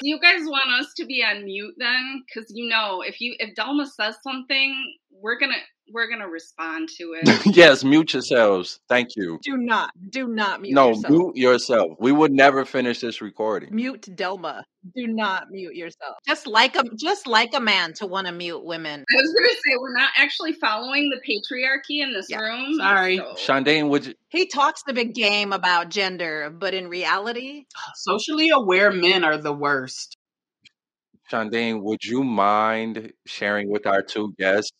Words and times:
Do 0.00 0.08
you 0.08 0.20
guys 0.20 0.42
want 0.46 0.70
us 0.80 0.92
to 0.94 1.06
be 1.06 1.24
on 1.24 1.44
mute 1.44 1.74
then? 1.78 2.24
Because 2.26 2.50
you 2.54 2.68
know, 2.68 3.02
if 3.02 3.20
you 3.20 3.34
if 3.38 3.54
Delma 3.54 3.86
says 3.86 4.16
something, 4.22 4.94
we're 5.10 5.38
gonna 5.38 5.56
we're 5.92 6.08
gonna 6.08 6.28
respond 6.28 6.88
to 6.98 7.14
it. 7.22 7.56
yes, 7.56 7.84
mute 7.84 8.12
yourselves. 8.12 8.80
Thank 8.88 9.08
you. 9.16 9.38
Do 9.42 9.56
not, 9.56 9.90
do 10.10 10.26
not 10.28 10.60
mute 10.62 10.74
No, 10.74 10.88
yourself. 10.88 11.10
mute 11.10 11.36
yourself. 11.36 11.88
We 11.98 12.12
would 12.12 12.32
never 12.32 12.64
finish 12.64 13.00
this 13.00 13.20
recording. 13.20 13.74
Mute 13.74 14.02
Delma. 14.02 14.62
Do 14.94 15.06
not 15.06 15.50
mute 15.50 15.74
yourself. 15.74 16.16
Just 16.26 16.46
like 16.46 16.76
a 16.76 16.84
just 16.96 17.26
like 17.26 17.50
a 17.54 17.60
man 17.60 17.92
to 17.94 18.06
want 18.06 18.26
to 18.26 18.32
mute 18.32 18.64
women. 18.64 19.04
I 19.10 19.16
was 19.16 19.34
gonna 19.34 19.48
say 19.48 19.76
we're 19.78 19.92
not 19.92 20.10
actually 20.16 20.52
following 20.54 21.10
the 21.10 21.20
patriarchy 21.28 22.02
in 22.02 22.12
this 22.12 22.26
Yeah, 22.30 22.38
room. 22.40 22.74
sorry. 22.74 23.16
so- 23.18 23.34
Shondane, 23.36 23.88
would 23.88 24.06
you? 24.06 24.14
He 24.30 24.46
talks 24.46 24.82
the 24.86 24.92
big 24.94 25.14
game 25.14 25.52
about 25.52 25.90
gender, 25.90 26.48
but 26.50 26.74
in 26.74 26.88
reality, 26.88 27.64
Socially 27.96 28.50
aware 28.50 28.90
men 28.92 29.24
are 29.24 29.36
the 29.36 29.52
worst. 29.52 30.16
Shondane, 31.30 31.82
would 31.82 32.02
you 32.04 32.24
mind 32.24 33.12
sharing 33.26 33.68
with 33.70 33.86
our 33.86 34.00
two 34.02 34.32
guests 34.38 34.72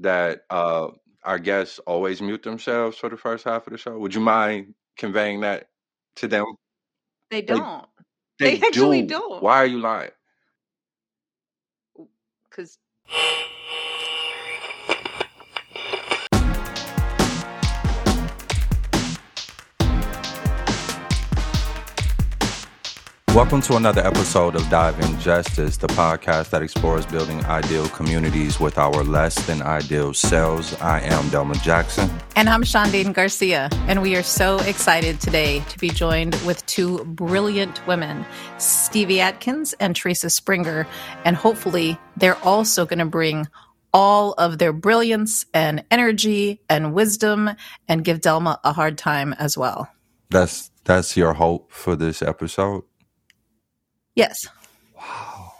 that 0.00 0.42
uh, 0.50 0.88
our 1.24 1.38
guests 1.38 1.80
always 1.80 2.22
mute 2.22 2.42
themselves 2.42 2.96
for 2.98 3.08
the 3.08 3.16
first 3.16 3.44
half 3.44 3.66
of 3.66 3.72
the 3.72 3.78
show? 3.78 3.98
Would 3.98 4.14
you 4.14 4.20
mind 4.20 4.74
conveying 4.96 5.40
that 5.42 5.68
to 6.16 6.28
them? 6.28 6.46
they 7.30 7.42
don't. 7.42 7.86
They, 8.38 8.58
They 8.58 8.62
actually 8.66 9.02
don't. 9.02 9.42
Why 9.42 9.58
are 9.58 9.66
you 9.66 9.80
lying? 9.80 10.10
Because 12.50 12.78
Welcome 23.34 23.62
to 23.62 23.74
another 23.74 24.00
episode 24.06 24.54
of 24.54 24.70
Dive 24.70 24.96
in 25.00 25.18
Justice, 25.18 25.76
the 25.76 25.88
podcast 25.88 26.50
that 26.50 26.62
explores 26.62 27.04
building 27.04 27.44
ideal 27.46 27.88
communities 27.88 28.60
with 28.60 28.78
our 28.78 29.02
less 29.02 29.34
than 29.48 29.60
ideal 29.60 30.14
selves. 30.14 30.72
I 30.80 31.00
am 31.00 31.24
Delma 31.30 31.60
Jackson. 31.60 32.08
And 32.36 32.48
I'm 32.48 32.62
Shondine 32.62 33.12
Garcia, 33.12 33.70
and 33.88 34.02
we 34.02 34.14
are 34.14 34.22
so 34.22 34.60
excited 34.60 35.20
today 35.20 35.64
to 35.68 35.78
be 35.80 35.88
joined 35.88 36.36
with 36.46 36.64
two 36.66 37.04
brilliant 37.06 37.84
women, 37.88 38.24
Stevie 38.58 39.20
Atkins 39.20 39.72
and 39.80 39.96
Teresa 39.96 40.30
Springer. 40.30 40.86
And 41.24 41.34
hopefully, 41.34 41.98
they're 42.16 42.38
also 42.44 42.86
going 42.86 43.00
to 43.00 43.04
bring 43.04 43.48
all 43.92 44.34
of 44.34 44.58
their 44.58 44.72
brilliance 44.72 45.44
and 45.52 45.84
energy 45.90 46.60
and 46.70 46.94
wisdom 46.94 47.50
and 47.88 48.04
give 48.04 48.20
Delma 48.20 48.60
a 48.62 48.72
hard 48.72 48.96
time 48.96 49.32
as 49.32 49.58
well. 49.58 49.88
That's 50.30 50.70
that's 50.84 51.16
your 51.16 51.32
hope 51.32 51.72
for 51.72 51.96
this 51.96 52.22
episode. 52.22 52.84
Yes, 54.14 54.46
Wow. 54.96 55.52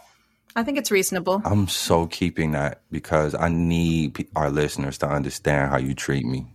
I 0.55 0.63
think 0.63 0.77
it's 0.77 0.89
reasonable. 0.91 1.41
I'm 1.43 1.67
so 1.67 2.07
keeping 2.07 2.51
that 2.53 2.81
because 2.89 3.35
I 3.35 3.49
need 3.49 4.25
our 4.37 4.49
listeners 4.49 4.97
to 4.99 5.07
understand 5.07 5.69
how 5.69 5.77
you 5.77 5.93
treat 5.93 6.25
me. 6.25 6.47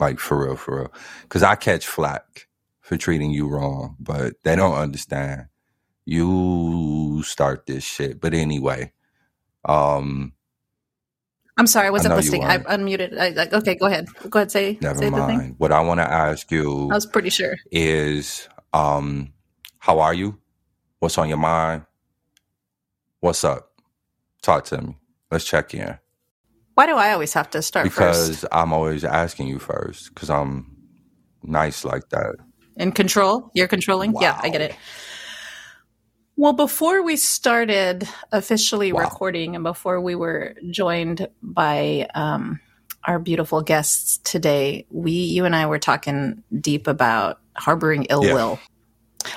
Like 0.00 0.18
for 0.18 0.46
real, 0.46 0.56
for 0.56 0.78
real. 0.80 0.92
Because 1.22 1.42
I 1.42 1.54
catch 1.54 1.86
flack 1.86 2.48
for 2.80 2.96
treating 2.96 3.30
you 3.30 3.46
wrong, 3.48 3.96
but 4.00 4.34
they 4.42 4.56
don't 4.56 4.74
understand. 4.74 5.48
You 6.06 7.22
start 7.24 7.66
this 7.66 7.84
shit. 7.84 8.20
But 8.20 8.32
anyway, 8.32 8.92
um, 9.66 10.32
I'm 11.58 11.66
sorry, 11.66 11.88
I 11.88 11.90
wasn't 11.90 12.12
you 12.12 12.16
listening. 12.16 12.44
I 12.44 12.58
unmuted. 12.58 13.18
I, 13.18 13.42
I- 13.42 13.58
okay, 13.58 13.74
go 13.74 13.86
ahead. 13.86 14.08
Go 14.30 14.38
ahead. 14.40 14.50
Say, 14.50 14.78
never 14.80 14.98
say 14.98 15.10
the 15.10 15.26
thing. 15.26 15.38
mind. 15.38 15.54
What 15.58 15.70
I 15.72 15.80
want 15.82 16.00
to 16.00 16.10
ask 16.10 16.50
you 16.50 16.88
I 16.90 16.94
was 16.94 17.06
pretty 17.06 17.28
sure. 17.30 17.54
is, 17.70 18.48
um, 18.72 19.32
how 19.78 20.00
are 20.00 20.14
you? 20.14 20.38
What's 21.02 21.18
on 21.18 21.28
your 21.28 21.36
mind? 21.36 21.82
What's 23.18 23.42
up? 23.42 23.72
Talk 24.40 24.66
to 24.66 24.80
me. 24.80 24.98
Let's 25.32 25.44
check 25.44 25.74
in. 25.74 25.98
Why 26.74 26.86
do 26.86 26.94
I 26.94 27.10
always 27.10 27.32
have 27.32 27.50
to 27.50 27.60
start 27.60 27.86
because 27.86 28.28
first? 28.28 28.44
I'm 28.52 28.72
always 28.72 29.02
asking 29.02 29.48
you 29.48 29.58
first 29.58 30.14
because 30.14 30.30
I'm 30.30 30.76
nice 31.42 31.84
like 31.84 32.08
that. 32.10 32.36
In 32.76 32.92
control? 32.92 33.50
You're 33.52 33.66
controlling? 33.66 34.14
Yeah, 34.20 34.38
I 34.40 34.48
get 34.50 34.60
it. 34.60 34.76
Well, 36.36 36.52
before 36.52 37.02
we 37.02 37.16
started 37.16 38.08
officially 38.30 38.92
Wow. 38.92 39.00
recording 39.00 39.56
and 39.56 39.64
before 39.64 40.00
we 40.00 40.14
were 40.14 40.54
joined 40.70 41.26
by 41.42 42.06
um, 42.14 42.60
our 43.02 43.18
beautiful 43.18 43.60
guests 43.60 44.18
today, 44.18 44.86
we, 44.88 45.10
you 45.10 45.46
and 45.46 45.56
I 45.56 45.66
were 45.66 45.80
talking 45.80 46.44
deep 46.60 46.86
about 46.86 47.40
harboring 47.56 48.06
ill 48.08 48.22
Yeah. 48.22 48.34
will. 48.34 48.60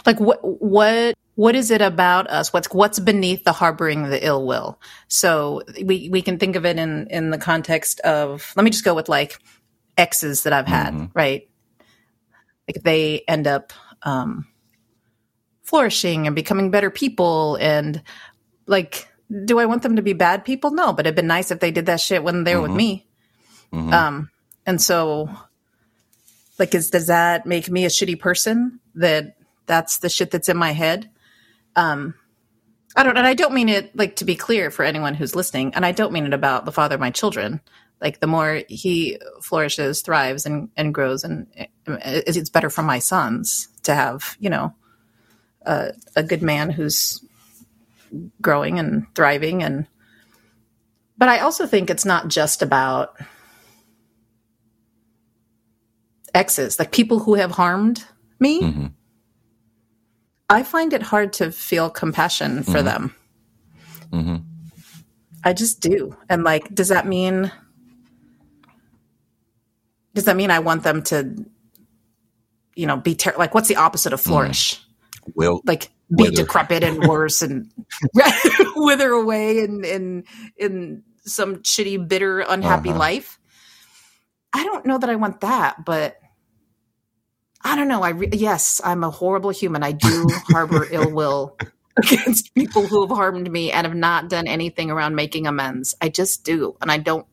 Like 0.06 0.20
what, 0.20 0.42
what, 0.44 1.16
what 1.35 1.56
is 1.56 1.69
it 1.72 1.81
about 1.81 2.29
us? 2.29 2.51
What's, 2.53 2.68
what's 2.73 3.00
beneath 3.00 3.44
the 3.44 3.51
harboring 3.51 4.03
the 4.03 4.25
ill 4.25 4.46
will? 4.47 4.79
So 5.07 5.62
we, 5.84 6.09
we 6.09 6.22
can 6.22 6.40
think 6.40 6.56
of 6.56 6.66
it 6.66 6.78
in, 6.78 7.07
in 7.09 7.29
the 7.29 7.38
context 7.38 8.00
of, 8.01 8.51
let 8.56 8.63
me 8.63 8.72
just 8.72 8.85
go 8.85 8.94
with 8.94 9.09
like 9.09 9.38
exes 9.97 10.44
that 10.44 10.53
I've 10.53 10.68
had, 10.68 10.94
Mhm. 10.94 11.12
right? 11.13 11.50
Like 12.68 12.84
they 12.84 13.23
end 13.28 13.47
up, 13.47 13.73
um, 14.03 14.47
flourishing 15.63 16.28
and 16.28 16.35
becoming 16.35 16.69
better 16.69 16.91
people 16.91 17.56
and 17.59 18.03
like 18.67 19.07
do 19.46 19.57
i 19.57 19.66
want 19.66 19.81
them 19.81 19.96
to 19.96 20.03
be 20.03 20.13
bad 20.13 20.46
people 20.46 20.69
no 20.69 20.94
but 20.94 21.07
it'd 21.07 21.16
been 21.16 21.25
nice 21.25 21.50
if 21.50 21.59
they 21.59 21.72
did 21.72 21.88
that 21.88 22.00
shit 22.00 22.23
when 22.23 22.44
they 22.44 22.56
were 22.56 22.62
with 22.62 22.72
me 22.72 23.07
Mhm. 23.73 23.91
um 23.91 24.29
and 24.67 24.79
so 24.79 25.28
like 26.59 26.75
is 26.75 26.91
does 26.91 27.07
that 27.07 27.47
make 27.47 27.67
me 27.67 27.84
a 27.84 27.90
shitty 27.90 28.19
person 28.19 28.79
that 28.94 29.38
that's 29.66 29.97
the 29.97 30.07
shit 30.09 30.29
that's 30.29 30.50
in 30.50 30.56
my 30.57 30.72
head 30.72 31.09
um 31.75 32.13
i 32.96 33.03
don't 33.03 33.18
and 33.18 33.28
i 33.28 33.34
don't 33.34 33.53
mean 33.53 33.69
it 33.69 33.96
like 33.96 34.16
to 34.16 34.25
be 34.25 34.36
clear 34.36 34.72
for 34.72 34.84
anyone 34.86 35.13
who's 35.16 35.36
listening 35.36 35.74
and 35.75 35.86
i 35.86 35.91
don't 35.91 36.13
mean 36.13 36.25
it 36.25 36.34
about 36.34 36.66
the 36.66 36.72
father 36.72 36.96
of 36.96 37.02
my 37.02 37.12
children 37.12 37.59
like 38.02 38.19
the 38.19 38.28
more 38.28 38.62
he 38.68 39.18
flourishes 39.41 40.02
thrives 40.02 40.46
and 40.46 40.69
and 40.75 40.94
grows 40.94 41.24
and 41.24 41.47
it's 41.88 42.50
better 42.50 42.69
for 42.69 42.84
my 42.84 43.00
sons 43.00 43.69
to 43.84 43.94
have 43.96 44.35
you 44.40 44.50
know 44.50 44.74
a, 45.64 45.91
a 46.16 46.24
good 46.24 46.41
man 46.41 46.69
who's 46.69 47.24
growing 48.41 48.80
and 48.80 49.06
thriving 49.16 49.64
and 49.64 49.88
but 51.18 51.30
i 51.30 51.40
also 51.40 51.66
think 51.66 51.90
it's 51.90 52.06
not 52.06 52.28
just 52.28 52.62
about 52.62 53.16
exes 56.34 56.80
like 56.80 56.91
people 56.91 57.19
who 57.19 57.35
have 57.35 57.52
harmed 57.52 58.03
me 58.40 58.62
Mhm. 58.62 58.91
I 60.50 60.64
find 60.64 60.94
it 60.94 61.02
hard 61.04 61.34
to 61.34 61.52
feel 61.52 61.90
compassion 61.90 62.64
for 62.64 62.80
Mhm. 62.82 62.84
them 62.86 63.16
Mhm. 64.12 64.44
i 65.44 65.54
just 65.54 65.80
do 65.82 66.16
and 66.30 66.44
like 66.44 66.74
does 66.74 66.90
that 66.90 67.08
mean 67.08 67.52
does 70.14 70.26
that 70.26 70.36
mean 70.38 70.52
i 70.52 70.60
want 70.60 70.84
them 70.84 71.02
to 71.04 71.46
you 72.76 72.86
know 72.88 72.98
be 72.98 73.16
ter- 73.16 73.36
like 73.38 73.54
what's 73.54 73.68
the 73.68 73.76
opposite 73.76 74.14
of 74.14 74.22
flourish 74.22 74.82
Will 75.34 75.62
like 75.66 75.90
be 76.16 76.26
Wither. 76.26 76.44
decrepit 76.44 76.84
and 76.84 77.00
worse 77.08 77.42
and 77.42 77.72
wither 78.76 79.10
away 79.10 79.60
in 79.64 79.84
in 79.84 80.24
in 80.58 81.04
some 81.26 81.58
shitty 81.64 82.08
bitter 82.08 82.42
unhappy 82.42 82.90
Uh-huh. 82.90 83.00
life 83.00 83.40
i 84.54 84.64
don't 84.64 84.86
know 84.86 84.98
that 85.00 85.10
i 85.10 85.16
want 85.16 85.42
that 85.42 85.84
but 85.84 86.18
i 87.66 87.76
don't 87.76 87.90
know 87.90 88.02
i 88.03 88.09
re- 88.09 88.30
yes 88.31 88.80
i'm 88.86 89.03
a 89.03 89.09
horrible 89.09 89.50
human 89.50 89.84
i 89.84 89.92
do 89.92 90.28
harbor 90.48 90.88
ill 90.92 91.12
will 91.12 91.58
against 91.98 92.53
people 92.56 92.88
who 92.88 93.02
have 93.02 93.16
harmed 93.16 93.52
me 93.52 93.72
and 93.72 93.86
have 93.86 93.96
not 93.96 94.30
done 94.30 94.48
anything 94.48 94.90
around 94.90 95.16
making 95.16 95.48
amends 95.48 95.96
i 96.02 96.08
just 96.09 96.46
do 96.46 96.78
and 96.81 96.92
i 96.92 96.98
don't 96.98 97.28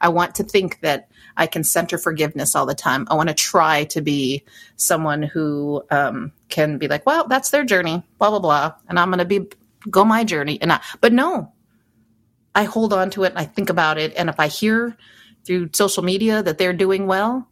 i 0.00 0.08
want 0.08 0.36
to 0.36 0.44
think 0.44 0.80
that 0.80 1.08
i 1.36 1.46
can 1.46 1.64
center 1.64 1.98
forgiveness 1.98 2.54
all 2.54 2.66
the 2.66 2.74
time 2.74 3.06
i 3.10 3.14
want 3.14 3.28
to 3.28 3.34
try 3.34 3.84
to 3.84 4.00
be 4.00 4.44
someone 4.76 5.22
who 5.22 5.82
um, 5.90 6.32
can 6.48 6.78
be 6.78 6.88
like, 6.88 7.04
well, 7.06 7.26
that's 7.28 7.50
their 7.50 7.64
journey, 7.64 8.02
blah 8.18 8.30
blah 8.30 8.38
blah, 8.38 8.74
and 8.88 8.98
I'm 8.98 9.10
going 9.10 9.18
to 9.18 9.24
be 9.24 9.46
go 9.90 10.04
my 10.04 10.24
journey. 10.24 10.60
And 10.60 10.72
I, 10.72 10.80
but 11.00 11.12
no, 11.12 11.52
I 12.54 12.64
hold 12.64 12.92
on 12.92 13.10
to 13.10 13.24
it. 13.24 13.30
And 13.30 13.38
I 13.38 13.44
think 13.44 13.70
about 13.70 13.98
it, 13.98 14.14
and 14.16 14.28
if 14.28 14.40
I 14.40 14.48
hear 14.48 14.96
through 15.44 15.70
social 15.72 16.02
media 16.02 16.42
that 16.42 16.58
they're 16.58 16.72
doing 16.72 17.06
well, 17.06 17.48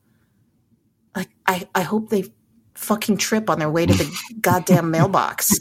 like 1.17 1.31
I, 1.47 1.67
I 1.75 1.83
hope 1.83 2.11
they 2.11 2.25
fucking 2.75 3.17
trip 3.17 3.49
on 3.51 3.59
their 3.59 3.71
way 3.71 3.87
to 3.87 3.93
the 3.93 4.17
goddamn 4.41 4.91
mailbox 4.91 5.59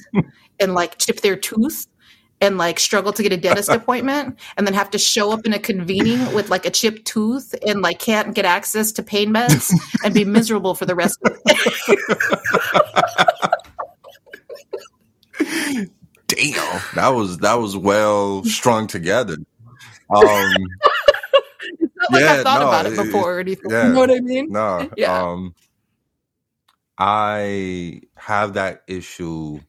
and 0.59 0.73
like 0.73 0.97
chip 0.97 1.21
their 1.21 1.37
tooth 1.37 1.87
and 2.41 2.57
like 2.57 2.79
struggle 2.79 3.13
to 3.13 3.23
get 3.23 3.31
a 3.31 3.37
dentist 3.37 3.69
appointment 3.71 4.37
and 4.57 4.67
then 4.67 4.73
have 4.73 4.91
to 4.91 4.97
show 4.97 5.31
up 5.31 5.45
in 5.45 5.53
a 5.53 5.59
convening 5.59 6.33
with 6.33 6.49
like 6.49 6.65
a 6.65 6.69
chipped 6.69 7.05
tooth 7.05 7.55
and 7.65 7.81
like 7.81 7.99
can't 7.99 8.35
get 8.35 8.43
access 8.45 8.91
to 8.91 9.01
pain 9.01 9.33
meds 9.33 9.71
and 10.03 10.13
be 10.13 10.25
miserable 10.25 10.75
for 10.75 10.85
the 10.85 10.95
rest 10.95 11.17
of 11.23 11.31
the 11.33 11.39
day. 11.45 11.95
damn 16.27 16.81
that 16.95 17.09
was 17.09 17.37
that 17.39 17.55
was 17.55 17.77
well 17.77 18.43
strung 18.43 18.87
together. 18.87 19.37
Um, 20.09 20.53
not 22.09 22.13
like 22.13 22.21
Yeah, 22.21 22.33
I've 22.37 22.43
thought 22.43 22.61
no, 22.61 22.69
about 22.69 22.87
it 22.87 22.93
it- 22.93 22.97
before 22.97 23.37
or 23.37 23.39
anything. 23.41 23.71
yeah. 23.71 23.81
You 23.81 23.91
know 23.93 23.99
what 24.01 24.11
I 24.11 24.21
mean? 24.21 24.49
no, 24.49 24.91
Yeah. 24.97 25.25
um, 25.33 25.55
I 26.97 28.01
have 28.17 28.53
that 28.55 28.83
issue 28.87 29.59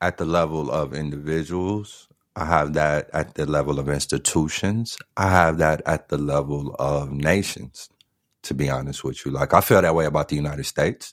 at 0.00 0.18
the 0.18 0.24
level 0.24 0.70
of 0.70 0.94
individuals. 0.94 2.08
I 2.36 2.46
have 2.46 2.74
that 2.74 3.10
at 3.12 3.34
the 3.34 3.46
level 3.46 3.80
of 3.80 3.88
institutions. 3.88 4.98
I 5.16 5.30
have 5.30 5.58
that 5.58 5.82
at 5.86 6.08
the 6.08 6.18
level 6.18 6.74
of 6.78 7.12
nations, 7.12 7.90
to 8.44 8.54
be 8.54 8.70
honest 8.70 9.04
with 9.04 9.24
you. 9.26 9.32
Like, 9.32 9.54
I 9.54 9.60
feel 9.62 9.82
that 9.82 9.94
way 9.94 10.06
about 10.06 10.28
the 10.28 10.36
United 10.36 10.64
States. 10.64 11.12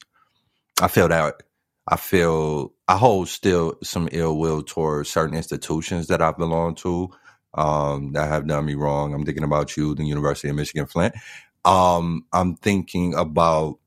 I 0.82 0.88
feel 0.90 1.08
that, 1.10 1.44
I 1.88 1.98
feel, 1.98 2.74
I 2.88 2.98
hold 2.98 3.30
still 3.30 3.78
some 3.84 4.10
ill 4.12 4.38
will 4.40 4.64
towards 4.64 5.10
certain 5.10 5.38
institutions 5.38 6.08
that 6.08 6.22
I 6.22 6.32
belong 6.32 6.76
to 6.78 7.10
um, 7.54 8.14
that 8.14 8.30
have 8.30 8.48
done 8.48 8.66
me 8.66 8.76
wrong. 8.76 9.14
I'm 9.14 9.26
thinking 9.26 9.44
about 9.44 9.78
you, 9.78 9.96
the 9.96 10.06
University 10.06 10.50
of 10.50 10.56
Michigan 10.56 10.86
Flint. 10.88 11.16
Um, 11.66 12.26
I'm 12.34 12.56
thinking 12.56 13.14
about 13.14 13.80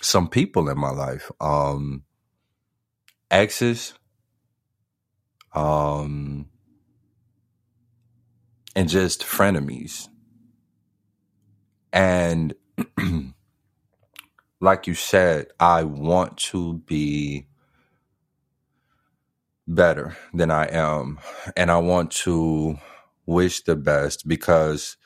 some 0.00 0.28
people 0.28 0.68
in 0.68 0.78
my 0.78 0.90
life. 0.90 1.30
Um, 1.40 2.02
exes, 3.30 3.94
um, 5.54 6.46
and 8.76 8.88
just 8.88 9.22
frenemies. 9.22 10.08
And 11.92 12.54
like 14.60 14.86
you 14.86 14.94
said, 14.94 15.48
I 15.60 15.84
want 15.84 16.36
to 16.38 16.74
be 16.86 17.46
better 19.68 20.16
than 20.34 20.50
I 20.50 20.66
am. 20.66 21.20
And 21.56 21.70
I 21.70 21.78
want 21.78 22.10
to 22.24 22.78
wish 23.26 23.62
the 23.64 23.76
best 23.76 24.28
because 24.28 24.96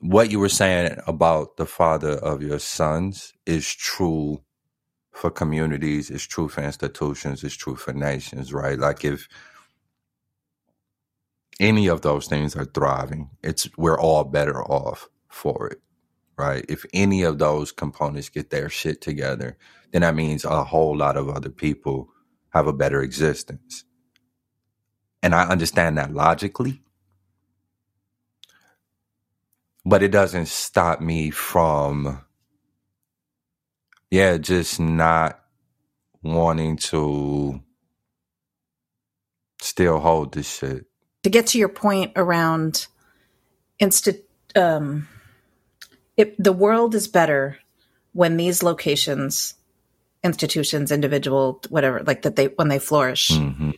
what 0.00 0.30
you 0.30 0.38
were 0.40 0.48
saying 0.50 0.98
about 1.06 1.56
the 1.56 1.66
father 1.66 2.12
of 2.12 2.42
your 2.42 2.58
sons 2.60 3.32
is 3.46 3.72
true 3.72 4.42
for 5.12 5.30
communities, 5.30 6.10
it's 6.10 6.24
true 6.26 6.48
for 6.48 6.62
institutions, 6.62 7.44
it's 7.44 7.56
true 7.56 7.76
for 7.76 7.92
nations, 7.92 8.52
right? 8.52 8.78
Like 8.78 9.04
if 9.04 9.28
any 11.60 11.88
of 11.88 12.02
those 12.02 12.26
things 12.26 12.56
are 12.56 12.66
thriving, 12.66 13.30
it's 13.42 13.68
we're 13.78 13.98
all 14.00 14.24
better 14.24 14.62
off 14.64 15.08
for 15.28 15.68
it, 15.68 15.80
right? 16.38 16.64
If 16.68 16.86
any 16.94 17.22
of 17.24 17.38
those 17.38 17.72
components 17.72 18.30
get 18.30 18.50
their 18.50 18.70
shit 18.70 19.00
together, 19.02 19.58
then 19.92 20.02
that 20.02 20.16
means 20.16 20.44
a 20.44 20.64
whole 20.64 20.96
lot 20.96 21.16
of 21.16 21.28
other 21.30 21.50
people 21.50 22.10
have 22.54 22.68
a 22.68 22.74
better 22.74 23.02
existence. 23.02 23.84
And 25.22 25.34
I 25.34 25.48
understand 25.48 25.98
that 25.98 26.14
logically, 26.14 26.82
but 29.84 30.02
it 30.02 30.10
doesn't 30.12 30.48
stop 30.48 31.00
me 31.00 31.30
from 31.30 32.22
yeah, 34.10 34.38
just 34.38 34.80
not 34.80 35.40
wanting 36.22 36.76
to 36.76 37.60
still 39.60 40.00
hold 40.00 40.34
this 40.34 40.58
shit. 40.58 40.86
To 41.24 41.30
get 41.30 41.48
to 41.48 41.58
your 41.58 41.68
point 41.70 42.12
around 42.16 42.86
insta 43.80 44.20
um 44.56 45.08
it, 46.16 46.42
the 46.42 46.52
world 46.52 46.94
is 46.94 47.08
better 47.08 47.58
when 48.12 48.36
these 48.36 48.62
locations 48.62 49.54
institutions 50.24 50.90
individual 50.92 51.60
whatever 51.70 52.02
like 52.04 52.22
that 52.22 52.36
they 52.36 52.46
when 52.46 52.68
they 52.68 52.80
flourish. 52.80 53.28
Hmm 53.28 53.70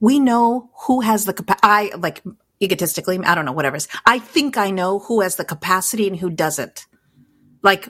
we 0.00 0.20
know 0.20 0.70
who 0.86 1.00
has 1.00 1.24
the 1.24 1.32
capa- 1.32 1.58
i 1.62 1.90
like 1.98 2.22
egotistically 2.62 3.18
i 3.20 3.34
don't 3.34 3.44
know 3.46 3.52
whatever 3.52 3.78
i 4.06 4.18
think 4.18 4.58
i 4.58 4.70
know 4.70 4.98
who 5.00 5.20
has 5.22 5.36
the 5.36 5.44
capacity 5.44 6.08
and 6.08 6.18
who 6.18 6.30
doesn't. 6.30 6.86
Like 7.62 7.88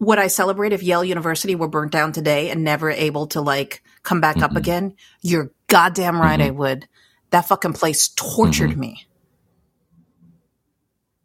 would 0.00 0.18
i 0.18 0.28
celebrate 0.28 0.72
if 0.72 0.82
yale 0.82 1.04
university 1.04 1.54
were 1.54 1.68
burnt 1.68 1.92
down 1.92 2.12
today 2.12 2.50
and 2.50 2.64
never 2.64 2.90
able 2.90 3.28
to 3.28 3.40
like 3.40 3.82
come 4.02 4.20
back 4.20 4.42
up 4.42 4.52
hmm 4.52 4.56
again? 4.56 4.96
You're 5.22 5.52
goddamn 5.68 6.20
right 6.20 6.40
i 6.40 6.50
hmm 6.50 6.56
would. 6.58 6.88
That 7.30 7.48
fucking 7.48 7.74
place 7.74 8.08
tortured 8.10 8.76
hmm 8.76 8.80
me. 8.80 9.06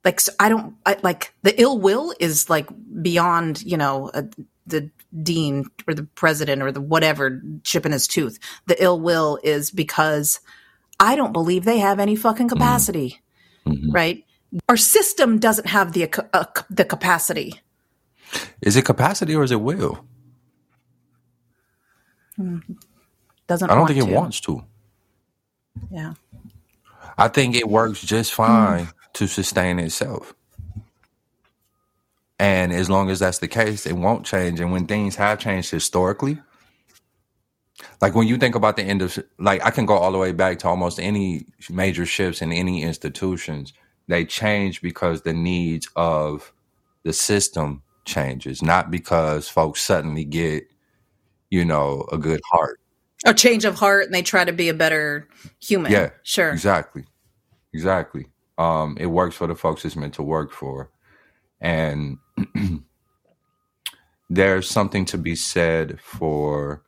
Like 0.03 0.19
so 0.19 0.33
i 0.39 0.49
don't 0.49 0.75
I, 0.85 0.97
like 1.03 1.33
the 1.43 1.59
ill 1.61 1.77
will 1.79 2.13
is 2.19 2.49
like 2.49 2.69
beyond 3.01 3.61
you 3.63 3.77
know 3.77 4.09
uh, 4.13 4.23
the 4.71 4.91
dean 5.23 5.65
or 5.87 5.93
the 5.93 6.03
president 6.15 6.63
or 6.63 6.71
the 6.71 6.81
whatever 6.81 7.41
chipping 7.63 7.93
his 7.93 8.07
tooth. 8.07 8.39
The 8.67 8.83
ill 8.83 8.99
will 9.01 9.39
is 9.43 9.71
because 9.71 10.41
i 10.99 11.15
don't 11.15 11.33
believe 11.33 11.65
they 11.65 11.79
have 11.79 11.99
any 11.99 12.15
fucking 12.15 12.49
hmm 12.49 12.49
capacity 12.49 13.19
hmm 13.65 13.93
right? 13.93 14.25
Our 14.69 14.77
system 14.77 15.39
doesn't 15.39 15.67
have 15.67 15.93
the 15.93 16.09
uh, 16.33 16.45
the 16.69 16.85
capacity. 16.85 17.61
Is 18.61 18.77
it 18.77 18.85
capacity 18.85 19.35
or 19.35 19.43
is 19.43 19.51
it 19.51 19.61
will? 19.61 20.05
doesn't 23.47 23.69
I 23.69 23.75
don't 23.75 23.87
think 23.87 23.99
it 23.99 24.05
to. 24.05 24.11
wants 24.13 24.41
to. 24.41 24.63
yeah. 25.91 26.13
I 27.17 27.27
think 27.27 27.55
it 27.55 27.69
works 27.69 28.01
just 28.01 28.33
fine 28.33 28.89
to 29.13 29.27
sustain 29.27 29.79
itself. 29.79 30.33
And 32.41 32.73
as 32.73 32.89
long 32.89 33.11
as 33.11 33.19
that's 33.19 33.37
the 33.37 33.47
case, 33.47 33.85
it 33.85 33.93
won't 33.93 34.25
change. 34.25 34.59
And 34.59 34.71
when 34.71 34.87
things 34.87 35.15
have 35.15 35.37
changed 35.37 35.69
historically, 35.69 36.39
like 38.01 38.15
when 38.15 38.27
you 38.27 38.37
think 38.37 38.55
about 38.55 38.77
the 38.77 38.81
end 38.81 39.03
of, 39.03 39.19
like 39.37 39.63
I 39.63 39.69
can 39.69 39.85
go 39.85 39.93
all 39.93 40.11
the 40.11 40.17
way 40.17 40.31
back 40.31 40.57
to 40.59 40.67
almost 40.67 40.99
any 40.99 41.45
major 41.69 42.03
shifts 42.03 42.41
in 42.41 42.51
any 42.51 42.81
institutions, 42.81 43.73
they 44.07 44.25
change 44.25 44.81
because 44.81 45.21
the 45.21 45.33
needs 45.33 45.87
of 45.95 46.51
the 47.03 47.13
system 47.13 47.83
changes, 48.05 48.63
not 48.63 48.89
because 48.89 49.47
folks 49.47 49.79
suddenly 49.79 50.25
get, 50.25 50.63
you 51.51 51.63
know, 51.63 52.07
a 52.11 52.17
good 52.17 52.41
heart. 52.51 52.79
a 53.23 53.35
change 53.35 53.65
of 53.65 53.75
heart 53.75 54.05
and 54.05 54.15
they 54.15 54.23
try 54.23 54.43
to 54.43 54.51
be 54.51 54.67
a 54.67 54.73
better 54.73 55.27
human 55.59 55.91
Yeah, 55.91 56.09
sure 56.23 56.49
exactly. 56.49 57.05
Exactly. 57.71 58.25
Um, 58.57 58.97
it 58.99 59.05
works 59.05 59.35
for 59.35 59.45
the 59.45 59.53
folks 59.53 59.85
it's 59.85 59.95
meant 59.95 60.15
to 60.15 60.23
work 60.23 60.51
for. 60.51 60.89
And 61.59 62.17
there's 64.29 64.69
something 64.69 65.05
to 65.05 65.17
be 65.17 65.35
said 65.35 65.99
for 66.01 66.83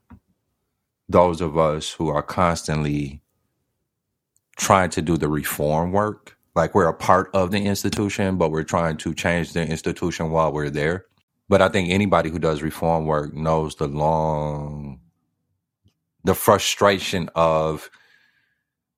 those 1.10 1.42
of 1.42 1.58
us 1.58 1.92
who 1.92 2.10
are 2.10 2.24
constantly 2.24 3.22
trying 4.58 4.90
to 4.92 5.02
do 5.02 5.18
the 5.18 5.28
reform 5.28 5.92
work. 5.92 6.38
Like 6.56 6.76
we're 6.76 6.88
a 6.88 6.94
part 6.94 7.30
of 7.34 7.52
the 7.52 7.66
institution, 7.66 8.38
but 8.38 8.52
we're 8.52 8.64
trying 8.64 8.98
to 8.98 9.14
change 9.14 9.54
the 9.54 9.66
institution 9.68 10.32
while 10.32 10.52
we're 10.52 10.70
there. 10.70 11.06
But 11.50 11.62
I 11.62 11.70
think 11.70 11.90
anybody 11.90 12.30
who 12.30 12.40
does 12.40 12.62
reform 12.62 13.06
work 13.06 13.34
knows 13.34 13.76
the 13.76 13.88
long, 13.88 15.00
the 16.24 16.36
frustration 16.36 17.30
of 17.36 17.90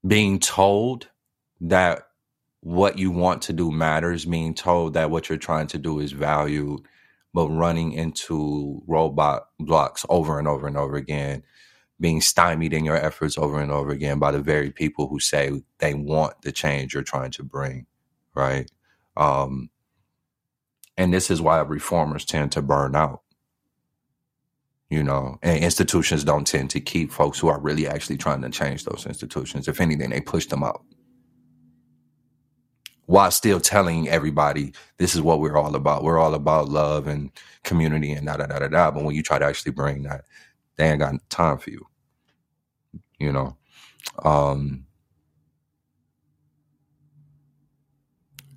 being 0.06 0.40
told 0.40 1.10
that 1.62 2.05
what 2.66 2.98
you 2.98 3.12
want 3.12 3.44
to 3.44 3.54
do 3.54 3.72
matters, 3.72 4.26
being 4.26 4.56
told 4.56 4.96
that 4.96 5.12
what 5.12 5.30
you're 5.30 5.38
trying 5.38 5.68
to 5.68 5.78
do 5.78 6.00
is 6.00 6.14
valued, 6.14 6.82
but 7.32 7.48
running 7.50 7.92
into 7.92 8.82
robot 8.88 9.50
blocks 9.60 10.04
over 10.10 10.40
and 10.40 10.48
over 10.48 10.66
and 10.66 10.76
over 10.76 10.96
again, 10.96 11.44
being 12.02 12.22
stymied 12.22 12.74
in 12.74 12.84
your 12.84 12.98
efforts 12.98 13.38
over 13.38 13.62
and 13.62 13.72
over 13.72 13.92
again 13.92 14.18
by 14.18 14.32
the 14.32 14.40
very 14.42 14.72
people 14.72 15.08
who 15.08 15.20
say 15.20 15.62
they 15.78 15.94
want 15.94 16.42
the 16.42 16.52
change 16.52 16.96
you're 16.96 17.04
trying 17.04 17.30
to 17.30 17.44
bring, 17.44 17.86
right? 18.34 18.72
Um, 19.16 19.70
and 20.98 21.14
this 21.14 21.30
is 21.30 21.40
why 21.40 21.60
reformers 21.60 22.26
tend 22.26 22.52
to 22.54 22.64
burn 22.64 22.96
out, 22.96 23.22
you 24.90 25.04
know, 25.04 25.38
and 25.44 25.64
institutions 25.64 26.24
don't 26.24 26.48
tend 26.48 26.72
to 26.72 26.80
keep 26.80 27.12
folks 27.12 27.38
who 27.38 27.48
are 27.48 27.60
really 27.62 27.88
actually 27.88 28.18
trying 28.18 28.42
to 28.42 28.50
change 28.50 28.86
those 28.86 29.06
institutions. 29.06 29.68
If 29.68 29.80
anything, 29.80 30.10
they 30.10 30.22
push 30.22 30.48
them 30.48 30.64
out 30.64 30.84
while 33.08 33.32
still 33.32 33.60
telling 33.60 34.10
everybody 34.10 34.74
this 34.98 35.16
is 35.16 35.22
what 35.22 35.40
we're 35.42 35.58
all 35.58 35.76
about. 35.76 36.04
We're 36.04 36.20
all 36.20 36.36
about 36.36 36.70
love 36.70 37.08
and 37.08 37.32
community 37.64 38.14
and 38.14 38.28
da 38.28 38.38
da 38.38 38.48
da 38.48 38.60
da 38.60 38.68
da. 38.70 38.92
But 38.92 39.04
when 39.06 39.16
you 39.16 39.24
try 39.24 39.40
to 39.40 39.46
actually 39.46 39.74
bring 39.74 40.04
that, 40.04 40.26
they 40.78 40.90
ain't 40.90 41.00
got 41.00 41.16
time 41.30 41.58
for 41.60 41.72
you. 41.72 41.88
You 43.20 43.34
know. 43.34 43.58
Um 44.24 44.86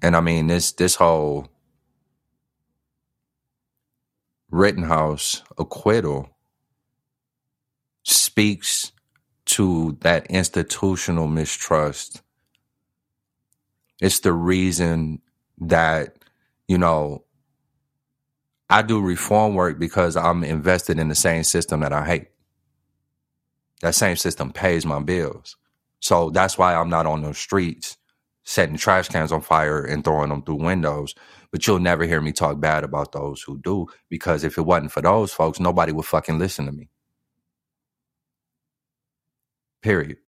and 0.02 0.16
I 0.16 0.20
mean 0.20 0.48
this 0.48 0.72
this 0.72 0.96
whole 0.96 1.48
Rittenhouse 4.50 5.42
acquittal 5.58 6.30
speaks 8.04 8.92
to 9.46 9.98
that 10.02 10.26
institutional 10.28 11.26
mistrust 11.28 12.22
it's 14.00 14.20
the 14.20 14.32
reason 14.32 15.20
that 15.60 16.16
you 16.68 16.78
know 16.78 17.24
I 18.70 18.82
do 18.82 19.00
reform 19.00 19.54
work 19.54 19.78
because 19.78 20.16
I'm 20.16 20.44
invested 20.44 20.98
in 20.98 21.08
the 21.08 21.14
same 21.14 21.44
system 21.44 21.80
that 21.80 21.92
I 21.92 22.04
hate. 22.04 22.28
That 23.82 23.94
same 23.94 24.16
system 24.16 24.52
pays 24.52 24.84
my 24.84 25.00
bills. 25.00 25.56
So 26.00 26.30
that's 26.30 26.58
why 26.58 26.74
I'm 26.74 26.90
not 26.90 27.06
on 27.06 27.22
those 27.22 27.38
streets 27.38 27.96
setting 28.44 28.76
trash 28.78 29.08
cans 29.08 29.32
on 29.32 29.42
fire 29.42 29.84
and 29.84 30.04
throwing 30.04 30.30
them 30.30 30.42
through 30.42 30.56
windows. 30.64 31.14
But 31.52 31.66
you'll 31.66 31.80
never 31.80 32.04
hear 32.04 32.20
me 32.20 32.32
talk 32.32 32.60
bad 32.60 32.84
about 32.84 33.12
those 33.12 33.42
who 33.42 33.58
do 33.58 33.86
because 34.08 34.44
if 34.44 34.58
it 34.58 34.62
wasn't 34.62 34.92
for 34.92 35.02
those 35.02 35.32
folks, 35.32 35.60
nobody 35.60 35.92
would 35.92 36.06
fucking 36.06 36.38
listen 36.38 36.66
to 36.66 36.72
me. 36.72 36.90
Period. 39.82 40.18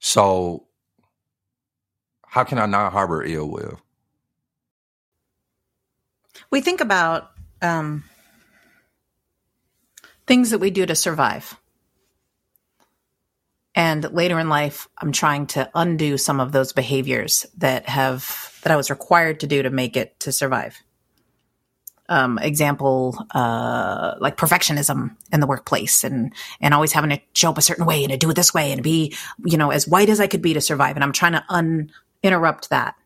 So, 0.00 0.66
how 2.34 2.42
can 2.42 2.58
I 2.58 2.66
not 2.66 2.92
harbor 2.92 3.22
ill 3.22 3.48
will? 3.48 3.78
We 6.50 6.62
think 6.62 6.80
about 6.80 7.30
um, 7.62 8.02
things 10.26 10.50
that 10.50 10.58
we 10.58 10.70
do 10.70 10.84
to 10.84 10.96
survive. 10.96 11.56
And 13.76 14.12
later 14.12 14.40
in 14.40 14.48
life, 14.48 14.88
I'm 14.98 15.12
trying 15.12 15.46
to 15.48 15.70
undo 15.76 16.18
some 16.18 16.40
of 16.40 16.50
those 16.50 16.72
behaviors 16.72 17.46
that 17.58 17.88
have 17.88 18.58
that 18.64 18.72
I 18.72 18.76
was 18.76 18.90
required 18.90 19.38
to 19.40 19.46
do 19.46 19.62
to 19.62 19.70
make 19.70 19.96
it 19.96 20.18
to 20.20 20.32
survive. 20.32 20.82
Um, 22.08 22.38
example, 22.38 23.16
uh, 23.30 24.16
like 24.18 24.36
perfectionism 24.36 25.16
in 25.32 25.38
the 25.38 25.46
workplace 25.46 26.02
and, 26.04 26.34
and 26.60 26.74
always 26.74 26.92
having 26.92 27.10
to 27.10 27.20
show 27.32 27.50
up 27.50 27.58
a 27.58 27.62
certain 27.62 27.86
way 27.86 28.02
and 28.02 28.12
to 28.12 28.18
do 28.18 28.28
it 28.28 28.34
this 28.34 28.52
way 28.52 28.72
and 28.72 28.82
be, 28.82 29.14
you 29.44 29.56
know, 29.56 29.70
as 29.70 29.88
white 29.88 30.10
as 30.10 30.20
I 30.20 30.26
could 30.26 30.42
be 30.42 30.52
to 30.52 30.60
survive. 30.60 30.96
And 30.96 31.04
I'm 31.04 31.12
trying 31.12 31.32
to 31.32 31.44
uninterrupt 32.24 32.68
that. 32.70 32.96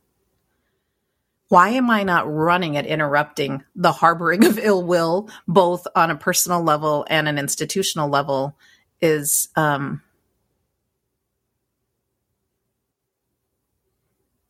Why 1.49 1.71
am 1.71 1.91
I 1.91 2.03
not 2.03 2.31
running 2.31 2.77
at 2.77 2.87
interrupting 2.87 3.65
the 3.75 3.93
harboring 3.93 4.45
of 4.45 4.59
ill 4.59 4.83
will, 4.83 5.31
both 5.47 5.87
on 5.95 6.11
a 6.11 6.17
personal 6.17 6.63
level 6.63 7.07
and 7.09 7.27
an 7.27 7.39
institutional 7.39 8.09
level? 8.09 8.57
Is, 9.01 9.49
um, 9.57 10.03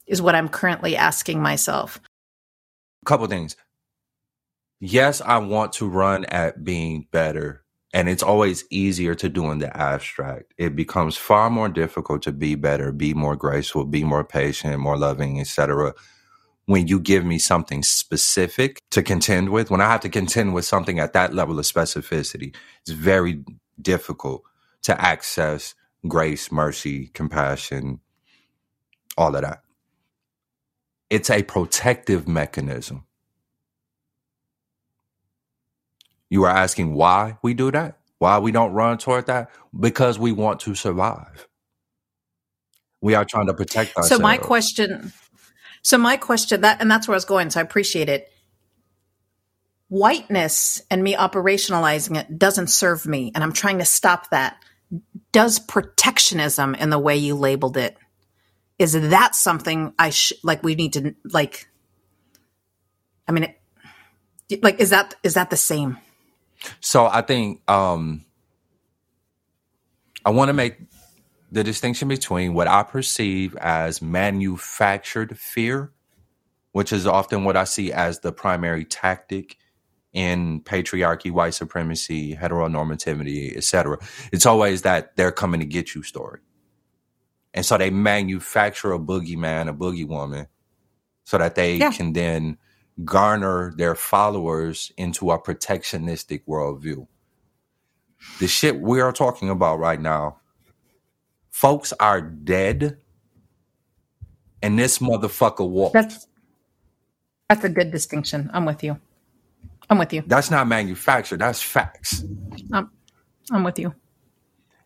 is 0.07 0.23
what 0.23 0.35
I'm 0.35 0.49
currently 0.49 0.97
asking 0.97 1.41
myself. 1.41 2.01
A 3.03 3.05
couple 3.05 3.27
things. 3.27 3.57
Yes, 4.81 5.21
I 5.21 5.39
want 5.39 5.75
to 5.75 5.89
run 5.89 6.25
at 6.25 6.65
being 6.65 7.07
better. 7.11 7.63
And 7.95 8.09
it's 8.09 8.23
always 8.23 8.65
easier 8.71 9.15
to 9.17 9.29
do 9.29 9.51
in 9.51 9.59
the 9.59 9.75
abstract. 9.77 10.53
It 10.59 10.77
becomes 10.77 11.17
far 11.17 11.51
more 11.51 11.69
difficult 11.69 12.23
to 12.23 12.33
be 12.33 12.55
better, 12.55 12.93
be 12.93 13.15
more 13.15 13.37
graceful, 13.37 13.85
be 13.85 14.05
more 14.05 14.25
patient, 14.25 14.79
more 14.79 14.99
loving, 14.99 15.41
etc. 15.41 15.95
When 16.67 16.87
you 16.87 17.01
give 17.01 17.25
me 17.25 17.39
something 17.39 17.83
specific 17.83 18.79
to 18.91 19.03
contend 19.03 19.51
with, 19.51 19.71
when 19.71 19.81
I 19.81 19.87
have 19.91 20.01
to 20.03 20.11
contend 20.11 20.55
with 20.55 20.67
something 20.67 20.99
at 20.99 21.15
that 21.15 21.35
level 21.35 21.59
of 21.59 21.65
specificity, 21.65 22.55
it's 22.83 22.91
very 22.91 23.43
difficult 23.81 24.43
to 24.83 25.01
access 25.01 25.75
grace, 26.07 26.53
mercy, 26.53 27.09
compassion, 27.09 28.01
all 29.17 29.35
of 29.35 29.43
that 29.43 29.63
it's 31.11 31.31
a 31.31 31.43
protective 31.43 32.29
mechanism. 32.29 33.05
You 36.31 36.45
are 36.45 36.51
asking 36.51 36.95
why 36.95 37.39
we 37.43 37.55
do 37.55 37.71
that? 37.71 37.99
Why 38.19 38.39
we 38.39 38.53
don't 38.53 38.73
run 38.73 38.99
toward 38.99 39.27
that? 39.27 39.51
Because 39.79 40.19
we 40.19 40.33
want 40.33 40.61
to 40.61 40.75
survive. 40.75 41.47
We 43.01 43.15
are 43.15 43.25
trying 43.25 43.47
to 43.47 43.55
protect 43.55 43.97
ourselves. 43.97 44.09
So 44.09 44.19
my 44.19 44.37
question 44.37 45.13
so 45.83 45.99
my 45.99 46.17
question 46.17 46.61
that 46.63 46.81
and 46.81 46.91
that's 46.91 47.09
where 47.09 47.15
I 47.15 47.17
was 47.17 47.25
going, 47.25 47.51
so 47.51 47.61
I 47.61 47.63
appreciate 47.63 48.09
it. 48.09 48.31
Whiteness 49.89 50.83
and 50.91 51.03
me 51.03 51.15
operationalizing 51.15 52.19
it 52.19 52.39
doesn't 52.39 52.69
serve 52.69 53.07
me, 53.07 53.33
and 53.35 53.43
I'm 53.43 53.53
trying 53.53 53.79
to 53.79 53.85
stop 53.85 54.31
that. 54.31 54.63
Does 55.33 55.59
protectionism 55.59 56.75
in 56.75 56.91
the 56.91 56.99
way 56.99 57.17
you 57.17 57.35
labeled 57.35 57.77
it 57.77 57.97
is 58.79 58.93
that 58.93 59.35
something 59.35 59.93
I 59.99 60.11
sh- 60.11 60.35
like 60.43 60.63
we 60.63 60.75
need 60.75 60.93
to 60.95 61.15
like 61.25 61.69
I 63.27 63.33
mean 63.33 63.55
it, 64.49 64.63
like 64.63 64.81
is 64.81 64.91
that 64.91 65.15
is 65.23 65.35
that 65.35 65.51
the 65.51 65.57
same? 65.57 65.99
So 66.81 67.07
I 67.07 67.23
think 67.23 67.69
um 67.71 68.25
I 70.25 70.31
want 70.31 70.49
to 70.49 70.53
make 70.53 70.77
the 71.51 71.65
distinction 71.65 72.09
between 72.09 72.55
what 72.55 72.69
I 72.69 72.83
perceive 72.83 73.57
as 73.57 74.03
manufactured 74.03 75.39
fear, 75.39 75.93
which 76.73 76.93
is 76.93 77.07
often 77.07 77.45
what 77.45 77.57
I 77.57 77.65
see 77.65 77.93
as 77.93 78.21
the 78.21 78.33
primary 78.33 78.85
tactic 78.85 79.57
in 80.13 80.61
patriarchy, 80.61 81.31
white 81.31 81.55
supremacy, 81.55 82.35
heteronormativity, 82.35 83.57
etc. 83.57 83.99
It's 84.33 84.47
always 84.47 84.83
that 84.83 85.17
they're 85.17 85.33
coming 85.33 85.61
to 85.61 85.67
get 85.67 85.95
you 85.95 86.03
story. 86.03 86.41
And 87.55 87.65
so 87.65 87.79
they 87.79 87.91
manufacture 87.91 88.93
a 88.93 88.99
boogeyman, 88.99 89.69
a 89.69 89.73
boogie 89.73 90.07
woman, 90.07 90.49
so 91.25 91.39
that 91.39 91.55
they 91.55 91.77
yeah. 91.77 91.91
can 91.91 92.13
then 92.13 92.59
garner 93.05 93.73
their 93.77 93.95
followers 93.95 94.93
into 94.97 95.31
a 95.31 95.41
protectionistic 95.41 96.43
worldview. 96.47 97.07
The 98.41 98.49
shit 98.49 98.81
we 98.81 99.01
are 99.01 99.13
talking 99.13 99.51
about 99.51 99.79
right 99.79 100.01
now, 100.01 100.39
folks 101.51 101.93
are 102.01 102.21
dead, 102.21 102.99
and 104.63 104.79
this 104.79 104.99
motherfucker 104.99 105.69
walked. 105.69 105.95
That's 105.95 106.27
that's 107.49 107.65
a 107.65 107.69
good 107.69 107.91
distinction. 107.91 108.51
I'm 108.53 108.65
with 108.65 108.83
you. 108.83 108.99
I'm 109.89 109.99
with 109.99 110.13
you. 110.13 110.23
That's 110.27 110.51
not 110.51 110.69
manufactured. 110.69 111.39
That's 111.39 111.63
facts. 111.63 112.25
I'm, 112.73 112.91
I'm 113.51 113.65
with 113.65 113.79
you. 113.79 113.95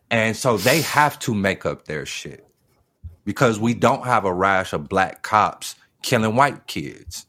And 0.09 0.35
so 0.35 0.57
they 0.57 0.81
have 0.81 1.19
to 1.19 1.33
make 1.33 1.65
up 1.65 1.85
their 1.85 2.05
shit 2.05 2.47
because 3.25 3.59
we 3.59 3.73
don't 3.73 4.05
have 4.05 4.25
a 4.25 4.33
rash 4.33 4.71
of 4.71 4.87
black 4.87 5.23
cops 5.23 5.75
killing 6.01 6.35
white 6.35 6.67
kids. 6.67 7.25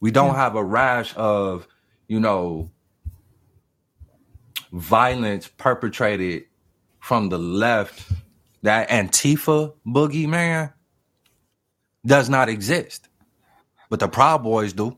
We 0.00 0.10
don't 0.10 0.34
have 0.34 0.56
a 0.56 0.64
rash 0.64 1.14
of, 1.16 1.66
you 2.06 2.20
know, 2.20 2.70
violence 4.72 5.48
perpetrated 5.48 6.44
from 7.00 7.28
the 7.28 7.38
left. 7.38 8.10
That 8.62 8.88
Antifa 8.88 9.74
boogeyman 9.86 10.72
does 12.04 12.28
not 12.28 12.48
exist. 12.48 13.08
But 13.88 14.00
the 14.00 14.08
Proud 14.08 14.42
Boys 14.42 14.72
do. 14.72 14.96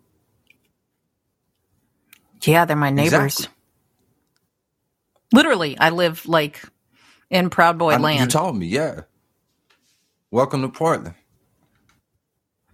Yeah, 2.42 2.64
they're 2.64 2.76
my 2.76 2.90
neighbors. 2.90 3.34
Exactly. 3.34 3.54
Literally, 5.32 5.78
I 5.78 5.90
live 5.90 6.26
like 6.26 6.62
in 7.28 7.50
Proud 7.50 7.76
Boy 7.78 7.90
I, 7.90 7.98
land. 7.98 8.20
You 8.20 8.26
told 8.26 8.56
me, 8.56 8.66
yeah. 8.66 9.02
Welcome 10.30 10.62
to 10.62 10.68
Portland. 10.68 11.14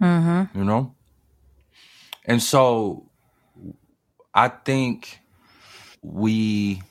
Mm-hmm. 0.00 0.56
You 0.58 0.64
know? 0.64 0.93
And 2.24 2.42
so 2.42 3.10
I 4.34 4.48
think 4.48 5.20
we 6.02 6.82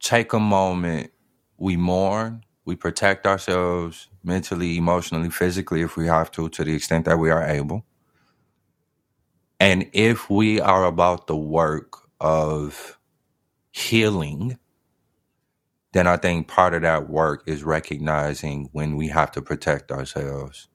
take 0.00 0.32
a 0.32 0.40
moment, 0.40 1.10
we 1.58 1.76
mourn, 1.76 2.44
we 2.64 2.76
protect 2.76 3.26
ourselves 3.26 4.08
mentally, 4.22 4.76
emotionally, 4.76 5.30
physically, 5.30 5.82
if 5.82 5.96
we 5.96 6.06
have 6.06 6.30
to, 6.32 6.48
to 6.50 6.64
the 6.64 6.74
extent 6.74 7.06
that 7.06 7.18
we 7.18 7.30
are 7.30 7.42
able. 7.44 7.84
And 9.60 9.88
if 9.92 10.30
we 10.30 10.60
are 10.60 10.84
about 10.84 11.26
the 11.26 11.36
work 11.36 11.94
of 12.20 12.98
healing, 13.72 14.58
then 15.92 16.06
I 16.06 16.16
think 16.16 16.48
part 16.48 16.74
of 16.74 16.82
that 16.82 17.08
work 17.08 17.42
is 17.46 17.64
recognizing 17.64 18.68
when 18.72 18.96
we 18.96 19.08
have 19.08 19.32
to 19.32 19.42
protect 19.42 19.90
ourselves. 19.90 20.68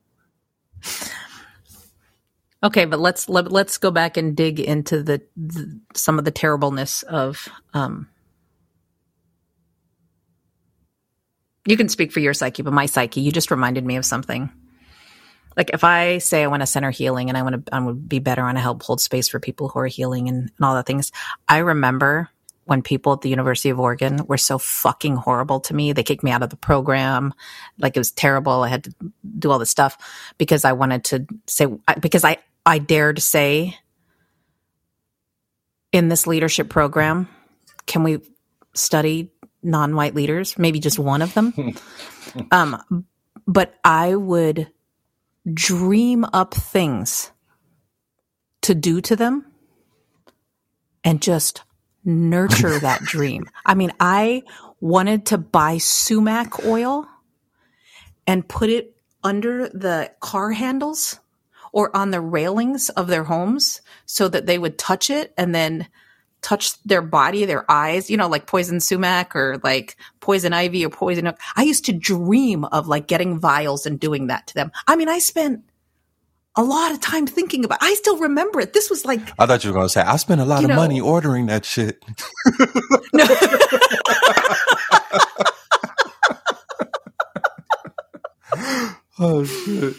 Okay, 2.63 2.85
but 2.85 2.99
let's 2.99 3.27
let, 3.27 3.45
us 3.45 3.51
let 3.51 3.67
us 3.67 3.77
go 3.77 3.91
back 3.91 4.15
and 4.17 4.37
dig 4.37 4.59
into 4.59 5.03
the, 5.03 5.21
the 5.35 5.79
some 5.93 6.17
of 6.17 6.25
the 6.25 6.31
terribleness 6.31 7.03
of 7.03 7.49
um 7.73 8.07
You 11.65 11.77
can 11.77 11.87
speak 11.87 12.11
for 12.11 12.19
your 12.19 12.33
psyche, 12.33 12.61
but 12.61 12.73
my 12.73 12.87
psyche, 12.87 13.21
you 13.21 13.31
just 13.31 13.51
reminded 13.51 13.85
me 13.85 13.95
of 13.95 14.05
something. 14.05 14.49
Like 15.55 15.69
if 15.71 15.83
I 15.83 16.17
say 16.17 16.43
I 16.43 16.47
want 16.47 16.61
to 16.61 16.67
center 16.67 16.91
healing 16.91 17.29
and 17.29 17.37
I 17.37 17.43
want 17.43 17.65
to 17.65 17.75
I 17.75 17.79
to 17.85 17.93
be 17.93 18.19
better 18.19 18.41
on 18.41 18.51
and 18.51 18.59
help 18.59 18.83
hold 18.83 18.99
space 18.99 19.29
for 19.29 19.39
people 19.39 19.69
who 19.69 19.79
are 19.79 19.87
healing 19.87 20.27
and, 20.27 20.51
and 20.57 20.65
all 20.65 20.75
that 20.75 20.85
things, 20.85 21.11
I 21.47 21.59
remember 21.59 22.29
when 22.65 22.81
people 22.81 23.13
at 23.13 23.21
the 23.21 23.29
University 23.29 23.69
of 23.69 23.79
Oregon 23.79 24.25
were 24.25 24.37
so 24.37 24.57
fucking 24.57 25.15
horrible 25.15 25.59
to 25.61 25.75
me. 25.75 25.93
They 25.93 26.03
kicked 26.03 26.23
me 26.23 26.31
out 26.31 26.43
of 26.43 26.49
the 26.49 26.55
program. 26.55 27.33
Like 27.77 27.95
it 27.95 27.99
was 27.99 28.11
terrible. 28.11 28.63
I 28.63 28.69
had 28.69 28.85
to 28.85 28.93
do 29.37 29.51
all 29.51 29.59
this 29.59 29.69
stuff 29.69 29.97
because 30.37 30.65
I 30.65 30.71
wanted 30.71 31.03
to 31.05 31.27
say, 31.45 31.67
because 31.99 32.23
I, 32.23 32.37
I 32.65 32.79
dared 32.79 33.17
to 33.17 33.21
say 33.21 33.77
in 35.91 36.09
this 36.09 36.25
leadership 36.27 36.69
program, 36.69 37.27
can 37.85 38.03
we 38.03 38.19
study 38.73 39.31
non 39.61 39.95
white 39.95 40.15
leaders? 40.15 40.57
Maybe 40.57 40.79
just 40.79 40.99
one 40.99 41.21
of 41.21 41.33
them. 41.33 41.75
um, 42.51 43.05
but 43.47 43.75
I 43.83 44.15
would 44.15 44.71
dream 45.51 46.25
up 46.31 46.53
things 46.53 47.31
to 48.61 48.73
do 48.73 49.01
to 49.01 49.15
them 49.15 49.45
and 51.03 51.21
just 51.21 51.63
nurture 52.05 52.79
that 52.79 53.01
dream. 53.03 53.45
I 53.65 53.75
mean, 53.75 53.91
I 53.99 54.43
wanted 54.79 55.27
to 55.27 55.37
buy 55.37 55.77
sumac 55.77 56.65
oil 56.65 57.05
and 58.25 58.47
put 58.47 58.69
it 58.69 58.95
under 59.23 59.69
the 59.69 60.11
car 60.19 60.51
handles 60.51 61.19
or 61.73 61.93
on 61.95 62.11
the 62.11 62.21
railings 62.21 62.87
of 62.89 63.07
their 63.07 63.25
homes 63.25 63.81
so 64.05 64.29
that 64.29 64.45
they 64.45 64.57
would 64.57 64.77
touch 64.77 65.09
it 65.09 65.33
and 65.37 65.53
then 65.53 65.85
touch 66.41 66.81
their 66.83 67.01
body, 67.01 67.45
their 67.45 67.69
eyes, 67.69 68.09
you 68.09 68.17
know, 68.17 68.27
like 68.27 68.45
poison 68.45 68.79
sumac 68.79 69.35
or 69.35 69.59
like 69.63 69.97
poison 70.19 70.53
ivy 70.53 70.85
or 70.85 70.89
poison 70.89 71.27
oak. 71.27 71.37
I 71.55 71.63
used 71.63 71.85
to 71.85 71.93
dream 71.93 72.65
of 72.65 72.87
like 72.87 73.07
getting 73.07 73.39
vials 73.39 73.85
and 73.85 73.99
doing 73.99 74.27
that 74.27 74.47
to 74.47 74.53
them. 74.53 74.71
I 74.87 74.95
mean, 74.95 75.09
I 75.09 75.19
spent 75.19 75.63
a 76.55 76.63
lot 76.63 76.91
of 76.91 77.01
time 77.01 77.25
thinking 77.25 77.65
about. 77.65 77.79
I 77.81 77.95
still 77.95 78.19
remember 78.19 78.59
it. 78.59 78.73
This 78.73 78.89
was 78.89 79.05
like 79.05 79.19
I 79.39 79.47
thought 79.47 79.63
you 79.63 79.71
were 79.71 79.73
going 79.73 79.87
to 79.87 79.89
say 79.89 80.01
I 80.01 80.17
spent 80.17 80.41
a 80.41 80.45
lot 80.45 80.63
of 80.63 80.69
know- 80.69 80.75
money 80.75 81.01
ordering 81.01 81.47
that 81.47 81.65
shit. 81.65 82.03
no. 83.13 83.25
oh 89.19 89.43
shit. 89.43 89.95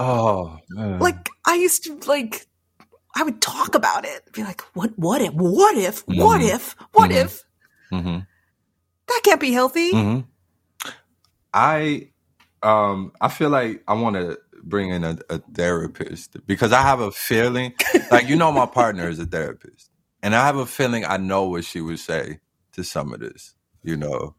Oh 0.00 0.58
man. 0.70 1.00
like 1.00 1.28
I 1.46 1.56
used 1.56 1.84
to 1.84 1.96
like 2.06 2.46
I 3.16 3.24
would 3.24 3.42
talk 3.42 3.74
about 3.74 4.04
it. 4.06 4.32
Be 4.32 4.42
like, 4.44 4.62
what 4.74 4.92
what 4.98 5.22
if 5.22 5.34
what 5.34 5.76
if 5.76 6.04
what 6.08 6.40
Mhm. 6.40 6.50
if 6.54 6.76
what 6.92 7.10
Mhm. 7.10 7.12
if 7.12 7.44
hmm 7.92 8.18
that 9.08 9.20
can't 9.24 9.40
be 9.40 9.52
healthy? 9.52 9.92
hmm 9.92 10.20
I 11.54 12.10
um 12.62 13.12
I 13.20 13.28
feel 13.28 13.50
like 13.50 13.82
I 13.88 13.94
want 13.94 14.16
to 14.16 14.38
bring 14.62 14.90
in 14.90 15.04
a, 15.04 15.18
a 15.30 15.38
therapist 15.54 16.36
because 16.46 16.72
I 16.72 16.82
have 16.82 17.00
a 17.00 17.12
feeling 17.12 17.74
like 18.10 18.28
you 18.28 18.36
know 18.36 18.52
my 18.52 18.66
partner 18.66 19.08
is 19.08 19.18
a 19.18 19.26
therapist 19.26 19.90
and 20.22 20.34
I 20.34 20.46
have 20.46 20.56
a 20.56 20.66
feeling 20.66 21.04
I 21.06 21.16
know 21.18 21.44
what 21.44 21.64
she 21.64 21.80
would 21.80 21.98
say 22.00 22.40
to 22.74 22.84
some 22.84 23.12
of 23.12 23.20
this. 23.20 23.54
You 23.82 23.96
know, 23.96 24.36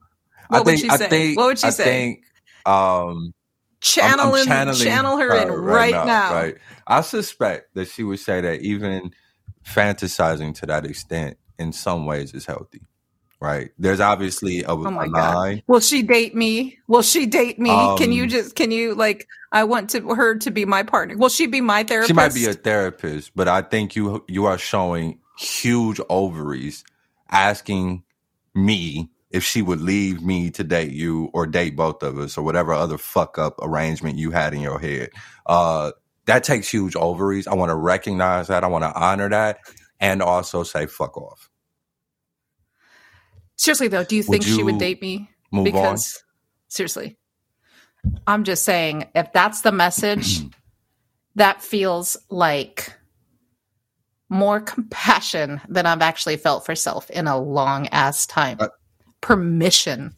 I 0.51 0.59
What 0.59 0.65
would 0.65 0.75
think 0.75 0.81
she 0.81 0.89
I 0.89 0.97
say? 0.97 1.09
think 1.09 1.37
What 1.37 1.47
would 1.47 1.59
she 1.59 1.67
I 1.67 1.71
say? 1.71 1.83
think 1.83 2.23
um 2.65 3.33
Channel 3.81 4.35
in, 4.35 4.45
channel 4.45 5.17
her 5.17 5.35
in 5.35 5.51
right, 5.51 5.91
now. 5.91 6.33
Right. 6.33 6.55
I 6.85 7.01
suspect 7.01 7.73
that 7.73 7.87
she 7.87 8.03
would 8.03 8.19
say 8.19 8.39
that 8.39 8.61
even 8.61 9.11
fantasizing 9.65 10.55
to 10.59 10.67
that 10.67 10.85
extent 10.85 11.37
in 11.57 11.73
some 11.73 12.05
ways 12.05 12.33
is 12.33 12.45
healthy. 12.45 12.81
Right. 13.39 13.71
There's 13.79 13.99
obviously 13.99 14.61
a, 14.61 14.69
Oh 14.69 14.83
a 14.83 15.07
line. 15.07 15.63
Will 15.65 15.79
she 15.79 16.03
date 16.03 16.35
me? 16.35 16.77
Will 16.87 17.01
she 17.01 17.25
date 17.25 17.57
me? 17.57 17.71
can 17.97 18.11
you 18.11 18.23
Um, 18.23 18.29
just 18.29 18.55
can 18.55 18.69
you 18.69 18.93
like 18.93 19.27
I 19.51 19.63
want 19.63 19.89
to 19.91 20.13
her 20.13 20.37
to 20.37 20.51
be 20.51 20.63
my 20.65 20.83
partner. 20.83 21.17
Will 21.17 21.29
she 21.29 21.47
be 21.47 21.59
my 21.59 21.83
therapist? 21.83 22.07
She 22.07 22.13
might 22.13 22.35
be 22.35 22.45
a 22.45 22.53
therapist, 22.53 23.31
but 23.35 23.47
I 23.47 23.63
think 23.63 23.95
you 23.95 24.23
you 24.27 24.45
are 24.45 24.59
showing 24.59 25.19
huge 25.39 25.99
ovaries 26.07 26.83
asking 27.31 28.03
me 28.53 29.09
if 29.31 29.43
she 29.43 29.61
would 29.61 29.81
leave 29.81 30.21
me 30.21 30.51
to 30.51 30.63
date 30.63 30.91
you 30.91 31.29
or 31.33 31.47
date 31.47 31.75
both 31.75 32.03
of 32.03 32.17
us 32.17 32.37
or 32.37 32.43
whatever 32.43 32.73
other 32.73 32.97
fuck 32.97 33.37
up 33.37 33.55
arrangement 33.61 34.17
you 34.17 34.31
had 34.31 34.53
in 34.53 34.61
your 34.61 34.79
head. 34.79 35.09
Uh 35.45 35.91
that 36.25 36.43
takes 36.43 36.69
huge 36.69 36.95
ovaries. 36.95 37.47
I 37.47 37.55
want 37.55 37.69
to 37.71 37.75
recognize 37.75 38.47
that. 38.47 38.63
I 38.63 38.67
want 38.67 38.83
to 38.83 38.93
honor 38.93 39.29
that 39.29 39.59
and 39.99 40.21
also 40.21 40.63
say 40.63 40.85
fuck 40.85 41.17
off. 41.17 41.49
Seriously 43.55 43.87
though, 43.87 44.03
do 44.03 44.15
you 44.15 44.23
Would 44.27 44.41
think 44.41 44.43
she 44.43 44.63
would 44.63 44.77
date 44.77 45.01
me? 45.01 45.29
Because 45.51 46.23
seriously. 46.67 47.17
I'm 48.25 48.43
just 48.43 48.63
saying 48.63 49.09
if 49.13 49.31
that's 49.31 49.61
the 49.61 49.71
message, 49.71 50.41
that 51.35 51.61
feels 51.61 52.17
like 52.29 52.93
more 54.29 54.61
compassion 54.61 55.61
than 55.67 55.85
I've 55.85 56.01
actually 56.01 56.37
felt 56.37 56.65
for 56.65 56.73
self 56.73 57.09
in 57.09 57.27
a 57.27 57.37
long 57.37 57.87
ass 57.89 58.25
time. 58.25 58.57
Uh, 58.59 58.69
Permission. 59.21 60.15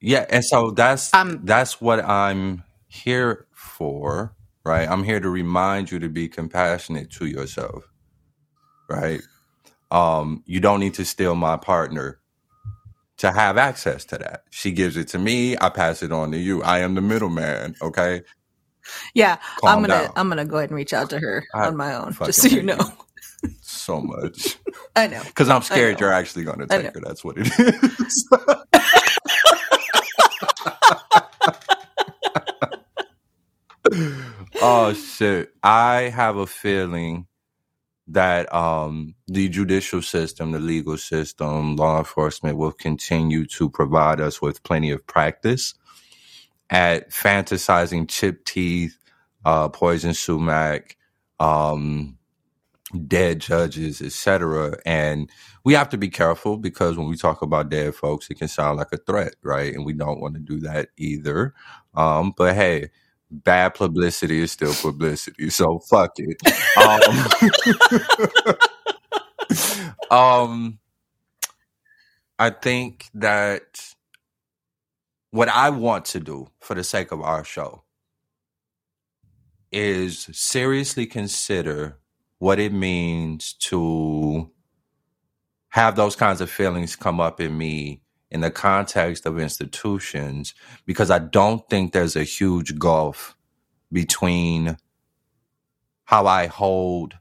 Yeah, 0.00 0.26
and 0.30 0.44
so 0.44 0.70
that's 0.72 1.14
Um, 1.14 1.40
that's 1.44 1.80
what 1.80 2.04
I'm 2.04 2.64
here 2.88 3.46
for, 3.54 4.34
right? 4.64 4.88
I'm 4.88 5.04
here 5.04 5.20
to 5.20 5.30
remind 5.30 5.90
you 5.90 5.98
to 6.00 6.08
be 6.08 6.28
compassionate 6.28 7.10
to 7.12 7.26
yourself, 7.26 7.84
right? 8.88 9.22
Um, 9.90 10.42
you 10.46 10.60
don't 10.60 10.80
need 10.80 10.94
to 10.94 11.04
steal 11.04 11.34
my 11.34 11.56
partner 11.56 12.20
to 13.18 13.32
have 13.32 13.58
access 13.58 14.04
to 14.06 14.18
that. 14.18 14.44
She 14.50 14.72
gives 14.72 14.96
it 14.96 15.08
to 15.08 15.18
me, 15.18 15.56
I 15.60 15.68
pass 15.68 16.02
it 16.02 16.12
on 16.12 16.32
to 16.32 16.38
you. 16.38 16.62
I 16.62 16.80
am 16.80 16.94
the 16.94 17.02
middleman, 17.02 17.76
okay? 17.82 18.22
Yeah, 19.14 19.38
Calm 19.60 19.70
I'm 19.70 19.82
gonna 19.82 19.88
down. 19.88 20.12
I'm 20.16 20.28
gonna 20.28 20.44
go 20.44 20.56
ahead 20.58 20.70
and 20.70 20.76
reach 20.76 20.92
out 20.92 21.10
to 21.10 21.18
her 21.20 21.44
I 21.54 21.66
on 21.68 21.76
my 21.76 21.94
own, 21.94 22.18
just 22.24 22.40
so 22.40 22.48
you 22.48 22.62
know. 22.62 22.78
So 23.82 24.00
much. 24.00 24.58
I 24.96 25.08
know. 25.08 25.22
Because 25.24 25.48
I'm 25.48 25.62
scared 25.62 26.00
you're 26.00 26.12
actually 26.12 26.44
going 26.44 26.60
to 26.60 26.66
take 26.66 26.94
her. 26.94 27.00
That's 27.00 27.24
what 27.24 27.36
it 27.38 27.48
is. 27.58 28.28
oh 34.62 34.92
shit! 34.94 35.52
I 35.62 36.02
have 36.14 36.36
a 36.36 36.46
feeling 36.46 37.26
that 38.08 38.52
um, 38.54 39.14
the 39.26 39.48
judicial 39.48 40.02
system, 40.02 40.52
the 40.52 40.60
legal 40.60 40.98
system, 40.98 41.76
law 41.76 41.98
enforcement 41.98 42.58
will 42.58 42.72
continue 42.72 43.46
to 43.46 43.70
provide 43.70 44.20
us 44.20 44.42
with 44.42 44.62
plenty 44.62 44.90
of 44.90 45.06
practice 45.06 45.74
at 46.70 47.10
fantasizing 47.10 48.08
chip 48.08 48.44
teeth, 48.44 48.96
uh, 49.44 49.68
poison 49.68 50.14
sumac, 50.14 50.96
um, 51.40 52.18
dead 53.06 53.40
judges, 53.40 54.00
etc. 54.02 54.78
And 54.84 55.30
we 55.64 55.74
have 55.74 55.88
to 55.90 55.98
be 55.98 56.08
careful 56.08 56.56
because 56.56 56.96
when 56.96 57.08
we 57.08 57.16
talk 57.16 57.42
about 57.42 57.70
dead 57.70 57.94
folks, 57.94 58.28
it 58.30 58.38
can 58.38 58.48
sound 58.48 58.78
like 58.78 58.92
a 58.92 58.98
threat, 58.98 59.34
right? 59.42 59.74
And 59.74 59.84
we 59.84 59.92
don't 59.92 60.20
want 60.20 60.34
to 60.34 60.40
do 60.40 60.60
that 60.60 60.88
either. 60.96 61.54
Um, 61.94 62.32
but 62.36 62.54
hey, 62.54 62.90
bad 63.30 63.74
publicity 63.74 64.40
is 64.40 64.52
still 64.52 64.74
publicity, 64.74 65.50
so 65.50 65.78
fuck 65.78 66.12
it. 66.16 66.36
Um, 70.10 70.10
um, 70.10 70.78
I 72.38 72.50
think 72.50 73.06
that 73.14 73.94
what 75.30 75.48
I 75.48 75.70
want 75.70 76.04
to 76.06 76.20
do 76.20 76.48
for 76.60 76.74
the 76.74 76.84
sake 76.84 77.12
of 77.12 77.22
our 77.22 77.44
show 77.44 77.84
is 79.70 80.28
seriously 80.32 81.06
consider 81.06 81.98
what 82.42 82.58
it 82.58 82.72
means 82.72 83.52
to 83.52 84.50
have 85.68 85.94
those 85.94 86.16
kinds 86.16 86.40
of 86.40 86.50
feelings 86.50 86.96
come 86.96 87.20
up 87.20 87.40
in 87.40 87.56
me 87.56 88.02
in 88.32 88.40
the 88.40 88.50
context 88.50 89.26
of 89.26 89.38
institutions 89.38 90.52
because 90.84 91.08
I 91.08 91.20
don't 91.20 91.68
think 91.70 91.92
there's 91.92 92.16
a 92.16 92.24
huge 92.24 92.80
gulf 92.80 93.36
between 93.92 94.76
how 96.06 96.26
I 96.26 96.48
hold 96.48 97.14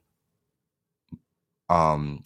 um, 1.69 2.23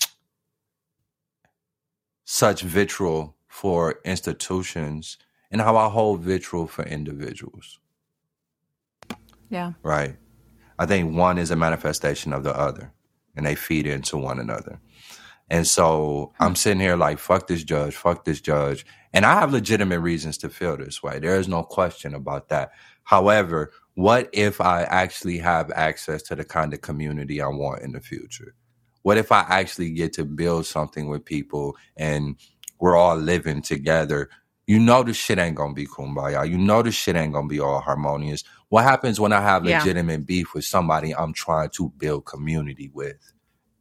such 2.26 2.62
vitriol 2.62 3.36
for 3.50 4.00
institutions 4.06 5.18
and 5.52 5.62
how 5.62 5.76
I 5.78 5.90
hold 5.90 6.22
vitriol 6.22 6.68
for 6.68 6.86
individuals 6.86 7.80
Yeah. 9.50 9.74
right? 9.84 10.18
I 10.78 10.86
think 10.86 11.16
one 11.16 11.38
is 11.38 11.52
a 11.52 11.56
manifestation 11.56 12.34
of 12.34 12.44
the 12.44 12.56
other, 12.56 12.92
and 13.36 13.46
they 13.46 13.56
feed 13.56 13.88
into 13.88 14.18
one 14.18 14.40
another. 14.40 14.80
And 15.50 15.68
so 15.68 16.34
I'm 16.40 16.56
sitting 16.56 16.80
here 16.80 16.96
like, 16.96 17.20
fuck 17.20 17.48
this 17.48 17.64
judge, 17.64 17.96
fuck 17.96 18.26
this 18.26 18.42
judge. 18.42 18.86
And 19.14 19.26
I 19.26 19.40
have 19.40 19.54
legitimate 19.54 20.00
reasons 20.00 20.38
to 20.40 20.50
feel 20.50 20.76
this 20.78 21.04
way. 21.04 21.20
There 21.20 21.40
is 21.40 21.48
no 21.48 21.64
question 21.64 22.16
about 22.16 22.50
that. 22.50 22.72
However, 23.04 23.72
what 23.94 24.30
if 24.34 24.60
I 24.60 24.84
actually 24.84 25.38
have 25.38 25.72
access 25.72 26.24
to 26.24 26.36
the 26.36 26.44
kind 26.44 26.74
of 26.74 26.82
community 26.82 27.42
I 27.42 27.48
want 27.48 27.84
in 27.84 27.92
the 27.92 28.02
future? 28.02 28.56
What 29.04 29.18
if 29.18 29.32
I 29.32 29.46
actually 29.48 29.92
get 29.92 30.14
to 30.14 30.26
build 30.26 30.66
something 30.66 31.08
with 31.08 31.24
people 31.24 31.78
and 31.96 32.38
we're 32.80 32.98
all 32.98 33.16
living 33.16 33.62
together? 33.62 34.30
You 34.66 34.80
know 34.80 35.04
the 35.04 35.14
shit 35.14 35.38
ain't 35.38 35.56
gonna 35.56 35.74
be 35.74 35.86
kumbaya. 35.86 36.50
You 36.50 36.58
know 36.58 36.82
the 36.82 36.92
shit 36.92 37.16
ain't 37.16 37.34
gonna 37.34 37.48
be 37.48 37.60
all 37.60 37.82
harmonious. 37.82 38.44
What 38.70 38.84
happens 38.84 39.20
when 39.20 39.32
I 39.34 39.42
have 39.42 39.66
Yeah. 39.66 39.80
legitimate 39.80 40.26
beef 40.26 40.54
with 40.54 40.66
somebody 40.66 41.14
I'm 41.16 41.34
trying 41.34 41.70
to 41.72 41.90
build 41.98 42.26
community 42.26 42.90
with? 42.94 43.32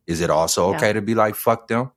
Is 0.06 0.20
it 0.20 0.30
also 0.30 0.70
Yeah. 0.70 0.76
okay 0.76 0.92
to 0.92 1.00
be 1.02 1.14
like 1.14 1.34
fuck 1.34 1.68
them? 1.68 1.90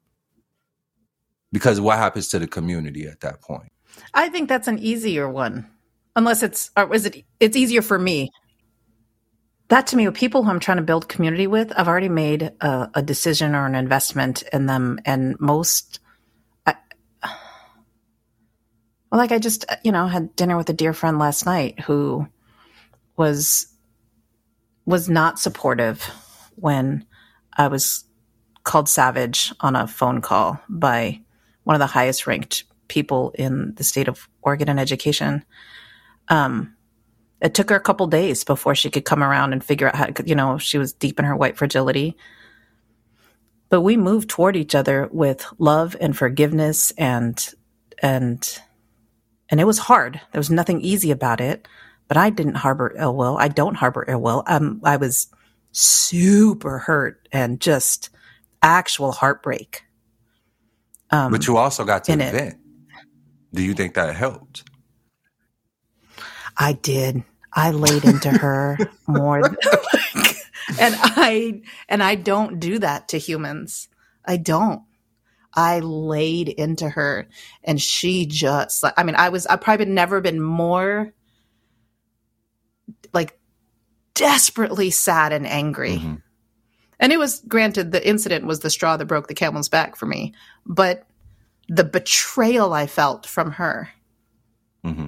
Because 1.51 1.79
what 1.79 1.97
happens 1.97 2.29
to 2.29 2.39
the 2.39 2.47
community 2.47 3.07
at 3.07 3.19
that 3.21 3.41
point? 3.41 3.71
I 4.13 4.29
think 4.29 4.49
that's 4.49 4.67
an 4.67 4.79
easier 4.79 5.29
one. 5.29 5.69
Unless 6.15 6.43
it's 6.43 6.71
or 6.75 6.93
is 6.93 7.05
it 7.05 7.23
it's 7.39 7.55
easier 7.55 7.81
for 7.81 7.99
me. 7.99 8.31
That 9.69 9.87
to 9.87 9.97
me, 9.97 10.07
with 10.07 10.15
people 10.15 10.43
who 10.43 10.49
I'm 10.49 10.61
trying 10.61 10.77
to 10.77 10.83
build 10.83 11.09
community 11.09 11.45
with, 11.45 11.73
I've 11.77 11.89
already 11.89 12.07
made 12.09 12.53
a, 12.61 12.89
a 12.95 13.01
decision 13.01 13.53
or 13.53 13.65
an 13.65 13.75
investment 13.75 14.43
in 14.53 14.65
them, 14.65 14.97
and 15.05 15.35
most, 15.41 15.99
I, 16.65 16.75
well, 17.23 19.19
like 19.19 19.33
I 19.33 19.39
just 19.39 19.65
you 19.83 19.91
know 19.91 20.07
had 20.07 20.35
dinner 20.37 20.55
with 20.55 20.69
a 20.69 20.73
dear 20.73 20.93
friend 20.93 21.19
last 21.19 21.45
night 21.45 21.81
who 21.81 22.27
was 23.17 23.67
was 24.85 25.09
not 25.09 25.39
supportive 25.39 26.03
when 26.55 27.05
I 27.57 27.67
was 27.67 28.05
called 28.63 28.87
savage 28.87 29.53
on 29.59 29.75
a 29.75 29.87
phone 29.87 30.21
call 30.21 30.59
by 30.69 31.21
one 31.63 31.75
of 31.75 31.79
the 31.79 31.87
highest 31.87 32.27
ranked 32.27 32.63
people 32.87 33.31
in 33.35 33.73
the 33.75 33.83
state 33.83 34.07
of 34.07 34.29
Oregon 34.41 34.69
in 34.69 34.79
education. 34.79 35.43
Um, 36.29 36.75
it 37.41 37.53
took 37.53 37.69
her 37.69 37.75
a 37.75 37.81
couple 37.81 38.07
days 38.07 38.43
before 38.43 38.75
she 38.75 38.89
could 38.89 39.05
come 39.05 39.23
around 39.23 39.53
and 39.53 39.63
figure 39.63 39.87
out 39.87 39.95
how, 39.95 40.07
you 40.25 40.35
know, 40.35 40.57
she 40.57 40.77
was 40.77 40.93
deep 40.93 41.19
in 41.19 41.25
her 41.25 41.35
white 41.35 41.57
fragility. 41.57 42.15
but 43.69 43.81
we 43.81 43.97
moved 43.97 44.29
toward 44.29 44.55
each 44.55 44.75
other 44.75 45.09
with 45.11 45.45
love 45.57 45.95
and 45.99 46.17
forgiveness 46.17 46.91
and 46.97 47.53
and 48.01 48.59
and 49.49 49.61
it 49.61 49.65
was 49.65 49.79
hard. 49.79 50.19
There 50.31 50.39
was 50.39 50.49
nothing 50.49 50.81
easy 50.81 51.11
about 51.11 51.39
it, 51.41 51.67
but 52.07 52.17
I 52.17 52.29
didn't 52.29 52.55
harbor 52.55 52.93
ill 52.97 53.15
will. 53.15 53.37
I 53.37 53.47
don't 53.47 53.75
harbor 53.75 54.05
ill 54.07 54.21
will. 54.21 54.43
Um, 54.47 54.81
I 54.83 54.97
was 54.97 55.27
super 55.71 56.79
hurt 56.79 57.27
and 57.31 57.59
just 57.59 58.09
actual 58.61 59.11
heartbreak. 59.11 59.83
Um, 61.11 61.31
but 61.31 61.47
you 61.47 61.57
also 61.57 61.85
got 61.85 62.03
to 62.05 62.15
vent. 62.15 62.57
Do 63.53 63.63
you 63.63 63.73
think 63.73 63.93
that 63.93 64.15
helped? 64.15 64.63
I 66.57 66.73
did. 66.73 67.23
I 67.53 67.71
laid 67.71 68.03
into 68.03 68.29
her 68.29 68.77
more, 69.07 69.41
than, 69.41 69.55
like, 69.63 70.35
and 70.79 70.95
I 70.99 71.61
and 71.87 72.03
I 72.03 72.15
don't 72.15 72.59
do 72.59 72.79
that 72.79 73.09
to 73.09 73.17
humans. 73.17 73.87
I 74.25 74.37
don't. 74.37 74.81
I 75.53 75.79
laid 75.79 76.49
into 76.49 76.89
her, 76.89 77.27
and 77.63 77.81
she 77.81 78.25
just. 78.25 78.83
I 78.97 79.03
mean, 79.03 79.15
I 79.15 79.29
was. 79.29 79.47
I 79.47 79.55
probably 79.55 79.85
never 79.85 80.19
been 80.21 80.41
more 80.41 81.13
like 83.13 83.37
desperately 84.13 84.89
sad 84.89 85.31
and 85.33 85.45
angry. 85.45 85.97
Mm-hmm. 85.97 86.15
And 86.99 87.13
it 87.13 87.17
was 87.17 87.41
granted 87.47 87.91
the 87.91 88.07
incident 88.07 88.45
was 88.45 88.61
the 88.61 88.69
straw 88.69 88.97
that 88.97 89.05
broke 89.05 89.27
the 89.27 89.35
camel's 89.35 89.69
back 89.69 89.95
for 89.95 90.07
me, 90.07 90.33
but 90.65 91.05
the 91.69 91.83
betrayal 91.83 92.73
I 92.73 92.87
felt 92.87 93.25
from 93.25 93.51
her. 93.51 93.89
Mm-hmm. 94.83 95.07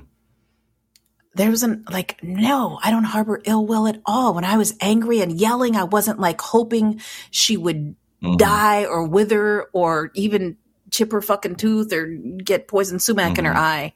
There 1.35 1.49
was 1.49 1.63
an 1.63 1.85
like, 1.89 2.21
no, 2.21 2.79
I 2.83 2.91
don't 2.91 3.05
harbor 3.05 3.41
ill 3.45 3.65
will 3.65 3.87
at 3.87 4.01
all. 4.05 4.33
When 4.33 4.43
I 4.43 4.57
was 4.57 4.75
angry 4.81 5.21
and 5.21 5.39
yelling, 5.39 5.75
I 5.75 5.85
wasn't 5.85 6.19
like 6.19 6.41
hoping 6.41 7.01
she 7.31 7.55
would 7.55 7.95
mm-hmm. 8.21 8.35
die 8.37 8.85
or 8.85 9.07
wither 9.07 9.63
or 9.73 10.11
even 10.15 10.57
chip 10.91 11.11
her 11.11 11.21
fucking 11.21 11.55
tooth 11.55 11.93
or 11.93 12.05
get 12.07 12.67
poison 12.67 12.99
sumac 12.99 13.37
in 13.37 13.45
her 13.45 13.51
mm-hmm. 13.51 13.59
eye. 13.59 13.93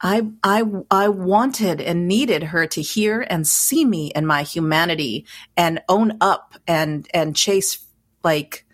I 0.00 0.28
I 0.42 0.62
I 0.90 1.08
wanted 1.08 1.80
and 1.80 2.06
needed 2.06 2.44
her 2.44 2.66
to 2.68 2.82
hear 2.82 3.26
and 3.28 3.46
see 3.46 3.84
me 3.84 4.12
in 4.14 4.26
my 4.26 4.42
humanity 4.42 5.26
and 5.56 5.82
own 5.88 6.18
up 6.20 6.54
and 6.66 7.08
and 7.12 7.34
chase 7.34 7.84
like 8.22 8.64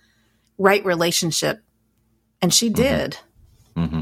right 0.58 0.84
relationship 0.84 1.62
and 2.42 2.52
she 2.52 2.68
mm-hmm. 2.68 2.82
did. 2.82 3.18
Mm-hmm. 3.76 4.00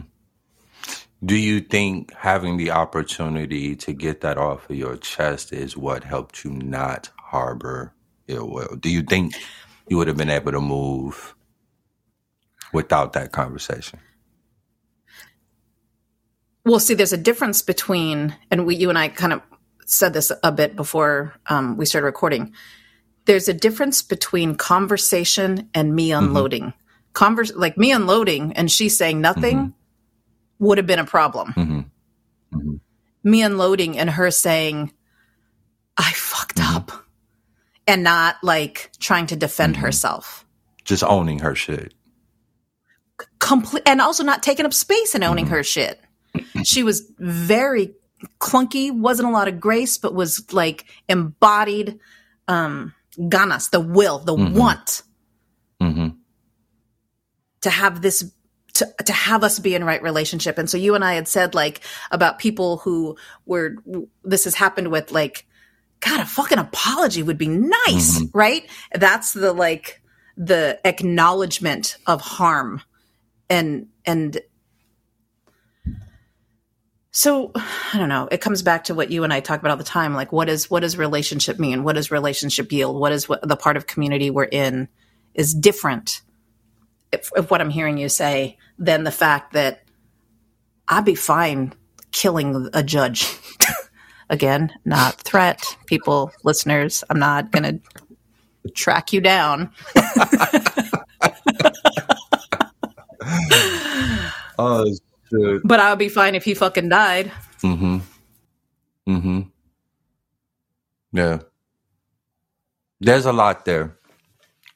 Do 1.24 1.37
you 1.37 1.61
think 1.61 2.12
having 2.14 2.56
the 2.56 2.72
opportunity 2.72 3.76
to 3.76 3.92
get 3.92 4.22
that 4.22 4.38
off 4.38 4.68
of 4.68 4.74
your 4.74 4.96
chest 4.96 5.52
is 5.52 5.76
what 5.76 6.02
helped 6.02 6.44
you 6.44 6.50
not 6.50 7.11
harbor 7.16 7.94
ill 8.26 8.50
will? 8.50 8.76
Do 8.76 8.90
you 8.90 9.02
think 9.02 9.35
you 9.87 9.96
would 9.96 10.08
have 10.08 10.16
been 10.16 10.30
able 10.30 10.50
to 10.50 10.61
move 10.61 11.37
without 12.72 13.12
that 13.12 13.30
conversation? 13.30 14.00
Well, 16.64 16.79
see, 16.79 16.94
there's 16.94 17.12
a 17.12 17.18
difference 17.18 17.62
between, 17.62 18.37
and 18.51 18.66
we, 18.66 18.77
you 18.77 18.88
and 18.88 18.98
I 18.98 19.09
kind 19.09 19.33
of 19.33 19.42
said 19.85 20.12
this 20.12 20.31
a 20.42 20.53
bit 20.53 20.77
before 20.77 21.35
um, 21.46 21.77
we 21.77 21.87
started 21.87 22.07
recording. 22.07 22.53
There's 23.25 23.48
a 23.48 23.55
difference 23.55 24.03
between 24.03 24.55
conversation 24.55 25.68
and 25.75 25.94
me 25.94 26.11
mm-hmm. 26.11 26.25
unloading. 26.25 26.62
Mm-hmm. 26.62 26.79
Converse, 27.14 27.53
like 27.55 27.77
me 27.77 27.92
unloading 27.92 28.53
and 28.55 28.70
she 28.70 28.88
saying 28.88 29.20
nothing 29.20 29.57
mm-hmm. 29.57 30.64
would 30.64 30.79
have 30.79 30.87
been 30.87 30.98
a 30.98 31.05
problem. 31.05 31.48
Mm-hmm. 31.48 31.79
mm-hmm. 32.57 32.75
Me 33.25 33.42
unloading 33.42 33.98
and 33.98 34.11
her 34.11 34.31
saying, 34.31 34.92
I 35.96 36.11
fucked 36.12 36.57
mm-hmm. 36.57 36.77
up 36.77 36.92
and 37.87 38.03
not 38.03 38.37
like 38.42 38.90
trying 38.98 39.27
to 39.29 39.37
defend 39.37 39.77
herself. 39.77 40.46
Just 40.85 41.05
owning 41.05 41.40
her 41.40 41.55
shit. 41.55 41.94
Complete, 43.38 43.83
and 43.87 44.01
also 44.01 44.25
not 44.25 44.42
taking 44.42 44.64
up 44.64 44.72
space 44.72 45.14
and 45.14 45.22
owning 45.22 45.46
her 45.48 45.62
shit 45.62 46.01
she 46.64 46.83
was 46.83 47.11
very 47.18 47.94
clunky, 48.38 48.92
wasn't 48.92 49.28
a 49.28 49.33
lot 49.33 49.48
of 49.48 49.61
grace, 49.61 49.98
but 49.98 50.14
was 50.14 50.52
like 50.52 50.85
embodied 51.09 51.98
um 52.48 52.94
ganas, 53.18 53.70
the 53.70 53.81
will, 53.81 54.18
the 54.18 54.35
mm-hmm. 54.35 54.57
want 54.57 55.02
mm-hmm. 55.81 56.09
to 57.61 57.70
have 57.70 58.02
this 58.02 58.33
to, 58.74 58.88
to 59.05 59.12
have 59.12 59.44
us 59.44 59.59
be 59.59 59.74
in 59.74 59.85
right 59.85 60.02
relationship. 60.02 60.59
And 60.59 60.68
so 60.68 60.78
you 60.78 60.94
and 60.94 61.05
I 61.05 61.14
had 61.14 61.28
said 61.28 61.55
like 61.55 61.81
about 62.11 62.38
people 62.38 62.78
who 62.78 63.16
were 63.44 63.76
this 64.24 64.44
has 64.44 64.55
happened 64.55 64.88
with 64.88 65.12
like 65.12 65.46
God, 66.00 66.20
a 66.20 66.24
fucking 66.24 66.59
apology 66.59 67.22
would 67.22 67.38
be 67.38 67.48
nice, 67.48 68.18
mm-hmm. 68.18 68.37
right? 68.37 68.68
That's 68.92 69.33
the 69.33 69.52
like 69.52 70.02
the 70.37 70.81
acknowledgement 70.85 71.96
of 72.07 72.20
harm 72.20 72.83
and 73.48 73.88
and 74.05 74.40
so 77.12 77.53
I 77.55 77.98
don't 77.98 78.09
know. 78.09 78.27
It 78.31 78.40
comes 78.40 78.62
back 78.62 78.85
to 78.85 78.94
what 78.94 79.11
you 79.11 79.22
and 79.22 79.33
I 79.33 79.40
talk 79.40 79.61
about 79.61 79.70
all 79.70 79.77
the 79.77 79.85
time. 79.85 80.14
Like, 80.14 80.33
what 80.33 80.48
is 80.48 80.70
what 80.70 80.81
does 80.81 80.96
relationship 80.96 81.59
mean? 81.59 81.85
What 81.85 81.96
does 81.96 82.11
relationship 82.11 82.72
yield? 82.72 82.98
What 82.98 83.12
is 83.12 83.29
what 83.29 83.46
the 83.46 83.57
part 83.57 83.77
of 83.77 83.87
community 83.87 84.31
we're 84.31 84.44
in 84.44 84.88
is 85.35 85.53
different. 85.55 86.22
If, 87.12 87.31
if 87.37 87.51
what 87.51 87.61
I'm 87.61 87.70
hearing 87.70 87.98
you 87.98 88.09
say 88.09 88.57
than 88.79 89.05
the 89.05 89.11
fact 89.11 89.53
that 89.53 89.85
I'd 90.88 91.05
be 91.05 91.14
fine 91.14 91.75
killing 92.12 92.70
a 92.72 92.83
judge. 92.83 93.27
Again, 94.31 94.72
not 94.87 95.20
threat. 95.20 95.77
People, 95.85 96.33
listeners, 96.42 97.05
I'm 97.11 97.18
not 97.18 97.53
to 97.53 97.81
track 98.75 99.12
you 99.12 99.20
down. 99.20 99.70
oh, 104.59 104.94
but 105.64 105.81
I 105.81 105.90
would 105.90 105.99
be 105.99 106.09
fine 106.09 106.35
if 106.35 106.45
he 106.45 106.55
fucking 106.55 106.88
died. 106.88 107.33
Mm-hmm. 107.62 107.99
Mm-hmm. 109.09 109.40
Yeah. 111.12 111.38
There's 113.01 113.27
a 113.27 113.33
lot 113.33 113.64
there. 113.64 113.99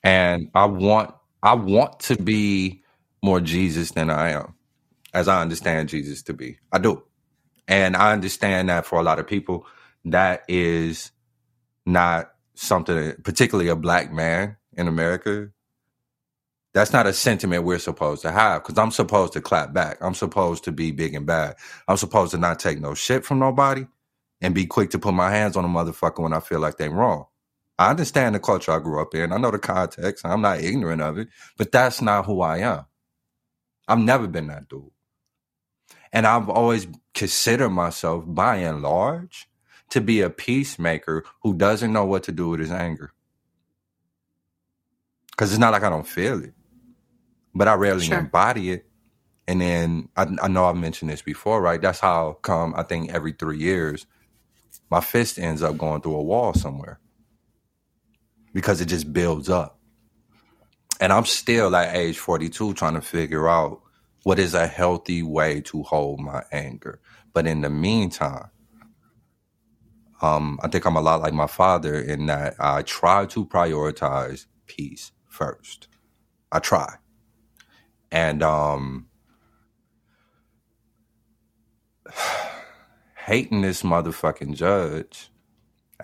And 0.05 0.51
I 0.55 0.67
want 0.67 1.15
I 1.43 1.55
want 1.55 2.01
to 2.01 2.17
be 2.17 2.83
more 3.23 3.41
Jesus 3.41 3.93
than 3.93 4.11
I 4.11 4.31
am, 4.31 4.55
as 5.15 5.29
I 5.29 5.43
understand 5.43 5.89
Jesus 5.89 6.23
to 6.25 6.33
be. 6.33 6.59
I 6.73 6.79
do. 6.79 7.03
And 7.69 7.97
I 7.97 8.13
understand 8.13 8.69
that 8.69 8.87
for 8.87 8.99
a 8.99 9.03
lot 9.03 9.19
of 9.19 9.27
people, 9.27 9.67
that 10.05 10.45
is 10.49 11.11
not 11.85 12.33
something, 12.55 13.15
particularly 13.25 13.69
a 13.71 13.77
black 13.77 14.13
man 14.13 14.57
in 14.77 14.89
America, 14.89 15.51
that's 16.77 16.93
not 16.93 17.07
a 17.07 17.13
sentiment 17.15 17.65
we're 17.65 17.79
supposed 17.79 18.21
to 18.21 18.31
have 18.31 18.63
because 18.63 18.77
I'm 18.77 18.91
supposed 18.91 19.33
to 19.33 19.41
clap 19.41 19.73
back. 19.73 19.97
I'm 20.03 20.13
supposed 20.13 20.65
to 20.65 20.73
be 20.73 20.91
big 20.91 21.15
and 21.15 21.25
bad. 21.25 21.57
I'm 21.89 21.97
supposed 21.97 22.33
to 22.33 22.37
not 22.37 22.59
take 22.59 22.83
no 22.83 22.93
shit 22.93 23.25
from 23.25 23.39
nobody 23.39 23.87
and 24.43 24.55
be 24.55 24.67
quick 24.67 24.91
to 24.91 24.99
put 24.99 25.15
my 25.15 25.31
hands 25.31 25.57
on 25.57 25.65
a 25.65 25.69
motherfucker 25.69 26.19
when 26.19 26.35
I 26.35 26.41
feel 26.41 26.61
like 26.61 26.77
they're 26.77 26.91
wrong. 26.91 27.25
I 27.79 27.89
understand 27.89 28.35
the 28.35 28.41
culture 28.41 28.73
I 28.73 28.81
grew 28.81 29.01
up 29.01 29.15
in. 29.15 29.33
I 29.33 29.39
know 29.39 29.51
the 29.51 29.59
context. 29.59 30.27
I'm 30.27 30.43
not 30.43 30.61
ignorant 30.61 31.01
of 31.01 31.17
it, 31.17 31.29
but 31.57 31.73
that's 31.73 32.03
not 32.03 32.27
who 32.27 32.43
I 32.43 32.59
am. 32.59 32.85
I've 33.89 33.99
never 33.99 34.27
been 34.29 34.49
that 34.49 34.69
dude. 34.69 34.91
And 36.13 36.27
I've 36.27 36.51
always 36.51 36.89
considered 37.15 37.71
myself, 37.71 38.25
by 38.27 38.57
and 38.57 38.83
large, 38.83 39.49
to 39.93 40.03
be 40.03 40.21
a 40.21 40.29
peacemaker 40.29 41.25
who 41.43 41.55
doesn't 41.55 41.95
know 41.95 42.05
what 42.05 42.25
to 42.25 42.33
do 42.33 42.51
with 42.51 42.61
his 42.61 42.71
anger. 42.71 43.13
Because 45.31 45.53
it's 45.53 45.59
not 45.59 45.73
like 45.73 45.83
I 45.83 45.89
don't 45.89 46.07
feel 46.07 46.45
it 46.45 46.53
but 47.57 47.69
I 47.69 47.75
rarely 47.75 48.07
sure. 48.07 48.19
embody 48.19 48.71
it. 48.71 48.87
And 49.49 49.61
then 49.61 50.09
I, 50.17 50.27
I 50.43 50.49
know 50.49 50.65
I've 50.65 50.77
mentioned 50.77 51.11
this 51.11 51.23
before, 51.23 51.61
right? 51.63 51.81
That's 51.81 52.01
how 52.01 52.39
come 52.43 52.75
I 52.77 52.83
think 52.83 53.13
every 53.13 53.33
three 53.33 53.59
years 53.59 54.07
my 54.91 55.01
fist 55.01 55.39
ends 55.39 55.63
up 55.63 55.79
going 55.79 56.01
through 56.01 56.17
a 56.17 56.23
wall 56.23 56.55
somewhere 56.55 57.01
because 58.53 58.81
it 58.81 58.87
just 58.87 59.13
builds 59.13 59.49
up. 59.49 59.79
And 61.01 61.13
I'm 61.13 61.25
still 61.25 61.75
at 61.77 61.95
age 61.95 62.19
42 62.19 62.75
trying 62.75 62.95
to 62.95 63.01
figure 63.01 63.49
out 63.49 63.83
what 64.23 64.39
is 64.39 64.55
a 64.55 64.67
healthy 64.67 65.23
way 65.23 65.61
to 65.63 65.83
hold 65.83 66.21
my 66.21 66.43
anger. 66.53 67.01
But 67.33 67.47
in 67.47 67.61
the 67.61 67.71
meantime, 67.71 68.51
um, 70.23 70.59
I 70.63 70.69
think 70.69 70.87
I'm 70.87 70.97
a 70.97 71.03
lot 71.03 71.21
like 71.21 71.35
my 71.35 71.47
father 71.47 72.01
in 72.01 72.27
that 72.27 72.55
I 72.59 72.83
try 72.83 73.27
to 73.27 73.45
prioritize 73.45 74.47
peace 74.67 75.13
first. 75.29 75.89
I 76.51 76.61
try. 76.61 76.97
And 78.11 78.43
um 78.43 79.07
hating 83.27 83.63
this 83.63 83.83
motherfucking 83.83 84.55
judge 84.55 85.31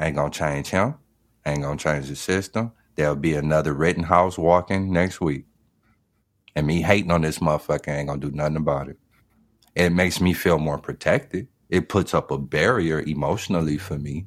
ain't 0.01 0.17
gonna 0.17 0.31
change 0.31 0.69
him, 0.69 0.97
ain't 1.47 1.63
gonna 1.63 1.79
change 1.79 2.09
the 2.09 2.17
system. 2.17 2.73
There'll 2.97 3.17
be 3.17 3.35
another 3.35 3.73
Rittenhouse 3.73 4.37
walking 4.37 4.93
next 4.93 5.21
week. 5.21 5.47
And 6.55 6.67
me 6.67 6.83
hating 6.83 7.11
on 7.11 7.23
this 7.23 7.39
motherfucker 7.39 7.89
ain't 7.89 8.09
gonna 8.09 8.21
do 8.21 8.31
nothing 8.33 8.57
about 8.57 8.89
it. 8.89 8.99
It 9.75 9.91
makes 9.91 10.21
me 10.21 10.35
feel 10.35 10.59
more 10.59 10.79
protected. 10.79 11.49
It 11.71 11.89
puts 11.89 12.13
up 12.13 12.31
a 12.31 12.39
barrier 12.39 13.01
emotionally 13.01 13.79
for 13.79 13.99
me. 13.99 14.27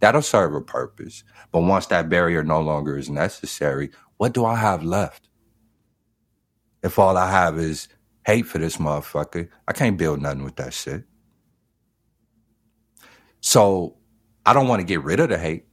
That'll 0.00 0.22
serve 0.22 0.54
a 0.54 0.60
purpose. 0.60 1.24
But 1.52 1.62
once 1.62 1.86
that 1.86 2.08
barrier 2.08 2.44
no 2.44 2.60
longer 2.60 2.96
is 2.96 3.10
necessary, 3.10 3.90
what 4.18 4.34
do 4.34 4.44
I 4.44 4.56
have 4.56 4.84
left? 4.84 5.25
If 6.82 6.98
all 6.98 7.16
I 7.16 7.30
have 7.30 7.58
is 7.58 7.88
hate 8.24 8.46
for 8.46 8.58
this 8.58 8.76
motherfucker, 8.76 9.48
I 9.66 9.72
can't 9.72 9.96
build 9.96 10.20
nothing 10.20 10.44
with 10.44 10.56
that 10.56 10.74
shit. 10.74 11.04
So 13.40 13.96
I 14.44 14.52
don't 14.52 14.68
want 14.68 14.80
to 14.80 14.86
get 14.86 15.02
rid 15.04 15.20
of 15.20 15.28
the 15.28 15.38
hate. 15.38 15.66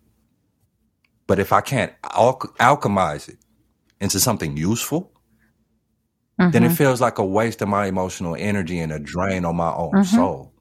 But 1.28 1.40
if 1.40 1.54
I 1.54 1.62
can't 1.62 1.94
al- 2.04 2.38
alchemize 2.60 3.30
it 3.30 3.38
into 4.00 4.20
something 4.20 4.58
useful, 4.58 5.12
mm-hmm. 6.40 6.52
then 6.52 6.64
it 6.64 6.68
mm-hmm. 6.68 6.76
feels 6.76 7.02
like 7.02 7.18
a 7.18 7.26
waste 7.26 7.62
of 7.62 7.70
my 7.70 7.88
emotional 7.88 8.36
energy 8.38 8.80
and 8.80 8.92
a 8.92 9.00
drain 9.00 9.46
on 9.46 9.56
my 9.56 9.74
own 9.74 9.92
mm-hmm. 9.92 10.16
soul. 10.16 10.54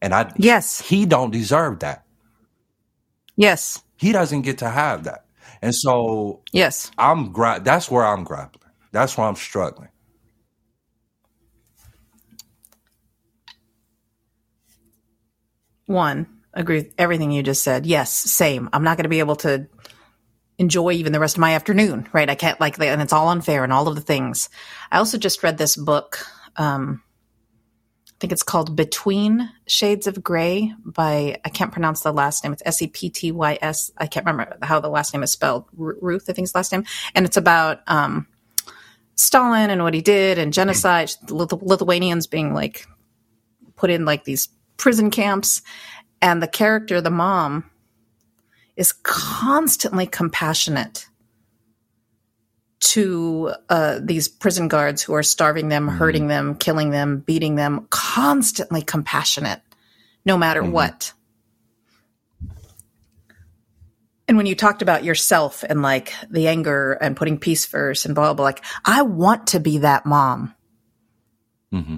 And 0.00 0.14
I 0.14 0.32
yes, 0.36 0.80
he 0.80 1.06
don't 1.06 1.30
deserve 1.30 1.80
that. 1.80 2.04
Yes, 3.36 3.82
he 3.96 4.12
doesn't 4.12 4.42
get 4.42 4.58
to 4.58 4.68
have 4.68 5.04
that. 5.04 5.26
And 5.62 5.74
so 5.74 6.42
yes, 6.52 6.90
I'm 6.98 7.32
gra- 7.32 7.60
that's 7.62 7.90
where 7.90 8.04
I'm 8.04 8.24
grappling. 8.24 8.65
That's 8.96 9.16
why 9.16 9.28
I'm 9.28 9.36
struggling. 9.36 9.88
One, 15.86 16.26
agree 16.52 16.78
with 16.78 16.94
everything 16.98 17.30
you 17.30 17.42
just 17.42 17.62
said. 17.62 17.86
Yes, 17.86 18.12
same. 18.12 18.68
I'm 18.72 18.82
not 18.82 18.96
going 18.96 19.04
to 19.04 19.10
be 19.10 19.20
able 19.20 19.36
to 19.36 19.68
enjoy 20.58 20.92
even 20.92 21.12
the 21.12 21.20
rest 21.20 21.36
of 21.36 21.40
my 21.40 21.52
afternoon, 21.52 22.08
right? 22.12 22.30
I 22.30 22.34
can't 22.34 22.60
like, 22.60 22.80
and 22.80 23.02
it's 23.02 23.12
all 23.12 23.28
unfair 23.28 23.62
and 23.62 23.72
all 23.72 23.86
of 23.86 23.94
the 23.94 24.00
things. 24.00 24.48
I 24.90 24.98
also 24.98 25.18
just 25.18 25.42
read 25.42 25.58
this 25.58 25.76
book. 25.76 26.26
Um, 26.56 27.02
I 28.08 28.12
think 28.18 28.32
it's 28.32 28.42
called 28.42 28.74
Between 28.74 29.50
Shades 29.66 30.06
of 30.06 30.24
Gray 30.24 30.72
by, 30.84 31.38
I 31.44 31.50
can't 31.50 31.70
pronounce 31.70 32.00
the 32.00 32.12
last 32.12 32.42
name. 32.42 32.54
It's 32.54 32.62
S 32.64 32.80
E 32.80 32.86
P 32.86 33.10
T 33.10 33.30
Y 33.30 33.58
S. 33.60 33.90
I 33.98 34.06
can't 34.06 34.24
remember 34.24 34.56
how 34.62 34.80
the 34.80 34.88
last 34.88 35.12
name 35.12 35.22
is 35.22 35.30
spelled. 35.30 35.66
R- 35.78 35.96
Ruth, 36.00 36.24
I 36.28 36.32
think 36.32 36.46
is 36.46 36.54
last 36.54 36.72
name. 36.72 36.84
And 37.14 37.26
it's 37.26 37.36
about, 37.36 37.80
um, 37.86 38.26
Stalin 39.16 39.70
and 39.70 39.82
what 39.82 39.94
he 39.94 40.02
did 40.02 40.38
and 40.38 40.52
genocide, 40.52 41.08
Lithu- 41.26 41.62
Lithuanians 41.62 42.26
being 42.26 42.52
like 42.52 42.86
put 43.76 43.90
in 43.90 44.04
like 44.04 44.24
these 44.24 44.48
prison 44.76 45.10
camps. 45.10 45.62
And 46.22 46.42
the 46.42 46.48
character, 46.48 47.00
the 47.00 47.10
mom, 47.10 47.70
is 48.76 48.92
constantly 48.92 50.06
compassionate 50.06 51.06
to 52.80 53.54
uh, 53.68 54.00
these 54.02 54.28
prison 54.28 54.68
guards 54.68 55.02
who 55.02 55.14
are 55.14 55.22
starving 55.22 55.68
them, 55.68 55.86
mm-hmm. 55.86 55.96
hurting 55.96 56.26
them, 56.28 56.54
killing 56.54 56.90
them, 56.90 57.20
beating 57.20 57.56
them, 57.56 57.86
constantly 57.90 58.82
compassionate, 58.82 59.60
no 60.24 60.36
matter 60.36 60.62
mm-hmm. 60.62 60.72
what. 60.72 61.12
And 64.28 64.36
when 64.36 64.46
you 64.46 64.56
talked 64.56 64.82
about 64.82 65.04
yourself 65.04 65.64
and 65.68 65.82
like 65.82 66.12
the 66.28 66.48
anger 66.48 66.92
and 66.94 67.16
putting 67.16 67.38
peace 67.38 67.64
first 67.64 68.06
and 68.06 68.14
blah, 68.14 68.24
blah, 68.24 68.34
blah 68.34 68.44
like, 68.44 68.64
I 68.84 69.02
want 69.02 69.48
to 69.48 69.60
be 69.60 69.78
that 69.78 70.04
mom. 70.04 70.54
Mm-hmm. 71.72 71.96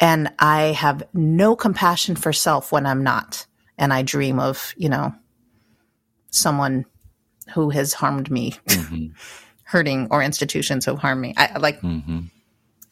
And 0.00 0.32
I 0.38 0.72
have 0.72 1.04
no 1.12 1.54
compassion 1.54 2.16
for 2.16 2.32
self 2.32 2.72
when 2.72 2.86
I'm 2.86 3.02
not. 3.02 3.46
And 3.76 3.92
I 3.92 4.02
dream 4.02 4.40
of, 4.40 4.74
you 4.76 4.88
know, 4.88 5.14
someone 6.30 6.86
who 7.54 7.70
has 7.70 7.92
harmed 7.92 8.30
me, 8.30 8.54
mm-hmm. 8.66 9.06
hurting, 9.64 10.08
or 10.10 10.22
institutions 10.22 10.84
who 10.84 10.92
have 10.92 11.00
harmed 11.00 11.20
me. 11.20 11.34
I 11.36 11.58
like 11.58 11.80
mm-hmm. 11.82 12.20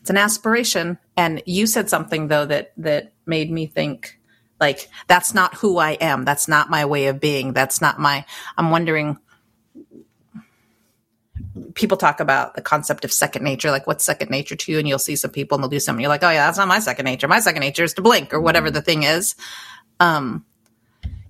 it's 0.01 0.11
an 0.11 0.19
aspiration. 0.19 0.99
And 1.17 1.43
you 1.47 1.67
said 1.67 1.89
something 1.89 2.29
though 2.29 2.47
that 2.47 2.73
that 2.77 3.13
made 3.27 3.51
me 3.51 3.67
think 3.67 4.20
like 4.61 4.89
that's 5.09 5.35
not 5.35 5.55
who 5.55 5.79
I 5.79 5.93
am. 5.93 6.25
That's 6.25 6.47
not 6.47 6.71
my 6.71 6.85
way 6.85 7.07
of 7.07 7.19
being. 7.19 7.53
That's 7.53 7.81
not 7.81 7.99
my 7.99 8.25
I'm 8.57 8.71
wondering 8.71 9.19
people 11.75 11.97
talk 11.97 12.21
about 12.21 12.55
the 12.55 12.63
concept 12.63 13.05
of 13.05 13.13
second 13.13 13.43
nature, 13.43 13.71
like 13.71 13.87
what's 13.87 14.05
second 14.05 14.31
nature 14.31 14.57
to 14.57 14.73
you, 14.73 14.79
and 14.79 14.87
you'll 14.87 14.99
see 14.99 15.17
some 15.17 15.31
people 15.31 15.57
and 15.57 15.63
they'll 15.63 15.71
do 15.71 15.81
something. 15.81 16.01
You're 16.01 16.09
like, 16.09 16.23
oh 16.23 16.31
yeah, 16.31 16.47
that's 16.47 16.59
not 16.59 16.69
my 16.69 16.79
second 16.79 17.05
nature. 17.05 17.29
My 17.29 17.41
second 17.41 17.61
nature 17.61 17.85
is 17.85 17.95
to 17.95 18.03
blink 18.03 18.33
or 18.33 18.41
whatever 18.41 18.69
mm-hmm. 18.69 18.75
the 18.75 18.83
thing 18.83 19.03
is. 19.03 19.35
Um, 19.99 20.45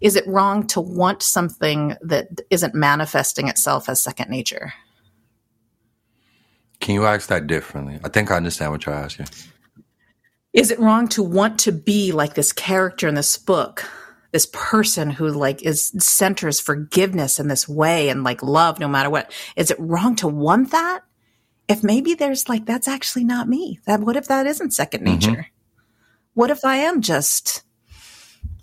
is 0.01 0.17
it 0.17 0.27
wrong 0.27 0.67
to 0.69 0.81
want 0.81 1.23
something 1.23 1.97
that 2.03 2.29
isn't 2.49 2.75
manifesting 2.75 3.49
itself 3.49 3.89
as 3.89 4.03
second 4.03 4.31
nature? 4.31 4.73
Can 6.81 6.95
you 6.95 7.05
ask 7.05 7.29
that 7.29 7.47
differently? 7.47 8.01
I 8.03 8.09
think 8.09 8.31
I 8.31 8.37
understand 8.37 8.73
what 8.73 8.87
you're 8.87 8.95
asking. 8.95 9.27
Is 10.53 10.71
it 10.71 10.81
wrong 10.81 11.09
to 11.09 11.23
want 11.23 11.61
to 11.61 11.73
be 11.73 12.13
like 12.13 12.35
this 12.35 12.53
character 12.53 13.07
in 13.07 13.15
this 13.15 13.37
book, 13.37 13.85
this 14.33 14.47
person 14.53 15.11
who 15.11 15.29
like 15.29 15.63
is 15.63 15.93
centers 15.99 16.61
forgiveness 16.61 17.39
in 17.39 17.49
this 17.49 17.69
way 17.69 18.09
and 18.09 18.25
like 18.25 18.43
love 18.43 18.81
no 18.81 18.89
matter 18.89 19.11
what? 19.11 19.33
Is 19.57 19.71
it 19.71 19.79
wrong 19.79 20.17
to 20.17 20.29
want 20.29 20.73
that? 20.73 21.03
If 21.69 21.85
maybe 21.85 22.15
there's 22.15 22.49
like 22.49 22.67
that's 22.67 22.89
actually 22.89 23.25
not 23.25 23.49
me. 23.49 23.79
That 23.87 24.01
what 24.01 24.17
if 24.17 24.27
that 24.27 24.47
isn't 24.47 24.73
second 24.73 25.05
mm-hmm. 25.05 25.15
nature? 25.15 25.31
Mm-hmm. 25.31 25.43
What 26.35 26.51
if 26.51 26.65
I 26.65 26.77
am 26.77 27.01
just 27.01 27.63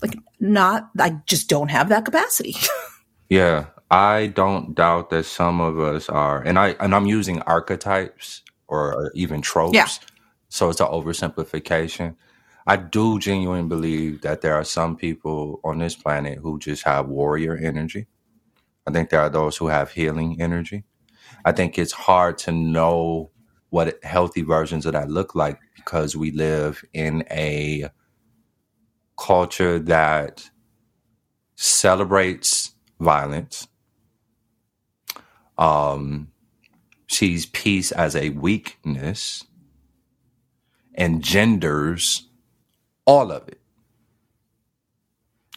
like 0.02 0.16
not 0.40 0.90
I 0.98 1.20
just 1.26 1.48
don't 1.48 1.70
have 1.70 1.88
that 1.88 2.04
capacity. 2.04 2.54
yeah, 3.28 3.66
I 3.90 4.28
don't 4.28 4.74
doubt 4.74 5.10
that 5.10 5.24
some 5.24 5.60
of 5.60 5.78
us 5.78 6.08
are, 6.08 6.42
and 6.42 6.58
I 6.58 6.70
and 6.80 6.94
I'm 6.94 7.06
using 7.06 7.40
archetypes 7.42 8.42
or 8.68 9.10
even 9.14 9.40
tropes. 9.40 9.74
Yeah. 9.74 9.88
So 10.48 10.70
it's 10.70 10.80
an 10.80 10.88
oversimplification. 10.88 12.16
I 12.66 12.76
do 12.76 13.18
genuinely 13.18 13.68
believe 13.68 14.22
that 14.22 14.42
there 14.42 14.54
are 14.54 14.64
some 14.64 14.96
people 14.96 15.60
on 15.64 15.78
this 15.78 15.96
planet 15.96 16.38
who 16.38 16.58
just 16.58 16.84
have 16.84 17.08
warrior 17.08 17.56
energy. 17.56 18.06
I 18.86 18.92
think 18.92 19.10
there 19.10 19.20
are 19.20 19.30
those 19.30 19.56
who 19.56 19.68
have 19.68 19.92
healing 19.92 20.40
energy. 20.40 20.84
I 21.44 21.52
think 21.52 21.78
it's 21.78 21.92
hard 21.92 22.38
to 22.38 22.52
know 22.52 23.30
what 23.70 24.02
healthy 24.04 24.42
versions 24.42 24.86
of 24.86 24.94
that 24.94 25.10
look 25.10 25.34
like 25.34 25.60
because 25.76 26.16
we 26.16 26.30
live 26.32 26.84
in 26.94 27.24
a 27.30 27.90
culture 29.18 29.78
that 29.80 30.50
celebrates 31.56 32.72
violence, 33.00 33.68
um, 35.58 36.28
sees 37.08 37.46
peace 37.46 37.92
as 37.92 38.16
a 38.16 38.30
weakness, 38.30 39.44
and 40.98 41.22
genders 41.22 42.26
all 43.06 43.32
of 43.32 43.48
it. 43.48 43.58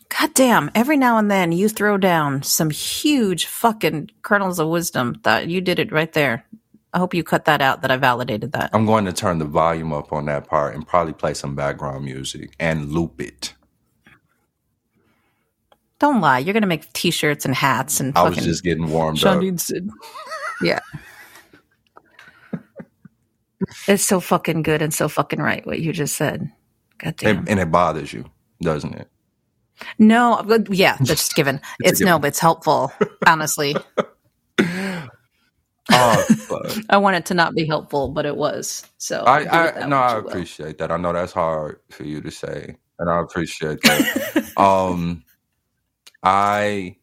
God 0.07 0.33
damn, 0.33 0.71
every 0.75 0.97
now 0.97 1.17
and 1.17 1.31
then 1.31 1.51
you 1.51 1.67
throw 1.67 1.97
down 1.97 2.43
some 2.43 2.69
huge 2.69 3.45
fucking 3.45 4.11
kernels 4.21 4.59
of 4.59 4.67
wisdom 4.69 5.19
that 5.23 5.47
you 5.47 5.61
did 5.61 5.79
it 5.79 5.91
right 5.91 6.11
there. 6.13 6.45
I 6.93 6.99
hope 6.99 7.13
you 7.13 7.23
cut 7.23 7.45
that 7.45 7.61
out 7.61 7.81
that 7.81 7.91
I 7.91 7.97
validated 7.97 8.51
that. 8.51 8.69
I'm 8.73 8.85
going 8.85 9.05
to 9.05 9.13
turn 9.13 9.39
the 9.39 9.45
volume 9.45 9.93
up 9.93 10.13
on 10.13 10.25
that 10.25 10.47
part 10.47 10.75
and 10.75 10.85
probably 10.85 11.13
play 11.13 11.33
some 11.33 11.55
background 11.55 12.05
music 12.05 12.53
and 12.59 12.91
loop 12.91 13.21
it. 13.21 13.53
Don't 15.99 16.19
lie. 16.19 16.39
You're 16.39 16.53
going 16.53 16.61
to 16.61 16.67
make 16.67 16.91
t-shirts 16.93 17.45
and 17.45 17.55
hats 17.55 17.99
and 17.99 18.17
I 18.17 18.23
was 18.27 18.37
just 18.37 18.63
getting 18.63 18.89
warmed 18.89 19.19
Sean 19.19 19.37
up. 19.37 19.43
Yeah. 20.63 20.79
It's 23.87 24.03
so 24.03 24.19
fucking 24.19 24.63
good 24.63 24.81
and 24.81 24.93
so 24.93 25.07
fucking 25.07 25.39
right 25.41 25.65
what 25.65 25.79
you 25.79 25.93
just 25.93 26.15
said. 26.15 26.51
God 26.99 27.15
damn. 27.17 27.39
And, 27.39 27.49
and 27.49 27.59
it 27.59 27.71
bothers 27.71 28.13
you, 28.13 28.25
doesn't 28.61 28.93
it? 28.95 29.09
No, 29.99 30.43
yeah, 30.69 30.97
that's 30.99 31.09
just 31.09 31.35
given. 31.35 31.61
it's, 31.79 31.93
it's 31.93 32.01
no, 32.01 32.19
but 32.19 32.29
it's 32.29 32.39
helpful, 32.39 32.93
honestly. 33.25 33.75
Oh, 35.91 36.25
I 36.89 36.97
want 36.97 37.17
it 37.17 37.25
to 37.27 37.33
not 37.33 37.53
be 37.55 37.65
helpful, 37.65 38.09
but 38.09 38.25
it 38.25 38.37
was. 38.37 38.85
So 38.97 39.23
I, 39.25 39.81
I 39.81 39.87
no, 39.87 39.97
I 39.97 40.19
appreciate 40.19 40.77
that. 40.77 40.91
I 40.91 40.97
know 40.97 41.13
that's 41.13 41.33
hard 41.33 41.79
for 41.89 42.03
you 42.03 42.21
to 42.21 42.31
say, 42.31 42.77
and 42.99 43.09
I 43.09 43.19
appreciate 43.21 43.81
that. 43.81 44.53
um, 44.57 45.23
I 46.23 46.97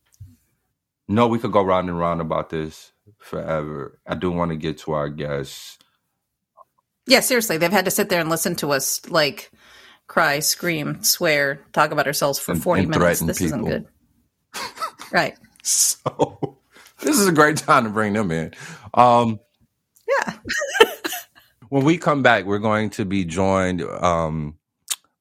know 1.09 1.29
we 1.29 1.39
could 1.39 1.53
go 1.53 1.63
round 1.63 1.89
and 1.89 1.99
round 1.99 2.21
about 2.21 2.51
this 2.51 2.93
forever. 3.19 4.01
I 4.07 4.15
do 4.15 4.31
want 4.31 4.51
to 4.53 4.57
get 4.57 4.79
to 4.79 4.93
our 4.93 5.09
guests. 5.09 5.79
Yeah, 7.09 7.21
seriously, 7.21 7.57
they've 7.57 7.73
had 7.73 7.87
to 7.87 7.91
sit 7.91 8.11
there 8.11 8.21
and 8.21 8.29
listen 8.29 8.55
to 8.57 8.71
us 8.73 9.01
like 9.09 9.51
cry, 10.09 10.41
scream, 10.41 11.03
swear, 11.03 11.59
talk 11.73 11.91
about 11.91 12.07
ourselves 12.07 12.39
for 12.39 12.53
and, 12.53 12.63
40 12.63 12.83
and 12.83 12.91
minutes. 12.91 13.21
This 13.21 13.39
people. 13.39 13.47
isn't 13.47 13.65
good. 13.65 13.87
right. 15.11 15.37
So 15.63 16.57
this 17.01 17.19
is 17.19 17.29
a 17.29 17.33
great 17.33 17.59
time 17.59 17.85
to 17.85 17.91
bring 17.91 18.15
them 18.15 18.31
in. 18.31 18.55
Um, 18.95 19.39
yeah. 20.09 20.39
when 21.69 21.85
we 21.85 21.99
come 21.99 22.23
back, 22.23 22.47
we're 22.47 22.59
going 22.59 22.89
to 22.91 23.05
be 23.05 23.27
joined 23.27 23.83
um, 23.83 24.57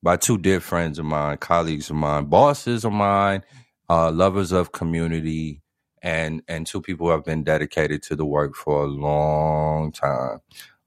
by 0.02 0.16
two 0.16 0.38
dear 0.38 0.62
friends 0.62 1.00
of 1.00 1.06
mine, 1.06 1.38
colleagues 1.38 1.90
of 1.90 1.98
mine, 1.98 2.26
bosses 2.26 2.86
of 2.86 2.94
mine, 2.94 3.44
uh, 3.90 4.10
lovers 4.12 4.54
of 4.54 4.72
community, 4.72 5.62
and 6.02 6.44
and 6.48 6.66
two 6.66 6.82
people 6.82 7.08
who 7.08 7.12
have 7.12 7.26
been 7.26 7.44
dedicated 7.44 8.04
to 8.04 8.16
the 8.16 8.26
work 8.26 8.56
for 8.56 8.84
a 8.84 8.88
long 8.88 9.92
time. 9.92 10.40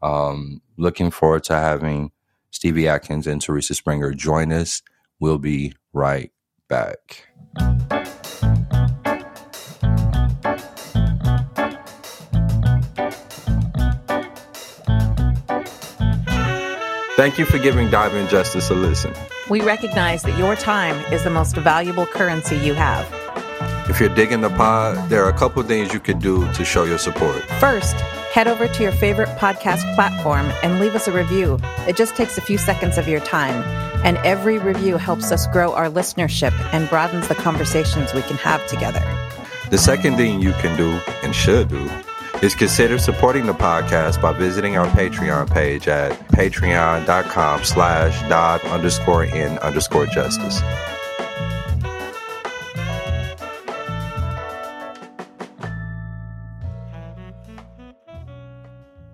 Um, 0.03 0.63
looking 0.77 1.11
forward 1.11 1.45
to 1.45 1.55
having 1.55 2.13
Stevie 2.51 2.89
Atkins 2.89 3.27
and 3.27 3.41
Teresa 3.41 3.75
Springer 3.75 4.13
join 4.13 4.53
us. 4.53 4.83
We'll 5.19 5.39
be 5.39 5.75
right 5.93 6.33
back. 6.69 7.27
Thank 17.17 17.39
you 17.39 17.45
for 17.45 17.59
giving 17.59 17.91
Diving 17.91 18.29
Justice 18.29 18.71
a 18.71 18.75
listen. 18.75 19.13
We 19.51 19.61
recognize 19.61 20.23
that 20.23 20.39
your 20.39 20.57
time 20.57 20.97
is 21.13 21.23
the 21.23 21.29
most 21.29 21.55
valuable 21.55 22.07
currency 22.07 22.57
you 22.57 22.73
have. 22.73 23.07
If 23.91 24.01
you're 24.01 24.15
digging 24.15 24.41
the 24.41 24.49
pod, 24.49 25.11
there 25.11 25.23
are 25.25 25.29
a 25.29 25.37
couple 25.37 25.63
things 25.65 25.93
you 25.93 26.01
could 26.01 26.21
do 26.21 26.51
to 26.53 26.65
show 26.65 26.85
your 26.85 26.97
support. 26.97 27.43
First, 27.59 27.97
head 28.33 28.49
over 28.49 28.69
to 28.69 28.83
your 28.83 28.93
favorite 28.93 29.29
podcast 29.39 29.95
platform 29.95 30.51
and 30.63 30.81
leave 30.81 30.95
us 30.95 31.09
a 31.09 31.13
review. 31.13 31.59
It 31.89 31.97
just 31.97 32.17
takes 32.17 32.39
a 32.39 32.41
few 32.41 32.59
seconds 32.59 32.97
of 32.97 33.09
your 33.09 33.21
time, 33.21 33.63
and 34.05 34.17
every 34.19 34.59
review 34.59 34.97
helps 34.97 35.33
us 35.33 35.47
grow 35.49 35.73
our 35.73 35.89
listenership 35.89 36.53
and 36.73 36.89
broadens 36.89 37.29
the 37.29 37.35
conversations 37.35 38.15
we 38.15 38.23
can 38.23 38.37
have 38.37 38.65
together. 38.67 39.03
The 39.71 39.79
second 39.79 40.17
thing 40.17 40.41
you 40.41 40.53
can 40.55 40.77
do 40.77 41.01
and 41.23 41.35
should 41.35 41.69
do 41.69 41.91
is 42.43 42.55
consider 42.55 42.99
supporting 42.99 43.47
the 43.47 43.53
podcast 43.53 44.23
by 44.23 44.33
visiting 44.33 44.77
our 44.77 44.87
Patreon 44.87 45.51
page 45.51 45.89
at 45.89 46.13
patreon.com 46.31 47.65
slash 47.65 48.29
dot 48.29 48.65
underscore 48.65 49.25
in 49.25 49.59
underscore 49.59 50.07
justice. 50.07 50.63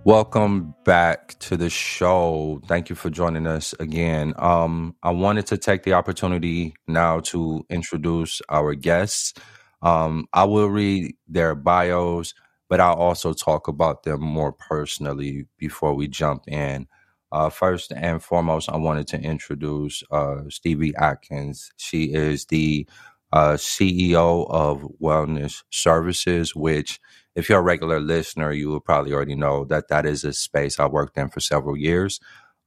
Welcome 0.07 0.73
back 0.85 1.37
to 1.40 1.57
the 1.57 1.69
show. 1.69 2.62
Thank 2.69 2.90
you 2.90 2.95
for 2.95 3.11
joining 3.11 3.45
us 3.49 3.75
again. 3.81 4.35
Um, 4.37 4.95
I 5.03 5.11
wanted 5.11 5.47
to 5.49 5.59
take 5.59 5.83
the 5.83 5.95
opportunity 5.95 6.75
now 6.87 7.19
to 7.33 7.66
introduce 7.71 8.40
our 8.49 8.75
guests. 8.75 9.35
Um, 9.83 10.29
I 10.33 10.45
will 10.45 10.69
read 10.69 11.16
their 11.27 11.57
bios, 11.57 12.35
but 12.69 12.79
I'll 12.79 12.95
also 12.95 13.33
talk 13.33 13.66
about 13.66 14.05
them 14.05 14.21
more 14.21 14.53
personally 14.53 15.49
before 15.59 15.95
we 15.95 16.07
jump 16.07 16.45
in. 16.47 16.87
Uh, 17.33 17.51
first 17.51 17.90
and 17.90 18.23
foremost, 18.23 18.71
I 18.71 18.77
wanted 18.77 19.09
to 19.09 19.21
introduce 19.21 20.05
uh, 20.12 20.42
Stevie 20.49 20.95
Atkins. 20.95 21.73
She 21.79 22.12
is 22.12 22.45
the 22.45 22.87
uh, 23.33 23.55
CEO 23.55 24.49
of 24.51 24.87
Wellness 25.03 25.62
Services, 25.71 26.55
which 26.55 27.01
if 27.35 27.49
you're 27.49 27.59
a 27.59 27.62
regular 27.62 28.01
listener, 28.01 28.53
you 28.53 28.69
will 28.69 28.81
probably 28.81 29.12
already 29.12 29.35
know 29.35 29.65
that 29.67 29.89
that 29.89 30.07
is 30.07 30.25
a 30.25 30.33
space 30.33 30.81
I 30.81 30.87
worked 30.87 31.19
in 31.19 31.29
for 31.29 31.41
several 31.41 31.77
years. 31.77 32.21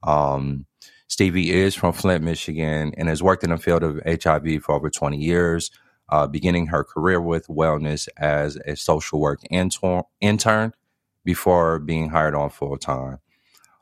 Um, 0.03 0.65
Stevie 1.07 1.51
is 1.51 1.75
from 1.75 1.93
Flint, 1.93 2.23
Michigan, 2.23 2.93
and 2.97 3.09
has 3.09 3.23
worked 3.23 3.43
in 3.43 3.49
the 3.49 3.57
field 3.57 3.83
of 3.83 3.99
HIV 4.05 4.63
for 4.63 4.75
over 4.75 4.89
20 4.91 5.17
years, 5.17 5.71
uh, 6.09 6.27
beginning 6.27 6.67
her 6.67 6.83
career 6.83 7.19
with 7.19 7.47
wellness 7.47 8.07
as 8.17 8.57
a 8.67 8.75
social 8.75 9.19
work 9.19 9.39
intern, 9.49 10.03
intern 10.21 10.73
before 11.25 11.79
being 11.79 12.09
hired 12.09 12.35
on 12.35 12.49
full 12.51 12.77
time. 12.77 13.17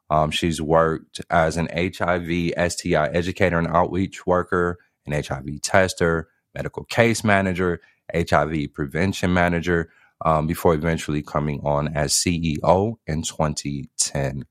Um, 0.09 0.31
she's 0.31 0.61
worked 0.61 1.21
as 1.29 1.57
an 1.57 1.67
HIV, 1.75 2.53
STI 2.71 3.07
educator 3.07 3.59
and 3.59 3.67
outreach 3.67 4.25
worker, 4.25 4.77
an 5.05 5.21
HIV 5.21 5.61
tester, 5.61 6.29
medical 6.57 6.83
case 6.85 7.23
manager, 7.23 7.79
HIV 8.13 8.73
prevention 8.73 9.31
manager, 9.33 9.91
um, 10.25 10.47
before 10.47 10.73
eventually 10.73 11.21
coming 11.21 11.61
on 11.63 11.95
as 11.95 12.13
CEO 12.13 12.95
in 13.05 13.21
2010. 13.21 14.45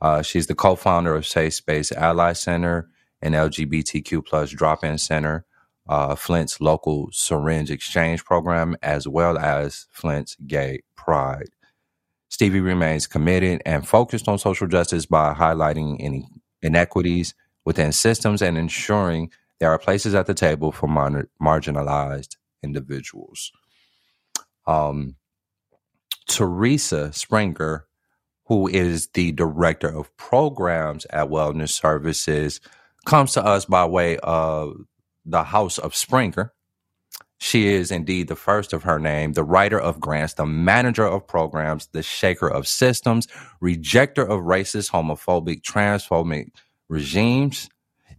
Uh, 0.00 0.22
she's 0.22 0.46
the 0.46 0.54
co-founder 0.54 1.14
of 1.14 1.26
Safe 1.26 1.52
Space 1.54 1.90
Ally 1.90 2.32
Center 2.32 2.88
and 3.20 3.34
LGBTQ 3.34 4.24
plus 4.24 4.50
drop-in 4.50 4.96
center, 4.96 5.44
uh, 5.88 6.14
Flint's 6.14 6.60
local 6.60 7.08
syringe 7.10 7.70
exchange 7.72 8.24
program, 8.24 8.76
as 8.80 9.08
well 9.08 9.36
as 9.36 9.86
Flint's 9.90 10.36
Gay 10.46 10.82
Pride. 10.96 11.48
Stevie 12.28 12.60
remains 12.60 13.08
committed 13.08 13.60
and 13.66 13.88
focused 13.88 14.28
on 14.28 14.38
social 14.38 14.68
justice 14.68 15.06
by 15.06 15.34
highlighting 15.34 15.96
any 15.98 16.28
inequities 16.62 17.34
within 17.64 17.90
systems 17.90 18.40
and 18.42 18.56
ensuring 18.56 19.30
there 19.60 19.70
are 19.70 19.78
places 19.78 20.14
at 20.14 20.26
the 20.26 20.34
table 20.34 20.72
for 20.72 20.86
mar- 20.88 21.28
marginalized 21.40 22.36
individuals. 22.62 23.52
Um, 24.66 25.16
Teresa 26.28 27.12
Springer, 27.12 27.86
who 28.46 28.68
is 28.68 29.08
the 29.08 29.32
director 29.32 29.88
of 29.88 30.14
programs 30.16 31.06
at 31.06 31.28
Wellness 31.28 31.70
Services, 31.70 32.60
comes 33.06 33.32
to 33.32 33.44
us 33.44 33.64
by 33.64 33.84
way 33.86 34.18
of 34.18 34.76
the 35.24 35.44
House 35.44 35.78
of 35.78 35.94
Springer. 35.96 36.52
She 37.38 37.68
is 37.68 37.92
indeed 37.92 38.28
the 38.28 38.36
first 38.36 38.72
of 38.72 38.82
her 38.82 38.98
name, 38.98 39.32
the 39.32 39.44
writer 39.44 39.78
of 39.80 40.00
grants, 40.00 40.34
the 40.34 40.46
manager 40.46 41.06
of 41.06 41.26
programs, 41.26 41.86
the 41.92 42.02
shaker 42.02 42.48
of 42.48 42.66
systems, 42.66 43.28
rejecter 43.62 44.24
of 44.24 44.42
racist, 44.42 44.90
homophobic, 44.90 45.62
transphobic 45.62 46.48
regimes, 46.88 47.68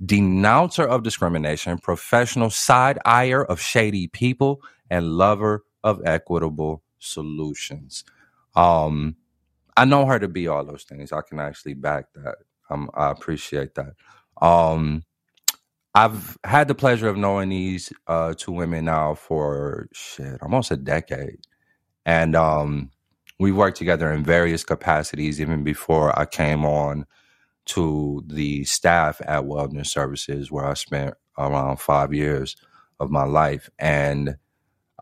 denouncer 0.05 0.85
of 0.85 1.03
discrimination, 1.03 1.77
professional 1.79 2.49
side 2.49 2.99
eyer 3.05 3.43
of 3.45 3.61
shady 3.61 4.07
people, 4.07 4.61
and 4.89 5.13
lover 5.13 5.65
of 5.83 6.01
equitable 6.05 6.83
solutions. 6.99 8.03
Um, 8.55 9.17
I 9.77 9.85
know 9.85 10.05
her 10.05 10.19
to 10.19 10.27
be 10.27 10.47
all 10.47 10.65
those 10.65 10.83
things. 10.83 11.11
I 11.11 11.21
can 11.21 11.39
actually 11.39 11.73
back 11.75 12.05
that. 12.15 12.37
Um, 12.69 12.89
I 12.93 13.11
appreciate 13.11 13.75
that. 13.75 13.93
Um, 14.41 15.03
I've 15.95 16.37
had 16.43 16.67
the 16.67 16.75
pleasure 16.75 17.09
of 17.09 17.17
knowing 17.17 17.49
these 17.49 17.91
uh, 18.07 18.33
two 18.37 18.51
women 18.53 18.85
now 18.85 19.15
for 19.15 19.89
shit 19.93 20.41
almost 20.41 20.71
a 20.71 20.77
decade, 20.77 21.41
and 22.05 22.35
um, 22.35 22.91
we 23.39 23.51
worked 23.51 23.77
together 23.77 24.11
in 24.11 24.23
various 24.23 24.63
capacities 24.63 25.41
even 25.41 25.63
before 25.63 26.17
I 26.19 26.25
came 26.25 26.65
on 26.65 27.05
to 27.67 28.23
the 28.27 28.63
staff 28.65 29.21
at 29.21 29.43
Wellness 29.43 29.87
Services, 29.87 30.51
where 30.51 30.65
I 30.65 30.73
spent 30.75 31.15
around 31.37 31.79
five 31.79 32.13
years 32.13 32.55
of 32.99 33.11
my 33.11 33.25
life, 33.25 33.69
and 33.79 34.37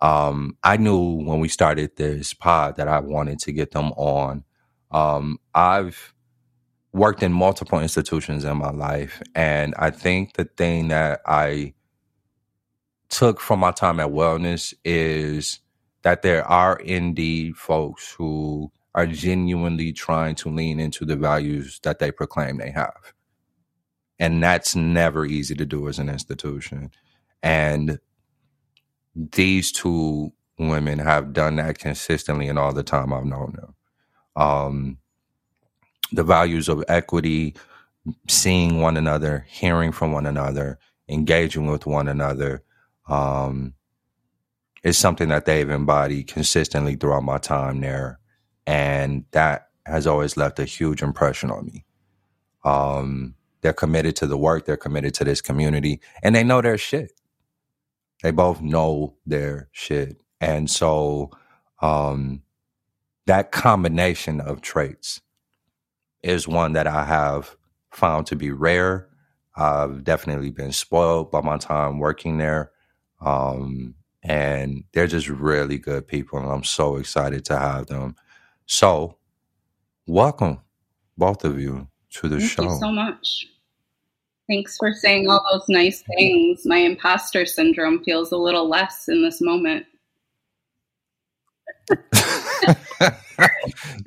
um, 0.01 0.57
I 0.63 0.77
knew 0.77 1.23
when 1.23 1.39
we 1.39 1.49
started 1.49 1.95
this 1.97 2.33
pod 2.33 2.77
that 2.77 2.87
I 2.87 2.99
wanted 2.99 3.39
to 3.39 3.51
get 3.51 3.71
them 3.71 3.91
on. 3.93 4.43
Um, 4.91 5.39
I've 5.55 6.13
worked 6.93 7.23
in 7.23 7.33
multiple 7.33 7.79
institutions 7.79 8.45
in 8.45 8.57
my 8.57 8.71
life, 8.71 9.21
and 9.35 9.75
I 9.77 9.91
think 9.91 10.33
the 10.35 10.45
thing 10.45 10.89
that 10.89 11.21
I 11.25 11.73
took 13.09 13.39
from 13.39 13.61
my 13.61 13.71
time 13.71 13.99
at 13.99 14.09
Wellness 14.09 14.73
is 14.85 15.59
that 16.03 16.21
there 16.21 16.45
are 16.45 16.77
indeed 16.77 17.57
folks 17.57 18.13
who 18.17 18.71
are 18.97 19.07
genuinely 19.07 19.93
trying 19.93 20.35
to 20.35 20.49
lean 20.49 20.81
into 20.81 21.05
the 21.05 21.15
values 21.15 21.79
that 21.83 21.99
they 21.99 22.11
proclaim 22.11 22.57
they 22.57 22.71
have. 22.71 23.13
And 24.19 24.43
that's 24.43 24.75
never 24.75 25.25
easy 25.25 25.55
to 25.55 25.67
do 25.67 25.87
as 25.87 25.99
an 25.99 26.09
institution. 26.09 26.89
And 27.43 27.99
these 29.15 29.71
two 29.71 30.33
women 30.57 30.99
have 30.99 31.31
done 31.33 31.57
that 31.57 31.77
consistently 31.77 32.47
and 32.47 32.57
all 32.57 32.73
the 32.73 32.83
time 32.83 33.13
I've 33.13 33.25
known 33.25 33.55
them. 33.55 33.75
Um, 34.35 34.97
the 36.11 36.23
values 36.23 36.67
of 36.67 36.83
equity, 36.87 37.55
seeing 38.27 38.81
one 38.81 38.97
another, 38.97 39.45
hearing 39.47 39.91
from 39.91 40.11
one 40.11 40.25
another, 40.25 40.79
engaging 41.07 41.67
with 41.67 41.85
one 41.85 42.07
another, 42.07 42.63
um, 43.07 43.75
is 44.83 44.97
something 44.97 45.29
that 45.29 45.45
they've 45.45 45.69
embodied 45.69 46.27
consistently 46.27 46.95
throughout 46.95 47.23
my 47.23 47.37
time 47.37 47.81
there. 47.81 48.19
And 48.67 49.25
that 49.31 49.69
has 49.87 50.07
always 50.07 50.37
left 50.37 50.59
a 50.59 50.65
huge 50.65 51.03
impression 51.03 51.51
on 51.51 51.67
me. 51.67 51.85
Um, 52.65 53.35
they're 53.61 53.73
committed 53.73 54.15
to 54.17 54.27
the 54.27 54.37
work, 54.37 54.65
they're 54.65 54.77
committed 54.77 55.15
to 55.15 55.25
this 55.25 55.41
community, 55.41 56.01
and 56.23 56.35
they 56.35 56.43
know 56.45 56.61
their 56.61 56.77
shit. 56.77 57.13
They 58.23 58.31
both 58.31 58.61
know 58.61 59.15
their 59.25 59.69
shit. 59.73 60.21
And 60.41 60.69
so 60.69 61.31
um, 61.81 62.43
that 63.27 63.51
combination 63.51 64.41
of 64.41 64.61
traits 64.61 65.21
is 66.23 66.47
one 66.47 66.73
that 66.73 66.87
I 66.87 67.05
have 67.05 67.55
found 67.91 68.27
to 68.27 68.35
be 68.35 68.51
rare. 68.51 69.09
I've 69.55 70.03
definitely 70.03 70.51
been 70.51 70.73
spoiled 70.73 71.31
by 71.31 71.41
my 71.41 71.57
time 71.57 71.99
working 71.99 72.37
there. 72.37 72.71
Um, 73.21 73.95
and 74.23 74.83
they're 74.93 75.07
just 75.07 75.29
really 75.29 75.79
good 75.79 76.07
people. 76.07 76.39
And 76.39 76.49
I'm 76.49 76.63
so 76.63 76.97
excited 76.97 77.45
to 77.45 77.57
have 77.57 77.87
them. 77.87 78.15
So, 78.67 79.15
welcome, 80.07 80.59
both 81.17 81.45
of 81.45 81.59
you, 81.59 81.87
to 82.11 82.27
the 82.27 82.37
Thank 82.37 82.51
show. 82.51 82.63
Thank 82.63 82.71
you 82.73 82.79
so 82.79 82.91
much. 82.91 83.47
Thanks 84.49 84.75
for 84.77 84.93
saying 84.93 85.29
all 85.29 85.41
those 85.51 85.63
nice 85.69 86.03
things. 86.03 86.65
My 86.65 86.77
imposter 86.77 87.45
syndrome 87.45 88.03
feels 88.03 88.33
a 88.33 88.37
little 88.37 88.67
less 88.67 89.07
in 89.07 89.23
this 89.23 89.39
moment. 89.41 89.85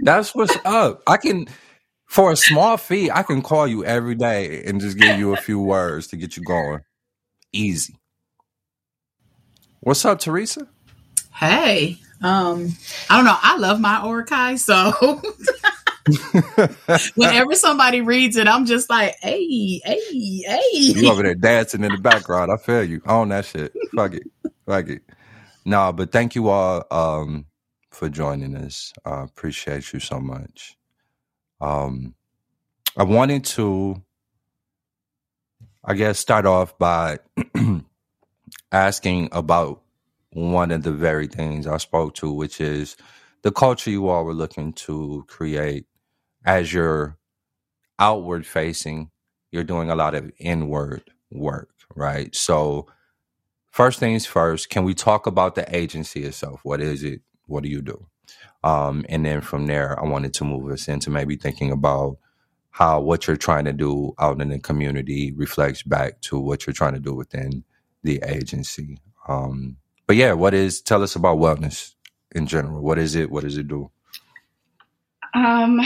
That's 0.00 0.34
what's 0.34 0.56
up. 0.66 1.02
I 1.06 1.16
can, 1.16 1.46
for 2.04 2.32
a 2.32 2.36
small 2.36 2.76
fee, 2.76 3.11
I 3.11 3.22
can 3.22 3.40
call 3.40 3.66
you 3.66 3.82
every 3.84 4.14
day 4.14 4.62
and 4.64 4.78
just 4.78 4.98
give 4.98 5.18
you 5.18 5.32
a 5.32 5.38
few 5.38 5.58
words 5.58 6.06
to 6.08 6.16
get 6.16 6.36
you 6.36 6.42
going. 6.42 6.80
Easy. 7.52 7.96
What's 9.80 10.04
up, 10.04 10.18
Teresa? 10.18 10.68
Hey, 11.34 11.98
um, 12.22 12.76
I 13.08 13.16
don't 13.16 13.24
know. 13.24 13.38
I 13.40 13.56
love 13.58 13.80
my 13.80 14.00
oriki, 14.00 14.58
so 14.58 15.20
Whenever 17.14 17.54
somebody 17.54 18.00
reads 18.00 18.36
it, 18.36 18.48
I'm 18.48 18.66
just 18.66 18.90
like, 18.90 19.16
hey, 19.20 19.80
hey, 19.84 20.42
hey. 20.46 20.60
You 20.72 21.10
over 21.10 21.22
there 21.22 21.34
dancing 21.34 21.84
in 21.84 21.92
the 21.92 21.98
background. 21.98 22.50
I 22.52 22.56
feel 22.56 22.84
you. 22.84 23.02
On 23.06 23.28
that 23.30 23.44
shit. 23.44 23.72
Fuck 23.94 24.14
it. 24.14 24.24
Fuck 24.66 24.88
it. 24.88 25.02
No, 25.64 25.92
but 25.92 26.10
thank 26.12 26.34
you 26.34 26.48
all 26.48 26.84
um, 26.90 27.46
for 27.90 28.08
joining 28.08 28.56
us. 28.56 28.92
I 29.04 29.22
appreciate 29.22 29.92
you 29.92 30.00
so 30.00 30.20
much. 30.20 30.76
Um, 31.60 32.14
I 32.96 33.04
wanted 33.04 33.44
to, 33.44 34.02
I 35.84 35.94
guess, 35.94 36.18
start 36.18 36.46
off 36.46 36.78
by 36.78 37.18
asking 38.72 39.28
about 39.32 39.82
one 40.33 40.70
of 40.72 40.83
the 40.85 40.93
very 40.93 41.28
things 41.28 41.66
I 41.66 41.78
spoke 41.78 42.14
to, 42.16 42.33
which 42.33 42.61
is 42.61 42.97
the 43.43 43.53
culture 43.53 43.91
you 43.91 44.09
all 44.09 44.24
were 44.24 44.35
looking 44.35 44.72
to 44.74 45.24
create 45.28 45.87
as 46.45 46.72
you're 46.72 47.18
outward 48.01 48.47
facing, 48.47 49.11
you're 49.53 49.64
doing 49.64 49.91
a 49.91 49.97
lot 49.97 50.14
of 50.16 50.33
inward 50.39 51.05
work, 51.33 51.70
right? 51.97 52.35
So, 52.37 52.89
first 53.72 54.01
things 54.01 54.26
first, 54.26 54.70
can 54.70 54.85
we 54.85 54.95
talk 54.95 55.26
about 55.26 55.57
the 55.57 55.74
agency 55.76 56.24
itself? 56.24 56.61
What 56.64 56.81
is 56.81 57.05
it? 57.05 57.22
What 57.47 57.64
do 57.64 57.70
you 57.70 57.83
do? 57.83 58.07
Um, 58.64 59.07
and 59.09 59.24
then 59.24 59.41
from 59.41 59.66
there, 59.66 59.99
I 60.01 60.07
wanted 60.09 60.35
to 60.35 60.45
move 60.45 60.70
us 60.72 60.89
into 60.89 61.11
maybe 61.11 61.37
thinking 61.37 61.70
about 61.72 62.18
how 62.70 63.01
what 63.01 63.26
you're 63.26 63.37
trying 63.37 63.64
to 63.66 63.72
do 63.72 64.14
out 64.18 64.41
in 64.41 64.51
the 64.51 64.59
community 64.59 65.33
reflects 65.33 65.83
back 65.83 66.20
to 66.22 66.39
what 66.39 66.66
you're 66.66 66.74
trying 66.74 66.95
to 66.95 67.01
do 67.01 67.14
within 67.14 67.64
the 68.05 68.22
agency. 68.26 68.99
Um, 69.28 69.78
but 70.11 70.16
yeah, 70.16 70.32
what 70.32 70.54
is, 70.54 70.80
tell 70.80 71.04
us 71.04 71.14
about 71.14 71.38
wellness 71.38 71.94
in 72.32 72.48
general. 72.48 72.82
What 72.82 72.98
is 72.98 73.14
it? 73.14 73.30
What 73.30 73.44
does 73.44 73.56
it 73.56 73.68
do? 73.68 73.92
Um, 75.34 75.78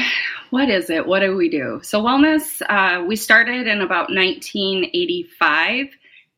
what 0.48 0.70
is 0.70 0.88
it? 0.88 1.06
What 1.06 1.20
do 1.20 1.36
we 1.36 1.50
do? 1.50 1.80
So, 1.82 2.02
wellness, 2.02 2.62
uh, 2.66 3.04
we 3.04 3.16
started 3.16 3.66
in 3.66 3.82
about 3.82 4.08
1985. 4.08 5.88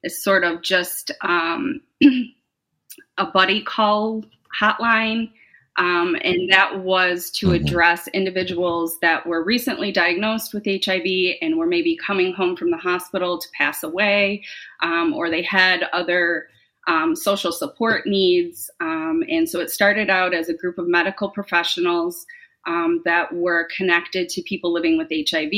It's 0.02 0.24
sort 0.24 0.42
of 0.42 0.62
just 0.62 1.12
um, 1.22 1.80
a 3.18 3.26
buddy 3.32 3.62
call 3.62 4.24
hotline. 4.60 5.30
Um, 5.78 6.16
and 6.22 6.50
that 6.50 6.80
was 6.82 7.30
to 7.38 7.50
Mhm. 7.50 7.54
address 7.54 8.08
individuals 8.08 8.98
that 9.00 9.24
were 9.28 9.44
recently 9.44 9.92
diagnosed 9.92 10.52
with 10.52 10.66
HIV 10.66 11.36
and 11.40 11.56
were 11.56 11.66
maybe 11.66 11.96
coming 12.04 12.32
home 12.32 12.56
from 12.56 12.72
the 12.72 12.78
hospital 12.78 13.38
to 13.38 13.48
pass 13.56 13.84
away, 13.84 14.42
um, 14.82 15.14
or 15.14 15.30
they 15.30 15.42
had 15.42 15.84
other 15.92 16.48
um, 16.86 17.16
social 17.16 17.52
support 17.52 18.06
needs. 18.06 18.70
Um, 18.80 19.22
and 19.28 19.48
so 19.48 19.60
it 19.60 19.70
started 19.70 20.08
out 20.10 20.34
as 20.34 20.48
a 20.48 20.54
group 20.54 20.78
of 20.78 20.86
medical 20.88 21.30
professionals 21.30 22.26
um, 22.66 23.02
that 23.04 23.32
were 23.34 23.68
connected 23.76 24.28
to 24.30 24.42
people 24.42 24.72
living 24.72 24.96
with 24.98 25.08
HIV. 25.10 25.52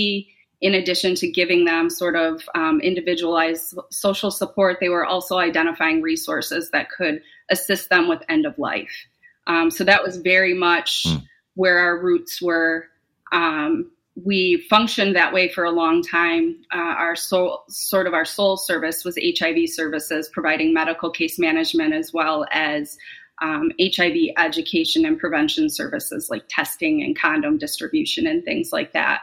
In 0.60 0.74
addition 0.74 1.14
to 1.16 1.30
giving 1.30 1.64
them 1.64 1.88
sort 1.88 2.16
of 2.16 2.42
um, 2.54 2.80
individualized 2.80 3.78
social 3.90 4.30
support, 4.30 4.78
they 4.80 4.88
were 4.88 5.06
also 5.06 5.38
identifying 5.38 6.02
resources 6.02 6.70
that 6.70 6.90
could 6.90 7.22
assist 7.50 7.90
them 7.90 8.08
with 8.08 8.22
end 8.28 8.44
of 8.44 8.58
life. 8.58 9.06
Um, 9.46 9.70
so 9.70 9.84
that 9.84 10.02
was 10.02 10.16
very 10.18 10.54
much 10.54 11.04
Mm. 11.06 11.22
where 11.54 11.78
our 11.78 11.98
roots 12.02 12.42
were. 12.42 12.88
Um, 13.32 13.90
we 14.24 14.66
functioned 14.68 15.14
that 15.16 15.32
way 15.32 15.48
for 15.48 15.64
a 15.64 15.70
long 15.70 16.02
time. 16.02 16.56
Uh, 16.74 16.78
our 16.78 17.16
soul, 17.16 17.64
sort 17.68 18.06
of 18.06 18.14
our 18.14 18.24
sole 18.24 18.56
service 18.56 19.04
was 19.04 19.18
HIV 19.22 19.68
services, 19.68 20.30
providing 20.32 20.72
medical 20.72 21.10
case 21.10 21.38
management 21.38 21.94
as 21.94 22.12
well 22.12 22.46
as 22.52 22.96
um, 23.40 23.70
HIV 23.80 24.34
education 24.36 25.04
and 25.04 25.18
prevention 25.18 25.68
services 25.68 26.28
like 26.30 26.44
testing 26.48 27.02
and 27.02 27.18
condom 27.18 27.58
distribution 27.58 28.26
and 28.26 28.44
things 28.44 28.72
like 28.72 28.92
that. 28.92 29.20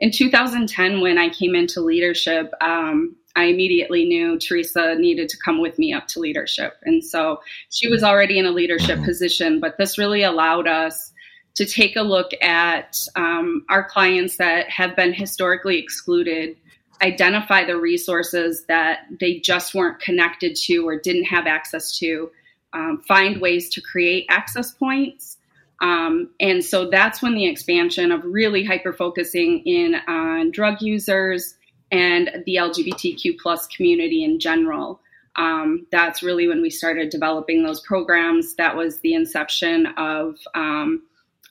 In 0.00 0.10
2010, 0.10 1.00
when 1.00 1.18
I 1.18 1.28
came 1.28 1.54
into 1.54 1.80
leadership, 1.80 2.50
um, 2.60 3.14
I 3.36 3.44
immediately 3.44 4.04
knew 4.04 4.38
Teresa 4.38 4.96
needed 4.96 5.28
to 5.28 5.36
come 5.44 5.60
with 5.60 5.78
me 5.78 5.92
up 5.92 6.08
to 6.08 6.20
leadership. 6.20 6.74
And 6.84 7.04
so 7.04 7.40
she 7.70 7.88
was 7.88 8.02
already 8.02 8.38
in 8.38 8.46
a 8.46 8.50
leadership 8.50 9.02
position, 9.04 9.60
but 9.60 9.76
this 9.78 9.98
really 9.98 10.22
allowed 10.22 10.66
us 10.66 11.12
to 11.54 11.64
take 11.64 11.96
a 11.96 12.02
look 12.02 12.32
at 12.42 12.98
um, 13.14 13.64
our 13.68 13.84
clients 13.84 14.36
that 14.38 14.68
have 14.68 14.96
been 14.96 15.12
historically 15.12 15.78
excluded, 15.78 16.56
identify 17.00 17.64
the 17.64 17.76
resources 17.76 18.64
that 18.66 19.06
they 19.20 19.38
just 19.38 19.74
weren't 19.74 20.00
connected 20.00 20.56
to 20.56 20.86
or 20.86 20.98
didn't 20.98 21.24
have 21.24 21.46
access 21.46 21.96
to, 21.98 22.30
um, 22.72 23.02
find 23.06 23.40
ways 23.40 23.68
to 23.70 23.80
create 23.80 24.26
access 24.28 24.72
points. 24.72 25.38
Um, 25.80 26.30
and 26.40 26.64
so 26.64 26.88
that's 26.88 27.22
when 27.22 27.34
the 27.34 27.46
expansion 27.46 28.10
of 28.10 28.24
really 28.24 28.64
hyper 28.64 28.92
focusing 28.92 29.60
in 29.60 29.96
on 30.08 30.50
drug 30.50 30.80
users 30.80 31.54
and 31.92 32.42
the 32.46 32.56
LGBTQ 32.56 33.38
plus 33.38 33.66
community 33.68 34.24
in 34.24 34.40
general. 34.40 35.00
Um, 35.36 35.86
that's 35.90 36.22
really 36.22 36.48
when 36.48 36.62
we 36.62 36.70
started 36.70 37.10
developing 37.10 37.62
those 37.62 37.80
programs. 37.80 38.54
That 38.54 38.76
was 38.76 39.00
the 39.00 39.14
inception 39.14 39.86
of 39.96 40.38
um, 40.54 41.02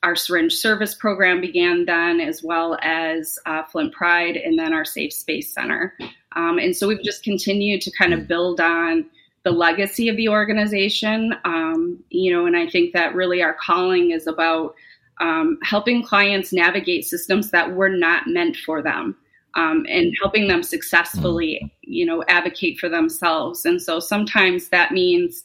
our 0.03 0.15
syringe 0.15 0.53
service 0.53 0.93
program 0.93 1.41
began 1.41 1.85
then, 1.85 2.19
as 2.19 2.43
well 2.43 2.77
as 2.81 3.39
uh, 3.45 3.63
Flint 3.63 3.93
Pride, 3.93 4.35
and 4.35 4.59
then 4.59 4.73
our 4.73 4.85
Safe 4.85 5.13
Space 5.13 5.51
Center. 5.51 5.97
Um, 6.35 6.59
and 6.59 6.75
so 6.75 6.87
we've 6.87 7.03
just 7.03 7.23
continued 7.23 7.81
to 7.81 7.91
kind 7.91 8.13
of 8.13 8.27
build 8.27 8.59
on 8.59 9.05
the 9.43 9.51
legacy 9.51 10.09
of 10.09 10.17
the 10.17 10.29
organization. 10.29 11.33
Um, 11.45 12.03
you 12.09 12.33
know, 12.33 12.45
and 12.45 12.55
I 12.55 12.69
think 12.69 12.93
that 12.93 13.15
really 13.15 13.41
our 13.41 13.53
calling 13.53 14.11
is 14.11 14.27
about 14.27 14.75
um, 15.21 15.57
helping 15.63 16.03
clients 16.03 16.51
navigate 16.51 17.05
systems 17.05 17.51
that 17.51 17.73
were 17.73 17.89
not 17.89 18.27
meant 18.27 18.57
for 18.57 18.81
them. 18.81 19.15
Um, 19.55 19.85
and 19.87 20.15
helping 20.19 20.47
them 20.47 20.63
successfully, 20.63 21.71
you 21.81 22.07
know, 22.07 22.23
advocate 22.27 22.79
for 22.79 22.89
themselves. 22.89 23.65
And 23.65 23.79
so 23.79 23.99
sometimes 23.99 24.69
that 24.69 24.91
means 24.91 25.43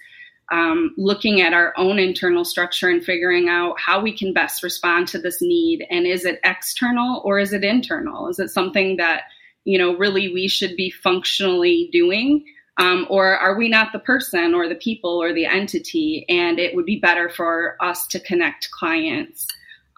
um, 0.51 0.95
looking 0.97 1.41
at 1.41 1.53
our 1.53 1.75
own 1.77 1.99
internal 1.99 2.45
structure 2.45 2.89
and 2.89 3.05
figuring 3.05 3.49
out 3.49 3.79
how 3.79 4.01
we 4.01 4.17
can 4.17 4.33
best 4.33 4.63
respond 4.63 5.09
to 5.09 5.19
this 5.19 5.43
need. 5.43 5.87
And 5.91 6.07
is 6.07 6.25
it 6.25 6.41
external 6.45 7.21
or 7.25 7.39
is 7.39 7.53
it 7.53 7.65
internal? 7.65 8.29
Is 8.29 8.39
it 8.39 8.49
something 8.49 8.97
that, 8.97 9.25
you 9.65 9.79
know, 9.79 9.97
really 9.97 10.33
we 10.33 10.49
should 10.49 10.75
be 10.77 10.91
functionally 10.91 11.91
doing? 11.93 12.45
Um, 12.79 13.07
or 13.11 13.37
are 13.37 13.59
we 13.59 13.69
not 13.69 13.93
the 13.93 13.99
person 13.99 14.55
or 14.55 14.69
the 14.69 14.77
people 14.77 15.21
or 15.21 15.35
the 15.35 15.47
entity? 15.47 16.25
And 16.29 16.59
it 16.59 16.75
would 16.75 16.87
be 16.87 17.01
better 17.01 17.29
for 17.29 17.77
us 17.81 18.07
to 18.09 18.21
connect 18.21 18.71
clients 18.71 19.47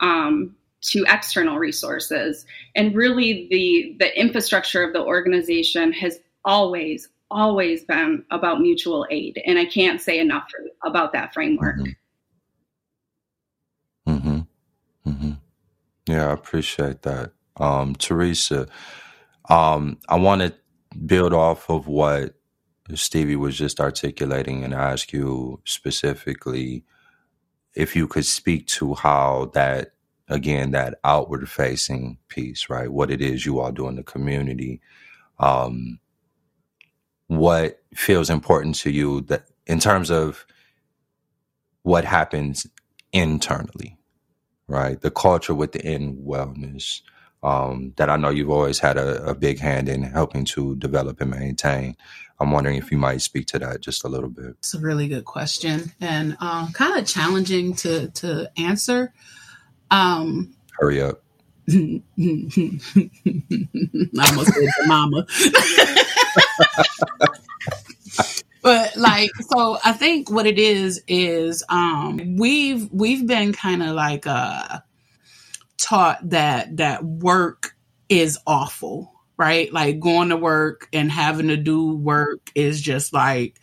um, 0.01 0.57
to 0.82 1.05
external 1.07 1.59
resources. 1.59 2.46
And 2.74 2.94
really, 2.94 3.48
the 3.51 3.96
the 3.98 4.18
infrastructure 4.18 4.82
of 4.82 4.94
the 4.94 5.03
organization 5.03 5.92
has 5.92 6.18
always 6.44 7.09
always 7.31 7.85
been 7.85 8.24
about 8.31 8.61
mutual 8.61 9.07
aid, 9.11 9.41
and 9.47 9.59
I 9.59 9.64
can't 9.64 10.01
say 10.01 10.18
enough 10.18 10.45
for, 10.51 10.89
about 10.89 11.12
that 11.12 11.33
framework. 11.33 11.76
Mm-hmm. 14.07 14.41
Mm-hmm. 15.07 15.33
Yeah, 16.07 16.28
I 16.28 16.33
appreciate 16.33 17.03
that. 17.03 17.33
Um, 17.57 17.95
Teresa, 17.95 18.66
um, 19.49 19.99
I 20.09 20.16
want 20.16 20.43
to 20.43 20.55
build 21.07 21.33
off 21.33 21.70
of 21.70 21.87
what 21.87 22.35
Stevie 22.95 23.37
was 23.37 23.57
just 23.57 23.81
articulating 23.81 24.64
and 24.64 24.74
ask 24.74 25.12
you 25.12 25.61
specifically 25.64 26.85
if 27.74 27.95
you 27.95 28.09
could 28.09 28.26
speak 28.26 28.66
to 28.66 28.95
how 28.95 29.51
that, 29.55 29.93
again, 30.28 30.72
that 30.72 30.99
outward 31.05 31.49
facing 31.49 32.18
piece, 32.28 32.68
right? 32.68 32.91
What 32.91 33.11
it 33.11 33.20
is 33.20 33.47
you 33.47 33.61
all 33.61 33.70
do 33.70 33.87
in 33.89 33.97
the 33.97 34.03
community. 34.03 34.81
Um, 35.39 36.01
what 37.31 37.81
feels 37.95 38.28
important 38.28 38.74
to 38.74 38.91
you 38.91 39.20
that 39.20 39.45
in 39.64 39.78
terms 39.78 40.11
of 40.11 40.45
what 41.83 42.05
happens 42.05 42.66
internally, 43.12 43.97
right? 44.66 45.01
The 45.01 45.12
culture 45.12 45.55
within 45.55 46.16
wellness 46.16 47.03
um, 47.45 47.93
that 47.99 48.11
I 48.11 48.16
know 48.16 48.31
you've 48.31 48.51
always 48.51 48.81
had 48.81 48.99
a, 48.99 49.24
a 49.24 49.37
big 49.37 49.61
hand 49.61 49.89
in 49.89 50.03
helping 50.03 50.45
to 50.47 50.74
develop 50.74 51.20
and 51.20 51.31
maintain. 51.31 51.97
I'm 52.41 52.51
wondering 52.51 52.78
if 52.78 52.91
you 52.91 52.99
might 52.99 53.22
speak 53.22 53.47
to 53.49 53.61
that 53.61 53.81
just 53.81 54.03
a 54.03 54.09
little 54.09 54.28
bit. 54.28 54.57
It's 54.59 54.74
a 54.74 54.81
really 54.81 55.07
good 55.07 55.24
question 55.24 55.93
and 56.01 56.37
um, 56.41 56.72
kind 56.72 56.99
of 56.99 57.07
challenging 57.07 57.76
to 57.76 58.09
to 58.09 58.51
answer. 58.59 59.12
Um, 59.93 60.53
Hurry 60.81 61.01
up. 61.01 61.22
I 61.70 62.03
almost 64.18 64.53
said 64.53 64.68
mama. 64.87 65.26
but 68.62 68.97
like 68.97 69.31
so 69.51 69.78
I 69.85 69.93
think 69.93 70.31
what 70.31 70.47
it 70.47 70.59
is 70.59 71.03
is 71.09 71.62
um 71.68 72.37
we've 72.37 72.89
we've 72.93 73.26
been 73.26 73.53
kind 73.53 73.83
of 73.83 73.91
like 73.91 74.26
uh 74.26 74.81
taught 75.78 76.31
that 76.31 76.76
that 76.76 77.05
work 77.05 77.74
is 78.09 78.39
awful, 78.47 79.12
right? 79.37 79.72
Like 79.72 80.01
going 80.01 80.28
to 80.28 80.37
work 80.37 80.89
and 80.93 81.11
having 81.11 81.49
to 81.49 81.57
do 81.57 81.97
work 81.97 82.51
is 82.55 82.81
just 82.81 83.12
like 83.12 83.59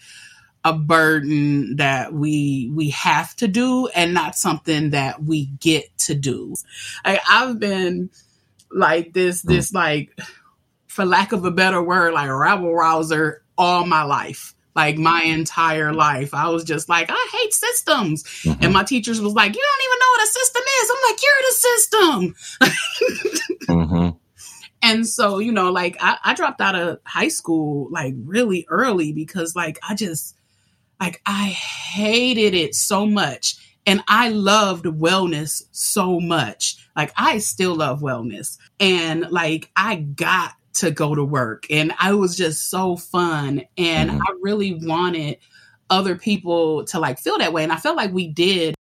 a 0.64 0.74
burden 0.74 1.78
that 1.78 2.14
we 2.14 2.70
we 2.74 2.90
have 2.90 3.36
to 3.38 3.48
do 3.48 3.88
and 3.88 4.14
not 4.14 4.36
something 4.36 4.90
that 4.90 5.24
we 5.24 5.46
get 5.46 5.86
to 6.00 6.16
do. 6.16 6.56
Like 7.06 7.22
I've 7.30 7.60
been 7.60 8.10
like 8.72 9.14
this 9.14 9.42
this 9.44 9.74
like 9.74 10.18
for 10.98 11.06
lack 11.06 11.32
of 11.32 11.46
a 11.46 11.52
better 11.52 11.80
word 11.80 12.12
like 12.16 12.28
rabble 12.28 12.74
rouser 12.74 13.44
all 13.56 13.86
my 13.86 14.02
life. 14.02 14.56
Like 14.76 14.98
my 14.98 15.22
entire 15.22 15.94
life. 15.94 16.34
I 16.34 16.50
was 16.50 16.64
just 16.64 16.90
like, 16.90 17.12
I 17.12 17.30
hate 17.32 17.54
systems. 17.54 18.24
Mhm. 18.24 18.64
And 18.64 18.74
my 18.74 18.84
teachers 18.84 19.22
was 19.22 19.34
like, 19.34 19.56
You 19.56 19.62
don't 19.62 19.84
even 19.86 20.00
know 20.00 20.12
what 20.12 20.24
a 20.24 20.32
system 20.32 20.64
is. 20.82 20.90
I'm 20.92 21.04
like, 21.10 21.20
You're 21.24 21.44
the 21.50 21.56
system. 21.68 23.38
Mhm. 23.68 24.18
And 24.82 25.08
so, 25.08 25.38
you 25.38 25.52
know, 25.52 25.72
like 25.72 25.98
I, 26.00 26.18
I 26.24 26.34
dropped 26.34 26.62
out 26.62 26.74
of 26.76 27.00
high 27.06 27.28
school 27.28 27.90
like 27.92 28.16
really 28.24 28.66
early 28.70 29.12
because 29.14 29.56
like 29.56 29.78
I 29.88 29.94
just 29.94 30.36
like 31.00 31.22
I 31.28 31.46
hated 31.50 32.56
it 32.56 32.74
so 32.74 33.06
much. 33.06 33.56
And 33.86 34.04
I 34.08 34.30
loved 34.30 34.86
wellness 34.86 35.62
so 35.72 36.20
much. 36.20 36.78
Like 36.96 37.12
I 37.18 37.38
still 37.38 37.76
love 37.76 38.02
wellness. 38.02 38.58
And 38.80 39.30
like 39.30 39.70
I 39.76 39.96
got 39.98 40.54
to 40.74 40.92
go 40.92 41.16
to 41.16 41.24
work 41.24 41.66
and 41.72 41.92
I 42.00 42.14
was 42.14 42.36
just 42.38 42.70
so 42.70 42.96
fun. 42.96 43.64
And 43.78 44.12
Mhm. 44.12 44.20
I 44.22 44.34
really 44.42 44.76
wanted 44.86 45.38
other 45.90 46.16
people 46.16 46.84
to 46.86 47.00
like 47.00 47.20
feel 47.20 47.38
that 47.40 47.54
way. 47.54 47.64
And 47.64 47.72
I 47.72 47.78
felt 47.78 47.98
like 47.98 48.14
we 48.14 48.28
did 48.28 48.76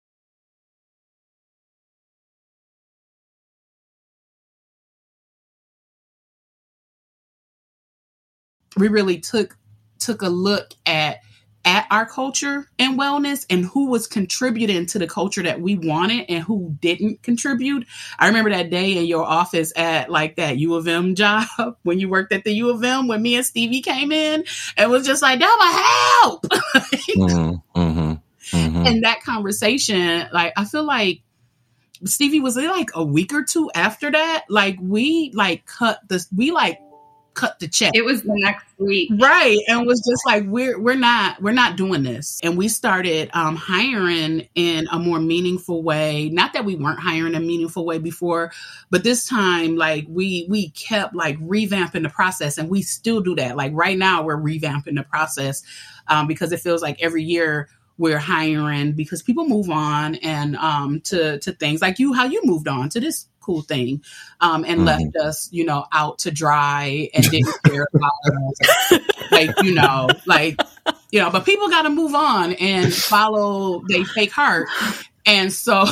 we 8.76 8.88
really 8.88 9.18
took 9.18 9.56
took 9.98 10.22
a 10.22 10.28
look 10.28 10.72
at 10.86 11.20
at 11.64 11.86
our 11.90 12.06
culture 12.06 12.68
and 12.78 12.98
wellness 12.98 13.46
and 13.48 13.64
who 13.64 13.86
was 13.88 14.06
contributing 14.06 14.86
to 14.86 14.98
the 14.98 15.06
culture 15.06 15.42
that 15.42 15.60
we 15.60 15.76
wanted 15.76 16.26
and 16.28 16.44
who 16.44 16.76
didn't 16.80 17.22
contribute. 17.22 17.86
I 18.18 18.26
remember 18.26 18.50
that 18.50 18.70
day 18.70 18.96
in 18.96 19.06
your 19.06 19.24
office 19.24 19.72
at 19.76 20.10
like 20.10 20.36
that 20.36 20.58
U 20.58 20.74
of 20.74 20.86
M 20.86 21.14
job 21.14 21.46
when 21.82 21.98
you 21.98 22.08
worked 22.08 22.32
at 22.32 22.44
the 22.44 22.52
U 22.52 22.70
of 22.70 22.82
M 22.84 23.08
when 23.08 23.22
me 23.22 23.36
and 23.36 23.46
Stevie 23.46 23.80
came 23.80 24.12
in 24.12 24.44
and 24.76 24.90
was 24.90 25.06
just 25.06 25.22
like, 25.22 25.40
that 25.40 25.56
would 25.60 26.22
help. 26.22 26.46
Mhm. 27.16 27.62
Mhm. 27.74 28.20
Mhm. 28.52 28.86
and 28.86 29.04
that 29.04 29.22
conversation, 29.22 30.28
like 30.32 30.52
I 30.56 30.64
feel 30.64 30.84
like 30.84 31.20
Stevie 32.04 32.40
was 32.40 32.56
it 32.56 32.68
like 32.68 32.90
a 32.94 33.04
week 33.04 33.32
or 33.32 33.44
two 33.44 33.70
after 33.74 34.10
that, 34.10 34.44
like 34.48 34.76
we 34.80 35.30
like 35.34 35.64
cut 35.66 36.00
this 36.08 36.28
we 36.34 36.50
like 36.50 36.78
cut 37.34 37.58
the 37.58 37.68
check. 37.68 37.92
It 37.94 38.04
was 38.04 38.22
the 38.22 38.32
next 38.34 38.64
week. 38.78 39.10
right 39.18 39.58
and 39.68 39.86
was 39.86 40.00
just 40.00 40.26
like 40.26 40.44
we're 40.46 40.78
we're 40.78 40.94
not 40.94 41.40
we're 41.40 41.52
not 41.52 41.76
doing 41.76 42.02
this 42.02 42.40
and 42.42 42.56
we 42.56 42.68
started 42.68 43.30
um 43.32 43.56
hiring 43.56 44.48
in 44.54 44.86
a 44.90 44.98
more 44.98 45.20
meaningful 45.20 45.82
way 45.82 46.28
not 46.30 46.52
that 46.52 46.64
we 46.64 46.74
weren't 46.74 46.98
hiring 46.98 47.34
a 47.34 47.40
meaningful 47.40 47.84
way 47.84 47.98
before 47.98 48.52
but 48.90 49.04
this 49.04 49.26
time 49.26 49.76
like 49.76 50.06
we 50.08 50.46
we 50.48 50.70
kept 50.70 51.14
like 51.14 51.38
revamping 51.38 52.02
the 52.02 52.08
process 52.08 52.58
and 52.58 52.68
we 52.68 52.82
still 52.82 53.20
do 53.20 53.34
that 53.34 53.56
like 53.56 53.72
right 53.74 53.98
now 53.98 54.22
we're 54.22 54.36
revamping 54.36 54.96
the 54.96 55.04
process 55.04 55.62
um 56.08 56.26
because 56.26 56.52
it 56.52 56.60
feels 56.60 56.82
like 56.82 57.00
every 57.00 57.22
year 57.22 57.68
we're 57.96 58.18
hiring 58.18 58.92
because 58.92 59.22
people 59.22 59.46
move 59.46 59.70
on 59.70 60.16
and 60.16 60.56
um 60.56 61.00
to 61.00 61.38
to 61.38 61.52
things 61.52 61.80
like 61.80 61.98
you 61.98 62.12
how 62.12 62.24
you 62.24 62.40
moved 62.44 62.66
on 62.66 62.88
to 62.88 62.98
this 62.98 63.28
cool 63.44 63.62
thing 63.62 64.02
um 64.40 64.64
and 64.64 64.80
Mhm. 64.80 64.86
left 64.86 65.16
us 65.16 65.48
you 65.52 65.64
know 65.64 65.84
out 65.92 66.18
to 66.20 66.30
dry 66.30 67.08
and 67.14 67.30
didn't 67.30 67.48
care 67.64 67.86
about 67.94 68.12
us 68.50 68.98
like 69.30 69.56
you 69.60 69.74
know 69.74 70.16
like 70.26 70.60
you 71.10 71.20
know 71.20 71.30
but 71.30 71.44
people 71.44 71.68
got 71.68 71.82
to 71.82 71.90
move 71.90 72.14
on 72.14 72.52
and 72.54 72.92
follow 72.92 73.82
their 73.88 74.04
fake 74.04 74.32
heart 74.32 74.68
and 75.26 75.52
so 75.52 75.84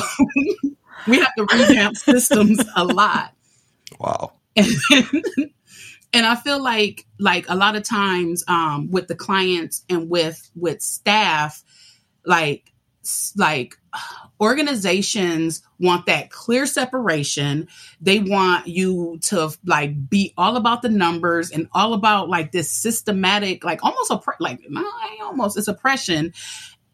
we 1.07 1.19
have 1.19 1.33
to 1.37 1.45
revamp 1.51 1.95
systems 1.97 2.59
a 2.75 2.83
lot 2.83 3.33
Wow. 3.99 4.33
and, 4.55 4.67
and 6.13 6.25
i 6.25 6.35
feel 6.35 6.61
like 6.61 7.05
like 7.19 7.45
a 7.49 7.55
lot 7.55 7.75
of 7.75 7.83
times 7.83 8.43
um 8.47 8.89
with 8.91 9.07
the 9.07 9.15
clients 9.15 9.83
and 9.89 10.09
with 10.09 10.49
with 10.55 10.81
staff 10.81 11.63
like 12.25 12.71
like 13.37 13.75
organizations 14.41 15.61
want 15.79 16.05
that 16.07 16.29
clear 16.29 16.65
separation. 16.65 17.67
They 18.01 18.19
want 18.19 18.67
you 18.67 19.19
to 19.23 19.51
like 19.65 20.09
be 20.09 20.33
all 20.37 20.57
about 20.57 20.81
the 20.81 20.89
numbers 20.89 21.51
and 21.51 21.69
all 21.73 21.93
about 21.93 22.29
like 22.29 22.51
this 22.51 22.71
systematic 22.71 23.63
like 23.63 23.83
almost 23.83 24.11
a 24.11 24.21
like 24.39 24.61
almost 25.21 25.57
it's 25.57 25.67
oppression. 25.67 26.33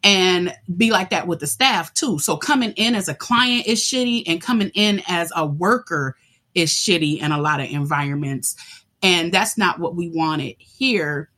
And 0.01 0.55
be 0.77 0.91
like 0.91 1.09
that 1.09 1.27
with 1.27 1.39
the 1.39 1.47
staff 1.47 1.93
too. 1.93 2.19
So 2.19 2.37
coming 2.37 2.71
in 2.77 2.95
as 2.95 3.09
a 3.09 3.13
client 3.13 3.67
is 3.67 3.81
shitty 3.81 4.23
and 4.27 4.41
coming 4.41 4.71
in 4.73 5.01
as 5.07 5.31
a 5.35 5.45
worker 5.45 6.15
is 6.55 6.71
shitty 6.71 7.19
in 7.19 7.33
a 7.33 7.41
lot 7.41 7.59
of 7.59 7.69
environments. 7.69 8.55
And 9.03 9.33
that's 9.33 9.57
not 9.57 9.79
what 9.79 9.95
we 9.95 10.09
wanted 10.09 10.55
here 10.57 11.29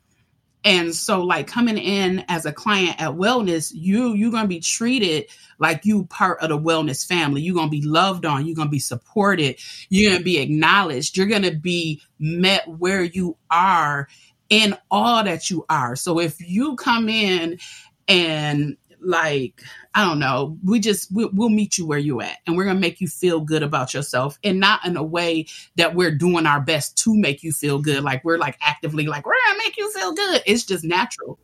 and 0.63 0.93
so 0.93 1.21
like 1.21 1.47
coming 1.47 1.77
in 1.77 2.23
as 2.27 2.45
a 2.45 2.53
client 2.53 3.01
at 3.01 3.11
wellness 3.11 3.71
you 3.73 4.13
you're 4.13 4.31
to 4.43 4.47
be 4.47 4.59
treated 4.59 5.25
like 5.61 5.85
you 5.85 6.05
part 6.05 6.41
of 6.41 6.49
the 6.49 6.57
wellness 6.57 7.05
family. 7.05 7.41
You're 7.41 7.55
to 7.67 7.71
be 7.71 7.83
loved 7.83 8.25
on. 8.25 8.45
You're 8.45 8.55
to 8.67 8.71
be 8.71 8.79
supported. 8.79 9.59
You're 9.89 10.17
to 10.17 10.23
be 10.23 10.39
acknowledged. 10.39 11.15
You're 11.15 11.27
to 11.43 11.55
be 11.55 12.01
met 12.19 12.67
where 12.67 13.03
you 13.03 13.37
are 13.51 14.07
in 14.49 14.75
all 14.89 15.23
that 15.23 15.51
you 15.51 15.63
are. 15.69 15.95
So 15.95 16.19
if 16.19 16.41
you 16.41 16.75
come 16.75 17.07
in 17.07 17.59
and 18.07 18.75
like 19.03 19.61
i 19.95 20.05
don't 20.05 20.19
know 20.19 20.57
we 20.63 20.79
just 20.79 21.11
we, 21.13 21.25
we'll 21.33 21.49
meet 21.49 21.77
you 21.77 21.85
where 21.85 21.99
you 21.99 22.21
at 22.21 22.37
and 22.45 22.55
we're 22.55 22.65
to 22.65 22.73
make 22.73 23.01
you 23.01 23.07
feel 23.07 23.39
good 23.39 23.63
about 23.63 23.93
yourself 23.93 24.37
and 24.43 24.59
not 24.59 24.85
in 24.85 24.95
a 24.95 25.03
way 25.03 25.45
that 25.75 25.95
we're 25.95 26.15
doing 26.15 26.45
our 26.45 26.61
best 26.61 26.97
to 26.97 27.15
make 27.15 27.43
you 27.43 27.51
feel 27.51 27.79
good 27.79 28.03
like 28.03 28.23
we're 28.23 28.37
like 28.37 28.57
actively 28.61 29.07
like 29.07 29.25
we're 29.25 29.33
to 29.33 29.57
make 29.57 29.75
you 29.77 29.91
feel 29.91 30.13
good 30.13 30.41
it's 30.45 30.63
just 30.63 30.83
natural 30.83 31.39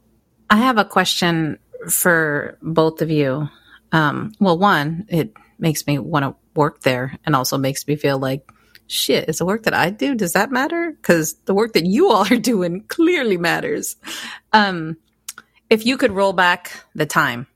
I 0.50 0.58
have 0.58 0.78
a 0.78 0.86
question 0.86 1.60
for 1.90 2.58
both 2.62 3.02
of 3.02 3.10
you. 3.12 3.50
Um, 3.92 4.34
well, 4.40 4.58
one, 4.58 5.06
it 5.10 5.34
makes 5.60 5.86
me 5.88 6.00
want 6.00 6.24
to 6.24 6.36
work 6.56 6.82
there 6.82 7.18
and 7.26 7.36
also 7.36 7.58
makes 7.58 7.88
me 7.88 7.96
feel 7.96 8.18
like, 8.18 8.50
shit, 8.88 9.28
is 9.28 9.40
the 9.40 9.46
work 9.46 9.64
that 9.64 9.74
I 9.74 9.90
do, 9.90 10.16
does 10.16 10.34
that 10.34 10.52
matter? 10.52 10.92
Because 10.92 11.34
the 11.46 11.54
work 11.54 11.74
that 11.74 11.86
you 11.86 12.10
all 12.10 12.26
are 12.32 12.38
doing 12.38 12.86
clearly 12.88 13.38
matters. 13.38 13.98
Um, 14.54 14.98
if 15.70 15.86
you 15.86 15.98
could 15.98 16.12
roll 16.12 16.34
back 16.34 16.72
the 16.96 17.06
time, 17.06 17.48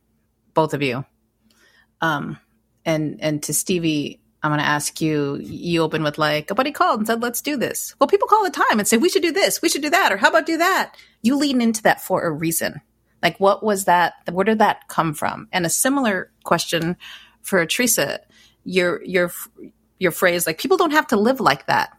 both 0.53 0.73
of 0.73 0.81
you, 0.81 1.05
um, 2.01 2.37
and 2.85 3.19
and 3.21 3.43
to 3.43 3.53
Stevie, 3.53 4.19
I'm 4.43 4.51
going 4.51 4.59
to 4.59 4.65
ask 4.65 5.01
you. 5.01 5.37
You 5.37 5.81
open 5.81 6.03
with 6.03 6.17
like 6.17 6.51
a 6.51 6.55
buddy 6.55 6.71
called 6.71 6.99
and 6.99 7.07
said, 7.07 7.21
"Let's 7.21 7.41
do 7.41 7.57
this." 7.57 7.95
Well, 7.99 8.07
people 8.07 8.27
call 8.27 8.43
the 8.43 8.49
time 8.49 8.79
and 8.79 8.87
say, 8.87 8.97
"We 8.97 9.09
should 9.09 9.21
do 9.21 9.31
this. 9.31 9.61
We 9.61 9.69
should 9.69 9.81
do 9.81 9.89
that," 9.89 10.11
or 10.11 10.17
"How 10.17 10.29
about 10.29 10.45
do 10.45 10.57
that?" 10.57 10.95
You 11.21 11.35
lean 11.35 11.61
into 11.61 11.83
that 11.83 12.01
for 12.01 12.23
a 12.23 12.31
reason. 12.31 12.81
Like, 13.21 13.39
what 13.39 13.63
was 13.63 13.85
that? 13.85 14.13
Where 14.31 14.45
did 14.45 14.59
that 14.59 14.87
come 14.87 15.13
from? 15.13 15.47
And 15.51 15.65
a 15.65 15.69
similar 15.69 16.31
question 16.43 16.97
for 17.41 17.65
Teresa. 17.65 18.19
Your 18.63 19.03
your 19.03 19.31
your 19.99 20.11
phrase 20.11 20.47
like 20.47 20.57
people 20.57 20.77
don't 20.77 20.91
have 20.91 21.07
to 21.07 21.17
live 21.17 21.39
like 21.39 21.67
that. 21.67 21.95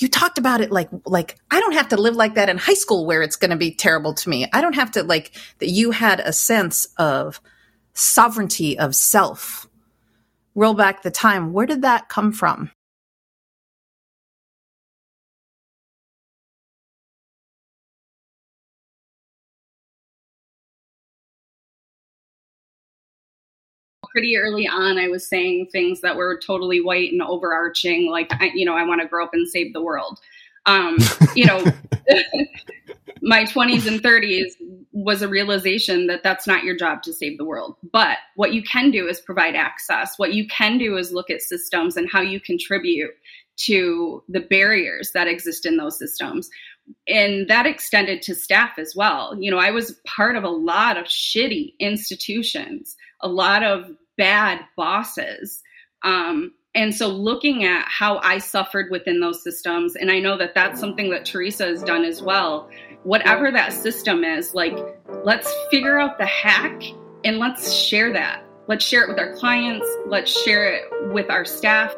You 0.00 0.08
talked 0.08 0.38
about 0.38 0.60
it 0.60 0.72
like 0.72 0.88
like 1.04 1.36
I 1.50 1.60
don't 1.60 1.74
have 1.74 1.88
to 1.88 1.96
live 1.96 2.16
like 2.16 2.34
that 2.34 2.48
in 2.48 2.56
high 2.56 2.74
school 2.74 3.04
where 3.04 3.22
it's 3.22 3.36
going 3.36 3.50
to 3.50 3.56
be 3.56 3.70
terrible 3.70 4.14
to 4.14 4.28
me. 4.28 4.46
I 4.52 4.62
don't 4.62 4.74
have 4.74 4.90
to 4.92 5.02
like 5.02 5.32
that. 5.58 5.68
You 5.68 5.90
had 5.90 6.20
a 6.20 6.32
sense 6.32 6.86
of 6.96 7.40
sovereignty 7.92 8.78
of 8.78 8.94
self. 8.96 9.68
Roll 10.54 10.74
back 10.74 11.02
the 11.02 11.10
time. 11.10 11.52
Where 11.52 11.66
did 11.66 11.82
that 11.82 12.08
come 12.08 12.32
from? 12.32 12.70
Pretty 24.10 24.36
early 24.36 24.66
on 24.66 24.98
i 24.98 25.08
was 25.08 25.26
saying 25.26 25.66
things 25.70 26.00
that 26.00 26.16
were 26.16 26.38
totally 26.44 26.80
white 26.80 27.12
and 27.12 27.22
overarching 27.22 28.10
like 28.10 28.28
I, 28.32 28.50
you 28.54 28.64
know 28.64 28.74
i 28.74 28.84
want 28.84 29.00
to 29.00 29.08
grow 29.08 29.24
up 29.24 29.34
and 29.34 29.48
save 29.48 29.72
the 29.72 29.82
world. 29.82 30.18
Um, 30.66 30.98
you 31.34 31.46
know 31.46 31.64
my 33.22 33.44
20s 33.44 33.86
and 33.86 34.02
30s 34.02 34.52
was 34.92 35.22
a 35.22 35.28
realization 35.28 36.06
that 36.06 36.22
that's 36.22 36.46
not 36.46 36.64
your 36.64 36.76
job 36.76 37.02
to 37.02 37.12
save 37.12 37.38
the 37.38 37.44
world. 37.44 37.76
But 37.92 38.18
what 38.36 38.52
you 38.52 38.62
can 38.62 38.90
do 38.90 39.06
is 39.08 39.20
provide 39.20 39.54
access. 39.54 40.18
What 40.18 40.34
you 40.34 40.46
can 40.48 40.78
do 40.78 40.96
is 40.96 41.12
look 41.12 41.30
at 41.30 41.40
systems 41.40 41.96
and 41.96 42.10
how 42.10 42.20
you 42.20 42.40
contribute 42.40 43.10
to 43.58 44.22
the 44.28 44.40
barriers 44.40 45.12
that 45.12 45.28
exist 45.28 45.66
in 45.66 45.76
those 45.76 45.98
systems. 45.98 46.50
And 47.08 47.48
that 47.48 47.66
extended 47.66 48.22
to 48.22 48.34
staff 48.34 48.78
as 48.78 48.94
well. 48.96 49.36
You 49.40 49.50
know 49.50 49.58
i 49.58 49.70
was 49.70 49.98
part 50.06 50.36
of 50.36 50.44
a 50.44 50.48
lot 50.48 50.96
of 50.96 51.06
shitty 51.06 51.74
institutions 51.78 52.96
a 53.22 53.28
lot 53.28 53.62
of 53.62 53.90
bad 54.20 54.60
bosses. 54.76 55.62
Um, 56.02 56.52
and 56.74 56.94
so 56.94 57.08
looking 57.08 57.64
at 57.64 57.86
how 57.88 58.18
I 58.18 58.36
suffered 58.36 58.90
within 58.90 59.18
those 59.18 59.42
systems, 59.42 59.96
and 59.96 60.10
I 60.10 60.20
know 60.20 60.36
that 60.36 60.54
that's 60.54 60.78
something 60.78 61.08
that 61.10 61.24
Teresa 61.24 61.64
has 61.64 61.82
done 61.82 62.04
as 62.04 62.20
well, 62.20 62.68
whatever 63.02 63.50
that 63.50 63.72
system 63.72 64.22
is, 64.22 64.54
like 64.54 64.76
let's 65.24 65.50
figure 65.70 65.98
out 65.98 66.18
the 66.18 66.26
hack 66.26 66.82
and 67.24 67.38
let's 67.38 67.72
share 67.72 68.12
that. 68.12 68.44
Let's 68.68 68.84
share 68.84 69.04
it 69.04 69.08
with 69.08 69.18
our 69.18 69.34
clients, 69.36 69.86
let's 70.06 70.30
share 70.30 70.70
it 70.74 70.84
with 71.12 71.30
our 71.30 71.46
staff. 71.46 71.94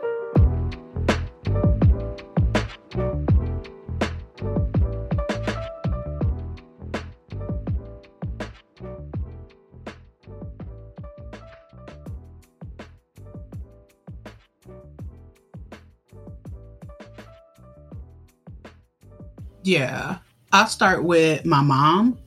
Yeah. 19.63 20.19
I'll 20.53 20.67
start 20.67 21.05
with 21.05 21.45
my 21.45 21.63
mom. 21.63 22.19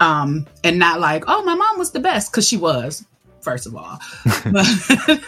Um, 0.00 0.46
and 0.64 0.78
not 0.78 1.00
like, 1.00 1.24
oh, 1.26 1.42
my 1.44 1.54
mom 1.54 1.78
was 1.78 1.92
the 1.92 2.00
best, 2.00 2.32
because 2.32 2.48
she 2.48 2.56
was, 2.56 3.04
first 3.42 3.66
of 3.66 3.76
all. 3.76 3.98
but, 4.24 4.66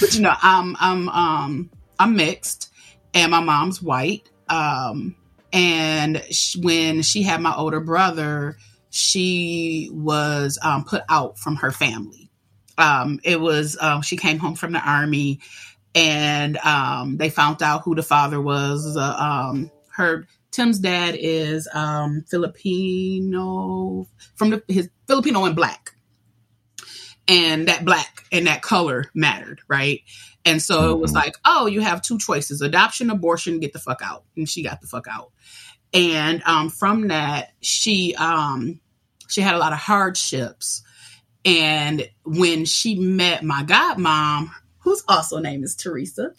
but, 0.00 0.14
you 0.14 0.20
know, 0.20 0.34
I'm 0.40 0.74
I'm 0.80 1.10
um 1.10 1.70
I'm 1.98 2.16
mixed 2.16 2.72
and 3.12 3.30
my 3.30 3.40
mom's 3.40 3.82
white. 3.82 4.28
Um, 4.48 5.16
and 5.52 6.22
sh- 6.30 6.56
when 6.56 7.02
she 7.02 7.22
had 7.22 7.40
my 7.40 7.54
older 7.54 7.80
brother, 7.80 8.56
she 8.90 9.90
was 9.92 10.58
um, 10.62 10.84
put 10.84 11.02
out 11.08 11.38
from 11.38 11.56
her 11.56 11.70
family. 11.70 12.30
Um, 12.78 13.20
it 13.24 13.40
was 13.40 13.76
um, 13.80 14.02
she 14.02 14.16
came 14.16 14.38
home 14.38 14.54
from 14.54 14.72
the 14.72 14.80
army, 14.80 15.40
and 15.94 16.58
um, 16.58 17.16
they 17.16 17.30
found 17.30 17.62
out 17.62 17.82
who 17.82 17.94
the 17.94 18.02
father 18.02 18.40
was. 18.40 18.96
Uh, 18.96 19.16
her 19.96 20.26
Tim's 20.50 20.78
dad 20.78 21.16
is 21.18 21.68
um, 21.72 22.24
Filipino 22.28 24.06
from 24.34 24.50
the, 24.50 24.62
his 24.68 24.88
Filipino 25.06 25.44
and 25.44 25.56
black, 25.56 25.92
and 27.26 27.68
that 27.68 27.84
black 27.84 28.24
and 28.30 28.46
that 28.46 28.62
color 28.62 29.06
mattered, 29.14 29.60
right? 29.68 30.00
And 30.44 30.62
so 30.62 30.80
mm-hmm. 30.80 30.92
it 30.92 30.98
was 30.98 31.10
mm-hmm. 31.10 31.18
like, 31.18 31.36
oh, 31.44 31.66
you 31.66 31.80
have 31.80 32.02
two 32.02 32.18
choices: 32.18 32.60
adoption, 32.60 33.10
abortion. 33.10 33.60
Get 33.60 33.72
the 33.72 33.78
fuck 33.78 34.00
out, 34.02 34.24
and 34.36 34.48
she 34.48 34.62
got 34.62 34.80
the 34.80 34.86
fuck 34.86 35.06
out. 35.10 35.32
And 35.92 36.42
um, 36.44 36.68
from 36.68 37.08
that, 37.08 37.52
she 37.60 38.14
um, 38.16 38.80
she 39.28 39.40
had 39.40 39.54
a 39.54 39.58
lot 39.58 39.72
of 39.72 39.78
hardships. 39.78 40.82
And 41.44 42.08
when 42.24 42.64
she 42.64 42.96
met 42.98 43.44
my 43.44 43.62
godmom, 43.62 44.50
whose 44.78 45.04
also 45.08 45.38
name 45.38 45.62
is 45.62 45.76
Teresa, 45.76 46.32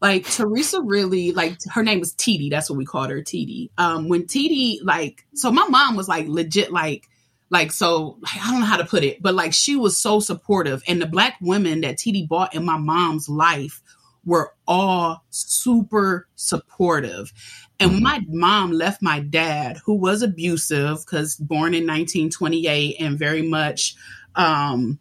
like 0.00 0.26
Teresa 0.26 0.80
really 0.80 1.32
like 1.32 1.58
her 1.72 1.82
name 1.82 2.00
was 2.00 2.12
Titi. 2.12 2.50
That's 2.50 2.70
what 2.70 2.76
we 2.76 2.84
called 2.84 3.10
her, 3.10 3.22
Titi. 3.22 3.70
Um, 3.78 4.08
when 4.08 4.26
Titi 4.26 4.80
like, 4.82 5.26
so 5.34 5.50
my 5.50 5.66
mom 5.68 5.96
was 5.96 6.08
like 6.08 6.28
legit 6.28 6.72
like 6.72 7.08
like 7.50 7.72
so 7.72 8.18
I 8.24 8.50
don't 8.50 8.60
know 8.60 8.66
how 8.66 8.76
to 8.76 8.84
put 8.84 9.04
it, 9.04 9.22
but 9.22 9.34
like 9.34 9.52
she 9.52 9.74
was 9.76 9.98
so 9.98 10.20
supportive, 10.20 10.82
and 10.86 11.00
the 11.00 11.06
black 11.06 11.36
women 11.40 11.80
that 11.80 11.98
Titi 11.98 12.26
bought 12.26 12.54
in 12.54 12.64
my 12.64 12.76
mom's 12.76 13.28
life 13.28 13.82
were 14.24 14.52
all 14.66 15.24
super 15.30 16.28
supportive. 16.36 17.32
And 17.80 17.92
mm-hmm. 17.92 18.02
my 18.02 18.20
mom 18.28 18.72
left 18.72 19.00
my 19.00 19.20
dad, 19.20 19.78
who 19.84 19.94
was 19.94 20.22
abusive, 20.22 20.98
because 21.04 21.36
born 21.36 21.74
in 21.74 21.86
1928 21.86 22.96
and 23.00 23.18
very 23.18 23.42
much 23.42 23.96
um 24.34 24.98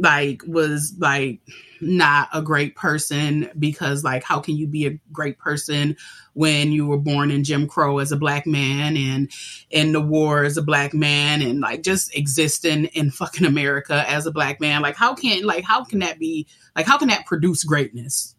like 0.00 0.42
was 0.46 0.94
like 0.98 1.40
not 1.80 2.28
a 2.32 2.42
great 2.42 2.76
person 2.76 3.50
because 3.58 4.04
like 4.04 4.22
how 4.22 4.40
can 4.40 4.56
you 4.56 4.66
be 4.66 4.86
a 4.86 4.98
great 5.12 5.38
person 5.38 5.96
when 6.34 6.72
you 6.72 6.86
were 6.86 6.98
born 6.98 7.30
in 7.30 7.44
Jim 7.44 7.66
Crow 7.66 7.98
as 7.98 8.12
a 8.12 8.16
black 8.16 8.46
man 8.46 8.96
and 8.96 9.30
in 9.70 9.92
the 9.92 10.00
war 10.00 10.44
as 10.44 10.56
a 10.56 10.62
black 10.62 10.94
man 10.94 11.42
and 11.42 11.60
like 11.60 11.82
just 11.82 12.14
existing 12.16 12.86
in 12.86 13.10
fucking 13.10 13.46
America 13.46 14.04
as 14.08 14.26
a 14.26 14.32
black 14.32 14.60
man 14.60 14.82
like 14.82 14.96
how 14.96 15.14
can 15.14 15.44
like 15.44 15.64
how 15.64 15.84
can 15.84 16.00
that 16.00 16.18
be 16.18 16.46
like 16.76 16.86
how 16.86 16.98
can 16.98 17.08
that 17.08 17.26
produce 17.26 17.64
greatness 17.64 18.34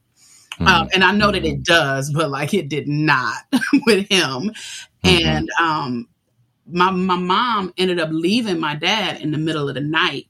mm-hmm. 0.54 0.68
um, 0.68 0.90
and 0.94 1.04
I 1.04 1.12
know 1.12 1.32
that 1.32 1.46
it 1.46 1.64
does 1.64 2.12
but 2.12 2.30
like 2.30 2.54
it 2.54 2.70
did 2.70 2.88
not 2.88 3.38
with 3.86 4.08
him 4.10 4.52
mm-hmm. 4.52 5.08
and 5.08 5.50
um 5.60 6.08
my 6.68 6.92
my 6.92 7.18
mom 7.18 7.74
ended 7.78 8.00
up 8.00 8.10
leaving 8.12 8.60
my 8.60 8.76
dad 8.76 9.20
in 9.20 9.32
the 9.32 9.38
middle 9.38 9.68
of 9.68 9.76
the 9.76 9.82
night 9.82 10.28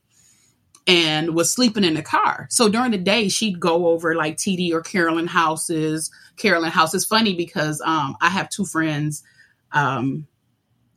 and 0.92 1.34
was 1.34 1.54
sleeping 1.54 1.86
in 1.86 1.94
the 1.94 2.02
car. 2.02 2.48
So 2.50 2.68
during 2.68 2.92
the 2.92 2.98
day, 2.98 3.30
she'd 3.30 3.62
go 3.62 3.88
over 3.88 4.14
like 4.14 4.36
TD 4.36 4.74
or 4.74 4.82
Carolyn 4.82 5.26
houses. 5.26 6.12
Carolyn 6.36 6.70
house 6.70 6.94
is 6.94 7.06
funny 7.06 7.34
because 7.34 7.82
um, 7.86 8.18
I 8.20 8.28
have 8.28 8.50
two 8.50 8.66
friends. 8.66 9.24
Um, 9.72 10.28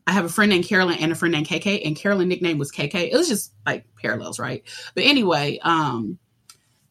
I 0.05 0.11
have 0.13 0.25
a 0.25 0.29
friend 0.29 0.51
named 0.51 0.65
Carolyn 0.65 0.99
and 0.99 1.13
a 1.13 1.15
friend 1.15 1.33
named 1.33 1.47
KK, 1.47 1.87
and 1.87 1.95
Carolyn 1.95 2.27
nickname 2.27 2.59
was 2.59 2.73
KK. 2.73 3.13
It 3.13 3.13
was 3.13 3.29
just 3.29 3.53
like 3.65 3.85
parallels, 3.95 4.41
right? 4.41 4.65
But 4.97 5.05
anyway, 5.05 5.61
um, 5.63 6.19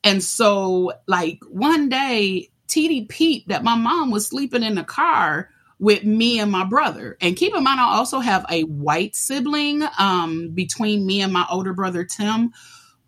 and 0.05 0.23
so 0.23 0.93
like 1.05 1.39
one 1.49 1.89
day, 1.89 2.51
TD 2.69 3.09
peeped 3.09 3.49
that 3.49 3.65
my 3.65 3.75
mom 3.75 4.11
was 4.11 4.27
sleeping 4.27 4.63
in 4.63 4.75
the 4.75 4.83
car 4.85 5.49
with 5.77 6.05
me 6.05 6.39
and 6.39 6.49
my 6.49 6.63
brother. 6.63 7.17
And 7.19 7.35
keep 7.35 7.53
in 7.53 7.65
mind, 7.65 7.81
I 7.81 7.95
also 7.95 8.19
have 8.19 8.45
a 8.49 8.63
white 8.63 9.13
sibling 9.13 9.83
um, 9.99 10.51
between 10.53 11.05
me 11.05 11.21
and 11.21 11.33
my 11.33 11.45
older 11.51 11.73
brother 11.73 12.05
Tim, 12.05 12.53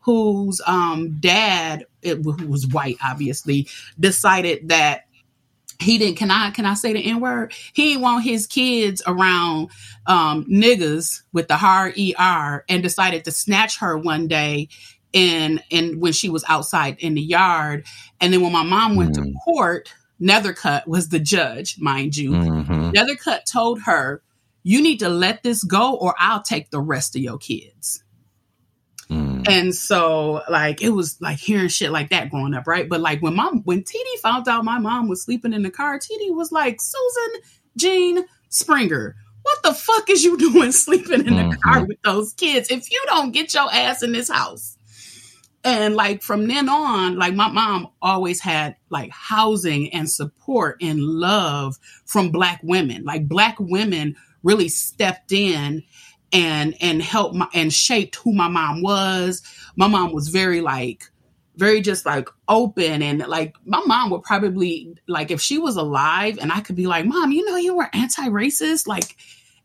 whose 0.05 0.61
um, 0.67 1.17
dad, 1.19 1.87
it, 2.03 2.23
who 2.23 2.47
was 2.47 2.67
white, 2.67 2.97
obviously, 3.03 3.67
decided 3.99 4.69
that 4.69 5.05
he 5.79 5.97
didn't. 5.97 6.17
Can 6.17 6.29
I 6.29 6.51
can 6.51 6.65
I 6.65 6.75
say 6.75 6.93
the 6.93 6.99
n 6.99 7.19
word? 7.19 7.53
He 7.73 7.89
didn't 7.89 8.03
want 8.03 8.23
his 8.23 8.45
kids 8.45 9.01
around 9.05 9.71
um, 10.05 10.45
niggas 10.45 11.23
with 11.33 11.47
the 11.47 11.57
hard 11.57 11.95
er, 11.97 12.63
and 12.69 12.83
decided 12.83 13.25
to 13.25 13.31
snatch 13.31 13.79
her 13.79 13.97
one 13.97 14.27
day. 14.27 14.69
And 15.13 15.63
and 15.71 15.99
when 15.99 16.13
she 16.13 16.29
was 16.29 16.45
outside 16.47 16.97
in 16.99 17.15
the 17.15 17.21
yard, 17.21 17.85
and 18.21 18.31
then 18.31 18.41
when 18.41 18.53
my 18.53 18.63
mom 18.63 18.95
went 18.95 19.15
mm-hmm. 19.15 19.31
to 19.31 19.39
court, 19.43 19.91
Nethercutt 20.21 20.85
was 20.85 21.09
the 21.09 21.19
judge, 21.19 21.79
mind 21.79 22.15
you. 22.15 22.31
Mm-hmm. 22.31 22.91
Nethercutt 22.91 23.51
told 23.51 23.81
her, 23.81 24.21
"You 24.61 24.83
need 24.83 24.99
to 24.99 25.09
let 25.09 25.41
this 25.41 25.63
go, 25.63 25.95
or 25.95 26.13
I'll 26.19 26.43
take 26.43 26.69
the 26.69 26.81
rest 26.81 27.15
of 27.15 27.23
your 27.23 27.39
kids." 27.39 28.03
Mm. 29.45 29.51
And 29.51 29.75
so 29.75 30.41
like 30.49 30.81
it 30.81 30.89
was 30.89 31.19
like 31.21 31.37
hearing 31.37 31.67
shit 31.67 31.91
like 31.91 32.09
that 32.09 32.29
growing 32.29 32.53
up, 32.53 32.67
right? 32.67 32.87
But 32.87 33.01
like 33.01 33.21
when 33.21 33.35
mom 33.35 33.61
when 33.63 33.83
TD 33.83 34.19
found 34.21 34.47
out 34.47 34.65
my 34.65 34.79
mom 34.79 35.07
was 35.07 35.23
sleeping 35.23 35.53
in 35.53 35.63
the 35.63 35.71
car, 35.71 35.99
TD 35.99 36.35
was 36.35 36.51
like, 36.51 36.79
Susan 36.81 37.41
Jean 37.77 38.25
Springer, 38.49 39.15
what 39.43 39.63
the 39.63 39.73
fuck 39.73 40.09
is 40.09 40.23
you 40.23 40.37
doing 40.53 40.71
sleeping 40.71 41.25
in 41.25 41.35
the 41.35 41.43
mm-hmm. 41.43 41.61
car 41.61 41.85
with 41.85 42.01
those 42.03 42.33
kids 42.33 42.69
if 42.69 42.91
you 42.91 43.01
don't 43.07 43.31
get 43.31 43.53
your 43.53 43.71
ass 43.71 44.03
in 44.03 44.11
this 44.11 44.29
house? 44.29 44.77
And 45.63 45.95
like 45.95 46.21
from 46.21 46.47
then 46.47 46.69
on, 46.69 47.17
like 47.17 47.33
my 47.33 47.49
mom 47.49 47.87
always 47.99 48.39
had 48.39 48.75
like 48.91 49.09
housing 49.09 49.91
and 49.93 50.07
support 50.07 50.77
and 50.79 50.99
love 50.99 51.77
from 52.05 52.29
black 52.29 52.59
women. 52.61 53.03
Like 53.03 53.27
black 53.27 53.55
women 53.59 54.15
really 54.43 54.69
stepped 54.69 55.31
in 55.31 55.83
and 56.35 56.75
and 56.81 57.01
helped 57.01 57.33
my 57.33 57.47
and 57.53 57.73
shaped 57.73 58.17
who 58.17 58.33
my 58.33 58.49
mom 58.49 58.81
was. 58.81 59.41
My 59.77 59.87
mom 59.87 60.11
was 60.11 60.27
very 60.27 60.59
like 60.59 61.09
very 61.55 61.79
just 61.79 62.05
like 62.05 62.27
open 62.49 63.01
and 63.01 63.25
like 63.27 63.55
my 63.63 63.81
mom 63.85 64.09
would 64.09 64.23
probably 64.23 64.93
like 65.07 65.31
if 65.31 65.39
she 65.39 65.57
was 65.57 65.77
alive 65.77 66.37
and 66.37 66.51
I 66.51 66.59
could 66.59 66.75
be 66.75 66.87
like, 66.87 67.05
"Mom, 67.05 67.31
you 67.31 67.45
know 67.45 67.55
you 67.55 67.73
were 67.77 67.89
anti-racist?" 67.93 68.85
Like 68.85 69.15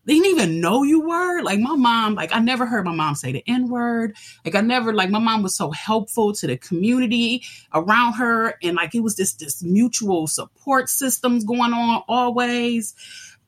they 0.05 0.13
didn't 0.13 0.31
even 0.31 0.61
know 0.61 0.83
you 0.83 1.01
were. 1.01 1.41
Like 1.41 1.59
my 1.59 1.75
mom, 1.75 2.15
like 2.15 2.33
I 2.33 2.39
never 2.39 2.65
heard 2.65 2.85
my 2.85 2.95
mom 2.95 3.15
say 3.15 3.33
the 3.33 3.43
N 3.45 3.69
word. 3.69 4.15
Like 4.45 4.55
I 4.55 4.61
never, 4.61 4.93
like 4.93 5.09
my 5.09 5.19
mom 5.19 5.43
was 5.43 5.55
so 5.55 5.71
helpful 5.71 6.33
to 6.35 6.47
the 6.47 6.57
community 6.57 7.43
around 7.73 8.13
her. 8.13 8.55
And 8.63 8.77
like 8.77 8.95
it 8.95 9.01
was 9.01 9.15
just 9.15 9.39
this 9.39 9.61
mutual 9.61 10.25
support 10.25 10.89
systems 10.89 11.43
going 11.43 11.73
on 11.73 12.03
always. 12.07 12.95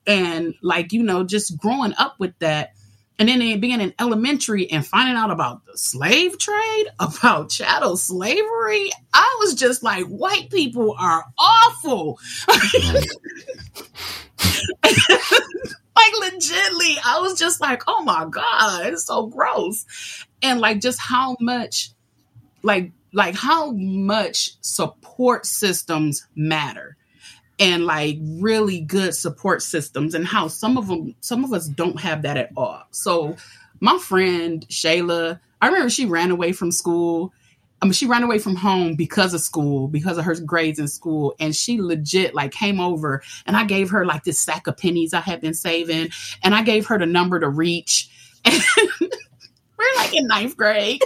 And 0.05 0.53
like, 0.61 0.91
you 0.91 1.01
know, 1.01 1.23
just 1.23 1.57
growing 1.57 1.93
up 1.97 2.15
with 2.19 2.37
that 2.39 2.73
and 3.19 3.29
then 3.29 3.59
being 3.59 3.79
in 3.79 3.93
elementary 3.99 4.69
and 4.71 4.85
finding 4.85 5.15
out 5.15 5.31
about 5.31 5.65
the 5.65 5.77
slave 5.77 6.37
trade, 6.39 6.85
about 6.99 7.49
chattel 7.49 7.97
slavery, 7.97 8.91
I 9.13 9.37
was 9.39 9.55
just 9.55 9.83
like, 9.83 10.05
white 10.05 10.49
people 10.49 10.95
are 10.97 11.25
awful. 11.37 12.19
like 12.47 12.57
legitly, 16.21 16.95
I 17.05 17.19
was 17.21 17.37
just 17.37 17.61
like, 17.61 17.83
oh 17.87 18.03
my 18.03 18.25
God, 18.29 18.87
it's 18.87 19.05
so 19.05 19.27
gross. 19.27 19.85
And 20.41 20.59
like 20.59 20.81
just 20.81 20.99
how 20.99 21.37
much, 21.39 21.91
like, 22.63 22.91
like 23.13 23.35
how 23.35 23.71
much 23.71 24.55
support 24.61 25.45
systems 25.45 26.27
matter 26.35 26.97
and 27.63 27.85
like 27.85 28.17
really 28.21 28.81
good 28.81 29.15
support 29.15 29.61
systems 29.61 30.13
and 30.13 30.27
how 30.27 30.47
some 30.49 30.77
of 30.77 30.87
them 30.87 31.15
some 31.21 31.45
of 31.45 31.53
us 31.53 31.67
don't 31.67 31.99
have 31.99 32.21
that 32.21 32.35
at 32.35 32.51
all 32.57 32.83
so 32.91 33.35
my 33.79 33.97
friend 33.99 34.67
shayla 34.67 35.39
i 35.61 35.67
remember 35.67 35.89
she 35.89 36.05
ran 36.05 36.29
away 36.29 36.51
from 36.51 36.71
school 36.71 37.33
I 37.81 37.85
mean, 37.85 37.91
she 37.91 38.07
ran 38.07 38.23
away 38.23 38.39
from 38.39 38.55
home 38.55 38.95
because 38.95 39.33
of 39.33 39.41
school, 39.41 39.89
because 39.89 40.17
of 40.17 40.23
her 40.23 40.39
grades 40.39 40.79
in 40.79 40.87
school. 40.87 41.35
And 41.37 41.53
she 41.53 41.81
legit 41.81 42.33
like 42.33 42.53
came 42.53 42.79
over 42.79 43.21
and 43.45 43.57
I 43.57 43.65
gave 43.65 43.89
her 43.89 44.05
like 44.05 44.23
this 44.23 44.39
sack 44.39 44.67
of 44.67 44.77
pennies 44.77 45.13
I 45.13 45.19
had 45.19 45.41
been 45.41 45.53
saving. 45.53 46.07
And 46.41 46.55
I 46.55 46.63
gave 46.63 46.85
her 46.85 46.97
the 46.97 47.05
number 47.05 47.41
to 47.41 47.49
reach. 47.49 48.09
And 48.45 48.61
we're 49.77 49.97
like 49.97 50.15
in 50.15 50.27
ninth 50.27 50.55
grade. 50.55 51.01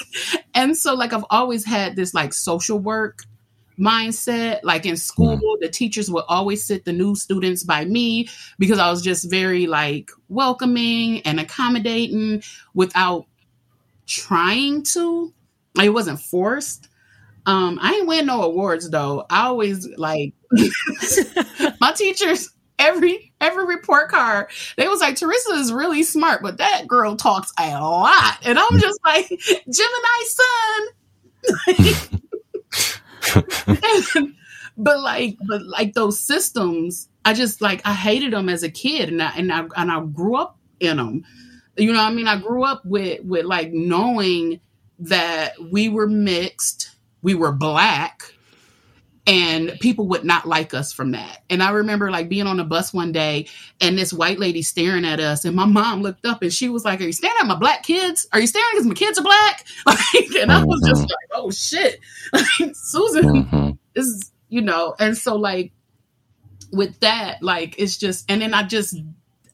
and 0.54 0.76
so 0.76 0.94
like 0.94 1.14
I've 1.14 1.24
always 1.30 1.64
had 1.64 1.96
this 1.96 2.12
like 2.12 2.34
social 2.34 2.78
work 2.78 3.24
mindset. 3.78 4.60
Like 4.62 4.86
in 4.86 4.96
school, 4.96 5.38
mm. 5.38 5.60
the 5.60 5.68
teachers 5.68 6.10
would 6.10 6.24
always 6.28 6.64
sit 6.64 6.84
the 6.84 6.92
new 6.92 7.14
students 7.14 7.64
by 7.64 7.84
me 7.84 8.28
because 8.58 8.78
I 8.78 8.90
was 8.90 9.02
just 9.02 9.30
very 9.30 9.66
like 9.66 10.10
welcoming 10.28 11.22
and 11.22 11.40
accommodating 11.40 12.42
without 12.74 13.26
trying 14.06 14.82
to. 14.84 15.32
It 15.80 15.90
wasn't 15.90 16.20
forced. 16.20 16.88
Um, 17.46 17.78
I 17.80 17.94
ain't 17.94 18.08
win 18.08 18.26
no 18.26 18.42
awards 18.42 18.90
though. 18.90 19.24
I 19.30 19.46
always 19.46 19.88
like 19.96 20.34
my 21.80 21.92
teachers 21.92 22.50
every 22.78 23.32
every 23.40 23.66
report 23.66 24.10
card. 24.10 24.48
They 24.76 24.88
was 24.88 25.00
like, 25.00 25.16
Teresa 25.16 25.52
is 25.52 25.72
really 25.72 26.02
smart, 26.02 26.42
but 26.42 26.58
that 26.58 26.86
girl 26.86 27.16
talks 27.16 27.52
a 27.58 27.70
lot. 27.80 28.38
And 28.44 28.58
I'm 28.58 28.78
just 28.78 29.00
like, 29.04 29.28
Gemini 29.28 30.24
sun. 30.26 32.20
but 34.76 35.00
like 35.00 35.36
but 35.46 35.62
like 35.64 35.94
those 35.94 36.20
systems, 36.20 37.08
I 37.24 37.34
just 37.34 37.60
like 37.60 37.82
I 37.84 37.94
hated 37.94 38.32
them 38.32 38.48
as 38.48 38.62
a 38.62 38.70
kid 38.70 39.08
and 39.08 39.22
I 39.22 39.32
and 39.36 39.52
I 39.52 39.64
and 39.76 39.90
I 39.90 40.00
grew 40.04 40.36
up 40.36 40.58
in 40.80 40.96
them. 40.96 41.24
You 41.76 41.92
know 41.92 42.00
I 42.00 42.10
mean? 42.10 42.28
I 42.28 42.40
grew 42.40 42.64
up 42.64 42.84
with 42.84 43.22
with 43.24 43.44
like 43.44 43.72
knowing 43.72 44.60
that 45.00 45.54
we 45.70 45.88
were 45.88 46.08
mixed, 46.08 46.90
we 47.22 47.34
were 47.34 47.52
black, 47.52 48.34
and 49.28 49.78
people 49.80 50.08
would 50.08 50.24
not 50.24 50.48
like 50.48 50.72
us 50.72 50.90
from 50.90 51.10
that. 51.10 51.42
And 51.50 51.62
I 51.62 51.70
remember 51.70 52.10
like 52.10 52.30
being 52.30 52.46
on 52.46 52.58
a 52.58 52.64
bus 52.64 52.94
one 52.94 53.12
day 53.12 53.46
and 53.78 53.96
this 53.96 54.10
white 54.10 54.38
lady 54.38 54.62
staring 54.62 55.04
at 55.04 55.20
us, 55.20 55.44
and 55.44 55.54
my 55.54 55.66
mom 55.66 56.00
looked 56.00 56.24
up 56.24 56.40
and 56.40 56.52
she 56.52 56.70
was 56.70 56.84
like, 56.84 57.00
"Are 57.00 57.04
you 57.04 57.12
staring 57.12 57.36
at 57.38 57.46
my 57.46 57.54
black 57.54 57.82
kids? 57.82 58.26
Are 58.32 58.40
you 58.40 58.46
staring 58.46 58.66
because 58.72 58.86
my 58.86 58.94
kids 58.94 59.18
are 59.18 59.22
black?" 59.22 59.66
Like, 59.86 60.34
and 60.40 60.50
I 60.50 60.64
was 60.64 60.80
just 60.86 61.02
mm-hmm. 61.02 61.10
like, 61.10 61.28
"Oh 61.34 61.50
shit, 61.50 62.00
like, 62.32 62.74
Susan 62.74 63.44
mm-hmm. 63.44 63.70
is 63.94 64.32
you 64.48 64.62
know." 64.62 64.94
And 64.98 65.16
so 65.16 65.36
like 65.36 65.72
with 66.72 66.98
that, 67.00 67.42
like 67.42 67.78
it's 67.78 67.98
just, 67.98 68.30
and 68.30 68.40
then 68.40 68.54
I 68.54 68.62
just 68.62 68.96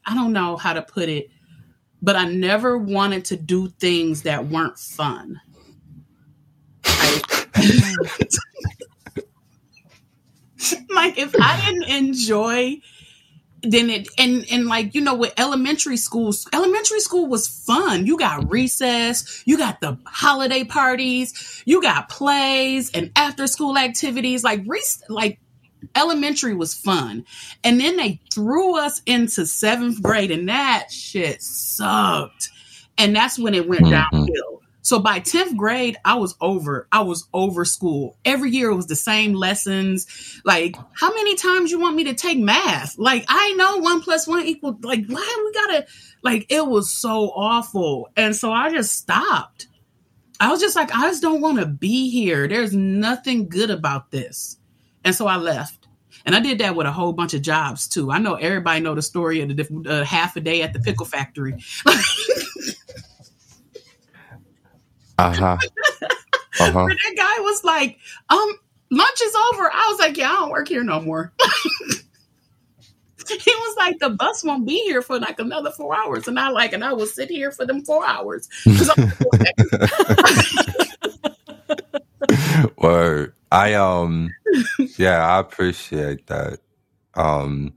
I 0.05 0.15
don't 0.15 0.31
know 0.31 0.55
how 0.55 0.71
to 0.73 0.81
put 0.81 1.09
it, 1.09 1.29
but 2.01 2.15
I 2.15 2.25
never 2.25 2.77
wanted 2.77 3.25
to 3.25 3.35
do 3.35 3.67
things 3.67 4.21
that 4.21 4.47
weren't 4.47 4.79
fun. 4.79 5.41
like 10.93 11.17
if 11.17 11.35
I 11.39 11.61
didn't 11.65 11.89
enjoy 11.89 12.81
then 13.61 13.89
it 13.89 14.07
and 14.19 14.45
and 14.51 14.67
like 14.67 14.93
you 14.93 15.01
know 15.01 15.15
with 15.15 15.33
elementary 15.37 15.97
schools 15.97 16.47
elementary 16.53 16.99
school 16.99 17.27
was 17.27 17.47
fun. 17.47 18.05
You 18.05 18.17
got 18.17 18.51
recess 18.51 19.43
you 19.45 19.57
got 19.57 19.81
the 19.81 19.97
holiday 20.05 20.63
parties 20.63 21.63
you 21.65 21.81
got 21.81 22.09
plays 22.09 22.91
and 22.91 23.11
after 23.15 23.47
school 23.47 23.77
activities. 23.77 24.43
Like 24.43 24.61
re- 24.67 24.83
like 25.09 25.39
elementary 25.95 26.55
was 26.55 26.73
fun. 26.73 27.25
And 27.63 27.79
then 27.79 27.97
they 27.97 28.19
threw 28.33 28.77
us 28.77 29.01
into 29.05 29.45
seventh 29.45 30.01
grade 30.01 30.31
and 30.31 30.49
that 30.49 30.91
shit 30.91 31.41
sucked. 31.41 32.49
And 32.97 33.15
that's 33.15 33.37
when 33.37 33.53
it 33.53 33.67
went 33.67 33.83
mm-hmm. 33.83 34.17
downhill 34.17 34.54
so 34.85 34.99
by 34.99 35.19
10th 35.19 35.57
grade, 35.57 35.97
I 36.05 36.13
was 36.13 36.35
over. 36.39 36.87
I 36.91 37.01
was 37.01 37.27
over 37.33 37.65
school. 37.65 38.19
Every 38.23 38.51
year 38.51 38.69
it 38.69 38.75
was 38.75 38.85
the 38.85 38.95
same 38.95 39.33
lessons. 39.33 40.39
Like, 40.45 40.75
how 40.93 41.11
many 41.11 41.35
times 41.35 41.71
you 41.71 41.79
want 41.79 41.95
me 41.95 42.03
to 42.03 42.13
take 42.13 42.37
math? 42.37 42.95
Like, 42.99 43.25
I 43.27 43.53
know 43.53 43.77
one 43.77 44.01
plus 44.01 44.27
one 44.27 44.45
equal, 44.45 44.77
like, 44.83 45.03
why 45.07 45.43
we 45.43 45.53
gotta, 45.53 45.87
like, 46.21 46.45
it 46.49 46.67
was 46.67 46.93
so 46.93 47.31
awful. 47.31 48.09
And 48.15 48.35
so 48.35 48.51
I 48.51 48.69
just 48.69 48.93
stopped. 48.93 49.65
I 50.39 50.51
was 50.51 50.59
just 50.59 50.75
like, 50.75 50.93
I 50.93 51.09
just 51.09 51.23
don't 51.23 51.41
want 51.41 51.57
to 51.57 51.65
be 51.65 52.11
here. 52.11 52.47
There's 52.47 52.75
nothing 52.75 53.49
good 53.49 53.71
about 53.71 54.11
this. 54.11 54.59
And 55.03 55.15
so 55.15 55.25
I 55.25 55.37
left. 55.37 55.87
And 56.27 56.35
I 56.35 56.39
did 56.39 56.59
that 56.59 56.75
with 56.75 56.85
a 56.85 56.91
whole 56.91 57.13
bunch 57.13 57.33
of 57.33 57.41
jobs 57.41 57.87
too. 57.87 58.11
I 58.11 58.19
know 58.19 58.35
everybody 58.35 58.81
know 58.81 58.93
the 58.93 59.01
story 59.01 59.41
of 59.41 59.49
the 59.49 59.83
uh, 59.89 60.03
half 60.03 60.35
a 60.35 60.41
day 60.41 60.61
at 60.61 60.73
the 60.73 60.79
pickle 60.79 61.07
factory. 61.07 61.55
Uh 65.17 65.33
huh. 65.33 65.57
Uh-huh. 66.59 66.85
that 66.87 67.13
guy 67.17 67.41
was 67.41 67.63
like, 67.63 67.97
um, 68.29 68.53
lunch 68.91 69.21
is 69.21 69.35
over. 69.35 69.69
I 69.73 69.87
was 69.89 69.99
like, 69.99 70.17
yeah, 70.17 70.31
I 70.31 70.35
don't 70.35 70.49
work 70.51 70.67
here 70.67 70.83
no 70.83 71.01
more. 71.01 71.31
he 73.27 73.51
was 73.51 73.75
like, 73.77 73.99
the 73.99 74.09
bus 74.09 74.43
won't 74.43 74.65
be 74.67 74.81
here 74.83 75.01
for 75.01 75.19
like 75.19 75.39
another 75.39 75.71
four 75.71 75.95
hours. 75.95 76.27
And 76.27 76.39
I 76.39 76.49
like, 76.49 76.73
and 76.73 76.83
I 76.83 76.93
will 76.93 77.07
sit 77.07 77.29
here 77.29 77.51
for 77.51 77.65
them 77.65 77.83
four 77.83 78.05
hours. 78.05 78.49
Word. 82.77 83.33
I 83.51 83.73
um 83.75 84.29
yeah, 84.97 85.25
I 85.25 85.39
appreciate 85.39 86.27
that. 86.27 86.59
Um 87.13 87.73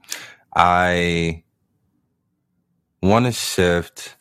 I 0.55 1.45
wanna 3.03 3.33
shift 3.33 4.17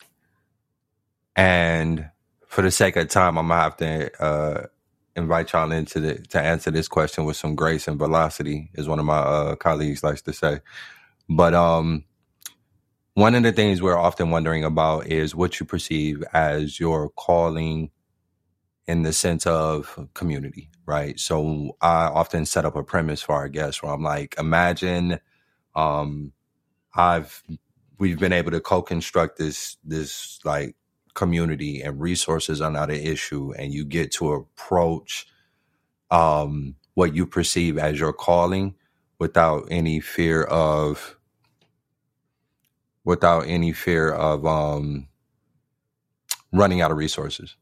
and 1.36 2.10
for 2.58 2.62
the 2.62 2.72
sake 2.72 2.96
of 2.96 3.06
time, 3.06 3.38
I'm 3.38 3.46
gonna 3.46 3.62
have 3.62 3.76
to 3.76 4.20
uh, 4.20 4.66
invite 5.14 5.52
y'all 5.52 5.70
into 5.70 6.00
the 6.00 6.14
to 6.30 6.40
answer 6.40 6.72
this 6.72 6.88
question 6.88 7.24
with 7.24 7.36
some 7.36 7.54
grace 7.54 7.86
and 7.86 7.96
velocity, 7.96 8.72
as 8.76 8.88
one 8.88 8.98
of 8.98 9.04
my 9.04 9.18
uh, 9.18 9.54
colleagues 9.54 10.02
likes 10.02 10.22
to 10.22 10.32
say. 10.32 10.58
But 11.28 11.54
um, 11.54 12.04
one 13.14 13.36
of 13.36 13.44
the 13.44 13.52
things 13.52 13.80
we're 13.80 13.96
often 13.96 14.32
wondering 14.32 14.64
about 14.64 15.06
is 15.06 15.36
what 15.36 15.60
you 15.60 15.66
perceive 15.66 16.24
as 16.32 16.80
your 16.80 17.10
calling 17.10 17.92
in 18.88 19.04
the 19.04 19.12
sense 19.12 19.46
of 19.46 20.08
community, 20.14 20.68
right? 20.84 21.20
So 21.20 21.76
I 21.80 22.06
often 22.06 22.44
set 22.44 22.64
up 22.64 22.74
a 22.74 22.82
premise 22.82 23.22
for 23.22 23.36
our 23.36 23.48
guests 23.48 23.84
where 23.84 23.92
I'm 23.92 24.02
like, 24.02 24.34
imagine 24.36 25.20
um, 25.76 26.32
I've 26.92 27.40
we've 28.00 28.18
been 28.18 28.32
able 28.32 28.50
to 28.50 28.60
co-construct 28.60 29.38
this 29.38 29.76
this 29.84 30.40
like 30.44 30.74
community 31.18 31.82
and 31.82 32.00
resources 32.00 32.60
are 32.60 32.70
not 32.70 32.90
an 32.90 33.00
issue 33.00 33.52
and 33.58 33.74
you 33.74 33.84
get 33.84 34.12
to 34.12 34.32
approach 34.32 35.26
um, 36.12 36.76
what 36.94 37.12
you 37.12 37.26
perceive 37.26 37.76
as 37.76 37.98
your 37.98 38.12
calling 38.12 38.76
without 39.18 39.66
any 39.68 39.98
fear 39.98 40.44
of 40.44 41.16
without 43.04 43.48
any 43.48 43.72
fear 43.72 44.12
of 44.12 44.46
um, 44.46 45.08
running 46.52 46.80
out 46.80 46.92
of 46.92 46.96
resources. 46.96 47.56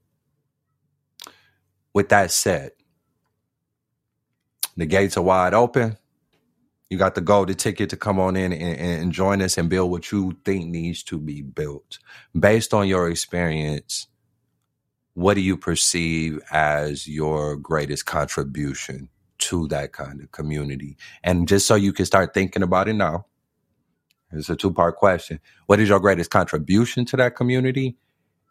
With 1.94 2.10
that 2.10 2.30
said 2.30 2.72
the 4.76 4.84
gates 4.84 5.16
are 5.16 5.22
wide 5.22 5.54
open 5.54 5.96
you 6.88 6.98
got 6.98 7.14
the 7.14 7.20
golden 7.20 7.56
ticket 7.56 7.90
to 7.90 7.96
come 7.96 8.20
on 8.20 8.36
in 8.36 8.52
and, 8.52 8.80
and 8.80 9.12
join 9.12 9.42
us 9.42 9.58
and 9.58 9.68
build 9.68 9.90
what 9.90 10.12
you 10.12 10.36
think 10.44 10.66
needs 10.66 11.02
to 11.04 11.18
be 11.18 11.42
built. 11.42 11.98
Based 12.38 12.72
on 12.72 12.86
your 12.86 13.08
experience, 13.10 14.06
what 15.14 15.34
do 15.34 15.40
you 15.40 15.56
perceive 15.56 16.40
as 16.50 17.08
your 17.08 17.56
greatest 17.56 18.06
contribution 18.06 19.08
to 19.38 19.66
that 19.68 19.92
kind 19.92 20.20
of 20.20 20.30
community? 20.30 20.96
And 21.24 21.48
just 21.48 21.66
so 21.66 21.74
you 21.74 21.92
can 21.92 22.06
start 22.06 22.34
thinking 22.34 22.62
about 22.62 22.88
it 22.88 22.94
now, 22.94 23.26
it's 24.32 24.50
a 24.50 24.56
two 24.56 24.72
part 24.72 24.96
question. 24.96 25.40
What 25.66 25.80
is 25.80 25.88
your 25.88 26.00
greatest 26.00 26.30
contribution 26.30 27.04
to 27.06 27.16
that 27.16 27.36
community? 27.36 27.96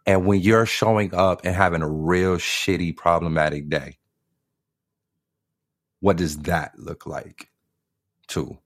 And 0.06 0.26
when 0.26 0.42
you're 0.42 0.66
showing 0.66 1.14
up 1.16 1.42
and 1.46 1.56
having 1.56 1.82
a 1.82 1.90
real 1.90 2.38
shitty, 2.38 2.98
problematic 2.98 3.70
day, 3.70 3.98
what 6.00 6.18
does 6.18 6.38
that 6.40 6.78
look 6.78 7.06
like? 7.06 7.50
Too. 8.28 8.58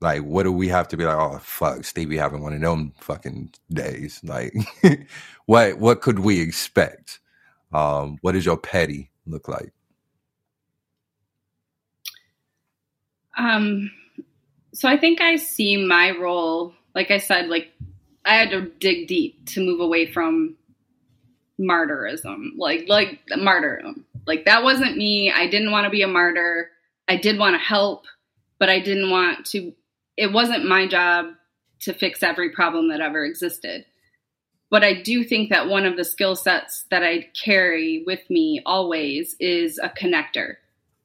Like, 0.00 0.22
what 0.22 0.44
do 0.44 0.52
we 0.52 0.68
have 0.68 0.86
to 0.88 0.96
be 0.96 1.04
like? 1.04 1.16
Oh, 1.16 1.38
fuck, 1.42 1.84
Stevie 1.84 2.16
having 2.16 2.42
one 2.42 2.52
of 2.52 2.60
them 2.60 2.92
fucking 3.00 3.52
days. 3.70 4.20
Like, 4.24 4.54
what 5.46 5.78
what 5.78 6.00
could 6.02 6.20
we 6.20 6.40
expect? 6.40 7.20
Um, 7.72 8.18
what 8.20 8.32
does 8.32 8.46
your 8.46 8.56
petty 8.56 9.10
look 9.26 9.48
like? 9.48 9.72
Um, 13.36 13.90
so 14.72 14.88
I 14.88 14.96
think 14.96 15.20
I 15.20 15.36
see 15.36 15.84
my 15.84 16.10
role, 16.10 16.74
like 16.94 17.10
I 17.10 17.18
said, 17.18 17.48
like 17.48 17.72
I 18.24 18.34
had 18.34 18.50
to 18.50 18.70
dig 18.80 19.08
deep 19.08 19.46
to 19.50 19.64
move 19.64 19.80
away 19.80 20.06
from 20.06 20.56
martyrism, 21.60 22.50
like 22.56 22.84
like 22.88 23.20
martyrdom. 23.36 24.04
Like 24.26 24.44
that 24.44 24.62
wasn't 24.62 24.96
me. 24.96 25.32
I 25.32 25.46
didn't 25.46 25.70
want 25.70 25.84
to 25.84 25.90
be 25.90 26.02
a 26.02 26.08
martyr. 26.08 26.70
I 27.08 27.16
did 27.16 27.38
want 27.38 27.54
to 27.54 27.58
help 27.58 28.06
but 28.58 28.68
I 28.68 28.80
didn't 28.80 29.10
want 29.10 29.46
to, 29.46 29.72
it 30.16 30.32
wasn't 30.32 30.64
my 30.66 30.86
job 30.86 31.26
to 31.80 31.92
fix 31.92 32.22
every 32.22 32.50
problem 32.50 32.88
that 32.88 33.00
ever 33.00 33.24
existed. 33.24 33.84
but 34.70 34.84
I 34.84 35.00
do 35.00 35.24
think 35.24 35.50
that 35.50 35.68
one 35.68 35.86
of 35.86 35.96
the 35.96 36.04
skill 36.04 36.36
sets 36.36 36.84
that 36.90 37.02
I 37.02 37.28
carry 37.42 38.04
with 38.06 38.28
me 38.28 38.60
always 38.66 39.34
is 39.40 39.78
a 39.78 39.88
connector. 39.88 40.56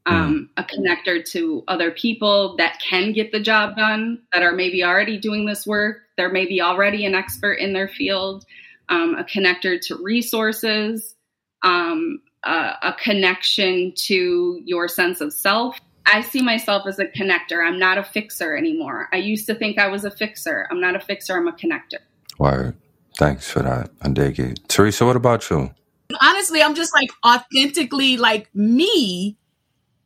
Um, 0.06 0.50
a 0.58 0.66
connector 0.66 1.24
to 1.32 1.64
other 1.70 1.90
people 1.90 2.58
that 2.58 2.82
can 2.82 3.14
get 3.14 3.32
the 3.32 3.40
job 3.40 3.78
done, 3.78 4.22
that 4.34 4.44
are 4.44 4.52
maybe 4.52 4.84
already 4.84 5.18
doing 5.18 5.46
this 5.46 5.66
work, 5.66 6.00
they're 6.18 6.30
maybe 6.30 6.62
already 6.62 7.06
an 7.06 7.16
expert 7.16 7.54
in 7.54 7.72
their 7.72 7.88
field, 7.88 8.46
um, 8.90 9.16
a 9.16 9.24
connector 9.24 9.80
to 9.88 9.96
resources, 10.04 11.16
um, 11.64 12.22
a, 12.44 12.74
a 12.82 12.96
connection 13.02 13.94
to 13.96 14.62
your 14.66 14.90
sense 14.90 15.22
of 15.22 15.32
self. 15.32 15.80
I 16.06 16.22
see 16.22 16.42
myself 16.42 16.86
as 16.86 17.00
a 17.00 17.06
connector. 17.06 17.66
I'm 17.66 17.80
not 17.80 17.98
a 17.98 18.04
fixer 18.04 18.56
anymore. 18.56 19.10
I 19.14 19.18
used 19.18 19.46
to 19.48 19.56
think 19.56 19.80
I 19.80 19.88
was 19.88 20.06
a 20.06 20.12
fixer. 20.12 20.68
I'm 20.70 20.82
not 20.82 20.96
a 20.96 21.00
fixer, 21.00 21.36
I'm 21.38 21.48
a 21.48 21.54
connector. 21.54 22.00
Word. 22.38 22.76
Thanks 23.18 23.50
for 23.50 23.62
that. 23.62 23.92
I 24.02 24.10
dig 24.10 24.40
it. 24.40 24.60
Teresa, 24.68 25.06
what 25.06 25.16
about 25.16 25.50
you? 25.50 25.72
Honestly, 26.20 26.62
I'm 26.62 26.76
just 26.76 26.94
like 26.94 27.10
authentically 27.26 28.18
like 28.18 28.54
me 28.56 29.38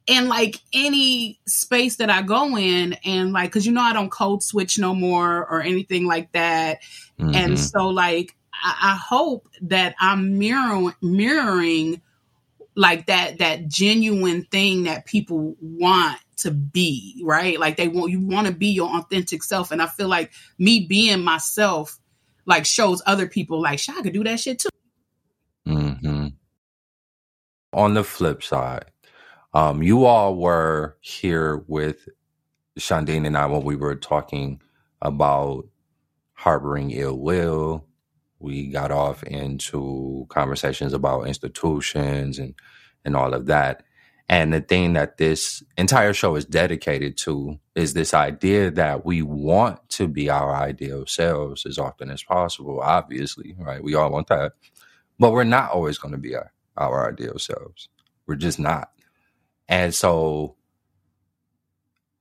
in 0.06 0.28
like 0.28 0.62
any 0.74 1.40
space 1.48 1.98
that 1.98 2.10
I 2.10 2.22
go 2.22 2.58
in 2.58 2.94
and 3.04 3.34
like 3.34 3.52
cuz 3.52 3.66
you 3.66 3.72
know 3.74 3.82
I 3.82 3.94
don't 3.94 4.10
code 4.10 4.42
switch 4.42 4.80
no 4.80 4.94
more 4.94 5.46
or 5.50 5.62
anything 5.62 6.06
like 6.06 6.32
that. 6.32 6.80
Mhm. 7.20 7.36
And 7.36 7.60
so 7.60 7.88
like 7.88 8.36
I, 8.54 8.94
I 8.94 8.96
hope 8.96 9.48
that 9.62 9.96
I'm 10.00 10.38
mirroring 10.38 10.94
mirroring 11.02 12.02
like 12.78 13.08
that 13.08 13.40
that 13.40 13.68
genuine 13.68 14.44
thing 14.44 14.84
that 14.84 15.06
people 15.06 15.56
want 15.60 16.20
to 16.38 16.52
be, 16.52 17.20
right? 17.26 17.60
Like 17.60 17.76
they 17.76 17.88
want 17.88 18.12
you 18.12 18.22
want 18.22 18.46
to 18.46 18.54
be 18.54 18.68
your 18.68 18.96
authentic 18.96 19.44
self. 19.44 19.72
And 19.72 19.82
I 19.82 19.88
feel 19.88 20.08
like 20.08 20.32
me 20.60 20.86
being 20.88 21.24
myself 21.24 21.98
like 22.46 22.66
shows 22.66 23.02
other 23.06 23.28
people 23.28 23.60
like, 23.62 23.80
"Shit, 23.80 23.96
I 23.98 24.04
could 24.04 24.14
do 24.14 24.24
that 24.24 24.40
shit 24.40 24.60
too. 24.60 24.70
mm-hmm. 25.68 26.28
On 27.74 27.94
the 27.96 28.04
flip 28.04 28.44
side, 28.44 28.86
um, 29.56 29.82
you 29.82 30.06
all 30.06 30.36
were 30.36 30.98
here 31.02 31.64
with 31.68 32.08
Shandine 32.80 33.26
and 33.26 33.36
I 33.36 33.48
when 33.48 33.64
we 33.64 33.76
were 33.76 33.96
talking 33.96 34.62
about 35.02 35.68
harboring 36.34 36.92
ill 36.92 37.18
will. 37.18 37.86
We 38.40 38.68
got 38.70 38.92
off 38.92 39.24
into 39.24 40.26
conversations 40.30 40.94
about 40.94 41.28
institutions 41.28 42.40
and 42.40 42.56
and 43.06 43.16
all 43.16 43.34
of 43.34 43.48
that. 43.48 43.84
And 44.30 44.54
the 44.54 44.62
thing 44.62 44.94
that 44.94 45.18
this 45.18 45.64
entire 45.78 46.14
show 46.14 46.36
is 46.36 46.46
dedicated 46.46 47.18
to 47.20 47.60
is 47.76 47.94
this 47.94 48.14
idea 48.14 48.72
that 48.72 49.06
we 49.06 49.22
want 49.22 49.88
to 49.90 50.08
be 50.08 50.30
our 50.30 50.54
ideal 50.56 51.06
selves 51.06 51.66
as 51.66 51.78
often 51.78 52.10
as 52.12 52.24
possible, 52.24 52.82
obviously, 52.82 53.56
right? 53.60 53.84
We 53.84 53.96
all 53.96 54.12
want 54.12 54.28
that. 54.28 54.54
But 55.20 55.32
we're 55.32 55.46
not 55.46 55.72
always 55.72 55.98
going 55.98 56.14
to 56.14 56.20
be 56.20 56.36
our, 56.36 56.52
our 56.78 57.10
ideal 57.12 57.40
selves. 57.40 57.90
We're 58.28 58.36
just 58.36 58.60
not. 58.60 58.92
And 59.70 59.96
so, 59.96 60.56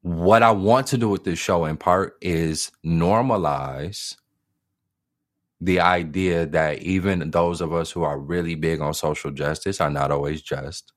what 0.02 0.42
I 0.42 0.52
want 0.52 0.88
to 0.88 0.98
do 0.98 1.08
with 1.08 1.24
this 1.24 1.38
show 1.38 1.64
in 1.64 1.76
part 1.76 2.16
is 2.22 2.72
normalize 2.84 4.16
the 5.60 5.80
idea 5.80 6.46
that 6.46 6.80
even 6.80 7.30
those 7.30 7.60
of 7.60 7.72
us 7.72 7.90
who 7.90 8.02
are 8.02 8.18
really 8.18 8.54
big 8.54 8.80
on 8.80 8.92
social 8.92 9.30
justice 9.30 9.80
are 9.80 9.90
not 9.90 10.10
always 10.10 10.42
just 10.42 10.92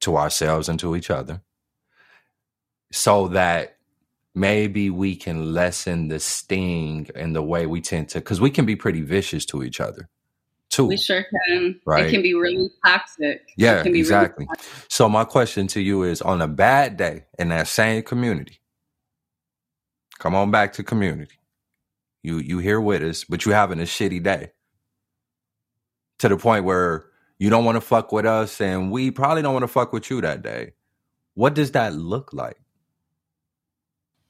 to 0.00 0.16
ourselves 0.16 0.68
and 0.68 0.80
to 0.80 0.96
each 0.96 1.10
other. 1.10 1.42
So 2.92 3.28
that 3.28 3.76
maybe 4.34 4.90
we 4.90 5.16
can 5.16 5.52
lessen 5.52 6.08
the 6.08 6.20
sting 6.20 7.08
and 7.14 7.34
the 7.34 7.42
way 7.42 7.66
we 7.66 7.80
tend 7.80 8.08
to, 8.10 8.18
because 8.18 8.40
we 8.40 8.50
can 8.50 8.66
be 8.66 8.76
pretty 8.76 9.02
vicious 9.02 9.44
to 9.46 9.62
each 9.62 9.80
other 9.80 10.08
too. 10.70 10.86
We 10.86 10.96
sure 10.96 11.24
can. 11.46 11.80
Right. 11.86 12.06
It 12.06 12.10
can 12.10 12.22
be 12.22 12.34
really 12.34 12.70
toxic. 12.84 13.42
It 13.42 13.42
Yeah, 13.56 13.82
can 13.82 13.92
be 13.92 13.98
really 13.98 14.00
exactly. 14.00 14.46
toxic. 14.46 14.72
So 14.88 15.08
my 15.08 15.24
question 15.24 15.66
to 15.68 15.80
you 15.80 16.02
is 16.04 16.22
on 16.22 16.40
a 16.40 16.48
bad 16.48 16.96
day 16.96 17.26
in 17.38 17.50
that 17.50 17.68
same 17.68 18.02
community, 18.02 18.60
come 20.18 20.34
on 20.34 20.50
back 20.50 20.72
to 20.74 20.82
community. 20.82 21.34
You 22.24 22.38
you 22.38 22.58
here 22.60 22.80
with 22.82 23.02
us, 23.04 23.24
but 23.24 23.46
you 23.46 23.52
having 23.52 23.80
a 23.80 23.84
shitty 23.84 24.24
day. 24.24 24.52
To 26.20 26.30
the 26.30 26.38
point 26.38 26.64
where 26.66 27.06
you 27.38 27.50
don't 27.50 27.66
want 27.66 27.76
to 27.76 27.82
fuck 27.82 28.12
with 28.12 28.26
us 28.26 28.60
and 28.60 28.92
we 28.92 29.12
probably 29.12 29.42
don't 29.42 29.54
want 29.54 29.64
to 29.64 29.68
fuck 29.68 29.92
with 29.92 30.10
you 30.10 30.22
that 30.22 30.42
day. 30.42 30.74
What 31.34 31.54
does 31.54 31.72
that 31.72 31.94
look 31.94 32.32
like 32.34 32.58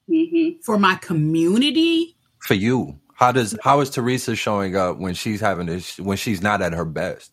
Mhm. 0.09 0.63
For 0.63 0.77
my 0.79 0.95
community, 0.95 2.15
for 2.41 2.55
you? 2.55 2.99
How 3.15 3.31
does 3.31 3.57
how 3.63 3.81
is 3.81 3.89
Teresa 3.91 4.35
showing 4.35 4.75
up 4.75 4.99
when 4.99 5.15
she's 5.15 5.41
having 5.41 5.67
this 5.67 5.99
when 5.99 6.17
she's 6.17 6.41
not 6.43 6.61
at 6.61 6.73
her 6.73 6.85
best? 6.85 7.31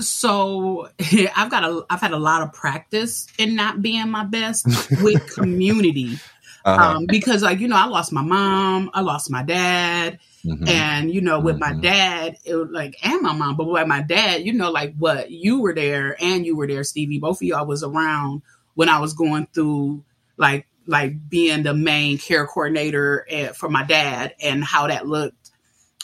so 0.00 0.88
I've 1.36 1.50
got 1.50 1.64
a 1.64 1.84
I've 1.90 2.00
had 2.00 2.12
a 2.12 2.18
lot 2.18 2.42
of 2.42 2.52
practice 2.52 3.26
in 3.38 3.54
not 3.56 3.82
being 3.82 4.10
my 4.10 4.24
best 4.24 4.66
with 5.02 5.26
community. 5.34 6.18
Uh-huh. 6.64 6.96
Um, 6.96 7.06
because 7.06 7.42
like, 7.42 7.60
you 7.60 7.68
know, 7.68 7.76
I 7.76 7.86
lost 7.86 8.12
my 8.12 8.22
mom, 8.22 8.90
I 8.94 9.00
lost 9.00 9.30
my 9.30 9.42
dad, 9.42 10.18
Mhm. 10.44 10.68
and 10.68 11.10
you 11.12 11.20
know, 11.20 11.40
with 11.40 11.58
my 11.58 11.72
Mhm. 11.72 11.82
dad, 11.82 12.36
it 12.44 12.54
was 12.54 12.68
like 12.70 12.96
and 13.04 13.22
my 13.22 13.32
mom, 13.32 13.56
but 13.56 13.66
with 13.68 13.86
my 13.88 14.02
dad, 14.02 14.42
you 14.44 14.52
know, 14.52 14.70
like 14.70 14.94
what 14.96 15.30
you 15.30 15.60
were 15.60 15.74
there 15.74 16.16
and 16.22 16.46
you 16.46 16.56
were 16.56 16.66
there, 16.66 16.84
Stevie. 16.84 17.18
Both 17.18 17.38
of 17.38 17.42
y'all 17.42 17.66
was 17.66 17.82
around 17.82 18.42
when 18.74 18.88
I 18.88 18.98
was 18.98 19.12
going 19.14 19.46
through 19.54 20.04
like 20.36 20.66
like 20.86 21.28
being 21.28 21.62
the 21.62 21.74
main 21.74 22.18
care 22.18 22.46
coordinator 22.46 23.26
eh, 23.28 23.48
for 23.52 23.68
my 23.68 23.84
dad 23.84 24.34
and 24.42 24.64
how 24.64 24.86
that 24.88 25.06
looked 25.06 25.50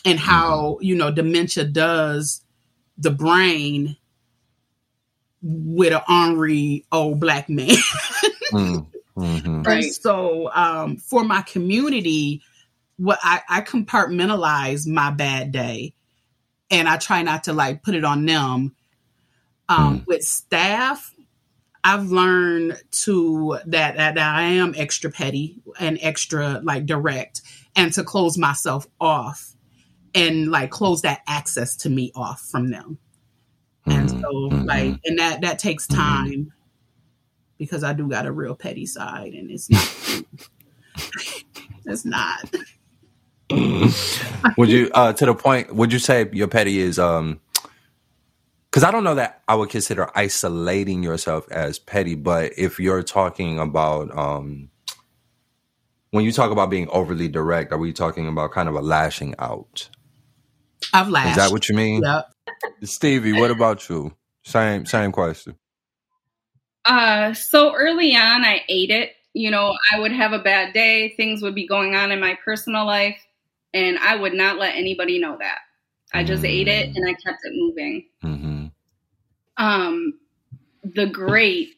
and 0.04 0.18
how 0.18 0.78
you 0.80 0.94
know 0.94 1.10
dementia 1.10 1.64
does 1.64 2.42
the 2.96 3.10
brain 3.10 3.96
with 5.42 5.92
an 5.92 6.00
ornery 6.08 6.84
old 6.92 7.20
black 7.20 7.48
man. 7.48 7.70
Mm, 8.52 8.86
mhm. 9.18 9.66
Right. 9.66 9.84
And 9.84 9.94
so 9.94 10.50
um, 10.52 10.96
for 10.96 11.24
my 11.24 11.42
community, 11.42 12.42
what 12.96 13.18
I, 13.22 13.42
I 13.48 13.60
compartmentalize 13.60 14.86
my 14.86 15.10
bad 15.10 15.52
day 15.52 15.94
and 16.70 16.88
I 16.88 16.96
try 16.96 17.22
not 17.22 17.44
to 17.44 17.52
like 17.52 17.82
put 17.82 17.94
it 17.94 18.04
on 18.04 18.26
them. 18.26 18.74
Um, 19.68 20.04
With 20.06 20.22
staff, 20.24 21.14
I've 21.84 22.10
learned 22.10 22.80
to 23.02 23.58
that, 23.66 23.96
that 23.96 24.14
that 24.14 24.34
I 24.34 24.42
am 24.42 24.74
extra 24.76 25.10
petty 25.10 25.60
and 25.78 25.98
extra 26.00 26.60
like 26.62 26.86
direct 26.86 27.42
and 27.76 27.92
to 27.92 28.02
close 28.02 28.36
myself 28.36 28.86
off 29.00 29.54
and 30.14 30.50
like 30.50 30.70
close 30.70 31.02
that 31.02 31.20
access 31.26 31.76
to 31.76 31.90
me 31.90 32.12
off 32.14 32.40
from 32.40 32.70
them. 32.70 32.98
And 33.86 34.08
Mhm. 34.08 34.20
so 34.20 34.32
Mhm. 34.32 34.66
like 34.66 35.00
and 35.04 35.18
that 35.18 35.42
that 35.42 35.58
takes 35.58 35.86
Mhm. 35.86 35.94
time 35.96 36.52
because 37.58 37.84
I 37.84 37.92
do 37.92 38.08
got 38.08 38.26
a 38.26 38.32
real 38.32 38.54
petty 38.54 38.86
side 38.86 39.34
and 39.34 39.50
it's 39.50 39.68
not 39.70 40.22
it's 41.86 42.04
not. 42.04 42.44
would 44.58 44.68
you 44.68 44.90
uh 44.94 45.12
to 45.12 45.24
the 45.26 45.34
point 45.34 45.74
would 45.74 45.90
you 45.92 45.98
say 45.98 46.28
your 46.32 46.48
petty 46.48 46.78
is 46.80 46.98
um 46.98 47.40
because 48.70 48.84
i 48.84 48.90
don't 48.90 49.04
know 49.04 49.14
that 49.14 49.42
i 49.48 49.54
would 49.54 49.70
consider 49.70 50.10
isolating 50.14 51.02
yourself 51.02 51.50
as 51.50 51.78
petty 51.78 52.14
but 52.14 52.52
if 52.58 52.78
you're 52.78 53.02
talking 53.02 53.58
about 53.58 54.14
um 54.16 54.68
when 56.10 56.26
you 56.26 56.32
talk 56.32 56.50
about 56.50 56.68
being 56.68 56.88
overly 56.90 57.26
direct 57.26 57.72
are 57.72 57.78
we 57.78 57.90
talking 57.92 58.28
about 58.28 58.52
kind 58.52 58.68
of 58.68 58.74
a 58.74 58.82
lashing 58.82 59.34
out 59.38 59.88
I've 60.92 61.08
lashed. 61.08 61.30
is 61.30 61.36
that 61.36 61.50
what 61.50 61.70
you 61.70 61.74
mean 61.74 62.02
Yep. 62.02 62.30
stevie 62.84 63.32
what 63.32 63.50
about 63.50 63.88
you 63.88 64.14
same 64.44 64.84
same 64.84 65.10
question 65.10 65.56
Uh, 66.88 67.34
so 67.34 67.74
early 67.76 68.16
on, 68.16 68.44
I 68.44 68.62
ate 68.68 68.90
it. 68.90 69.12
You 69.34 69.50
know, 69.50 69.74
I 69.92 70.00
would 70.00 70.10
have 70.10 70.32
a 70.32 70.38
bad 70.38 70.72
day, 70.72 71.10
things 71.10 71.42
would 71.42 71.54
be 71.54 71.68
going 71.68 71.94
on 71.94 72.10
in 72.10 72.18
my 72.18 72.36
personal 72.44 72.86
life, 72.86 73.18
and 73.72 73.98
I 73.98 74.16
would 74.16 74.34
not 74.34 74.58
let 74.58 74.74
anybody 74.74 75.20
know 75.20 75.36
that. 75.38 75.58
I 76.12 76.24
just 76.24 76.44
ate 76.44 76.68
it 76.68 76.96
and 76.96 77.06
I 77.06 77.12
kept 77.12 77.40
it 77.44 77.52
moving. 77.54 78.06
mm-hmm. 78.24 78.66
Um, 79.58 80.14
the 80.82 81.06
great 81.06 81.76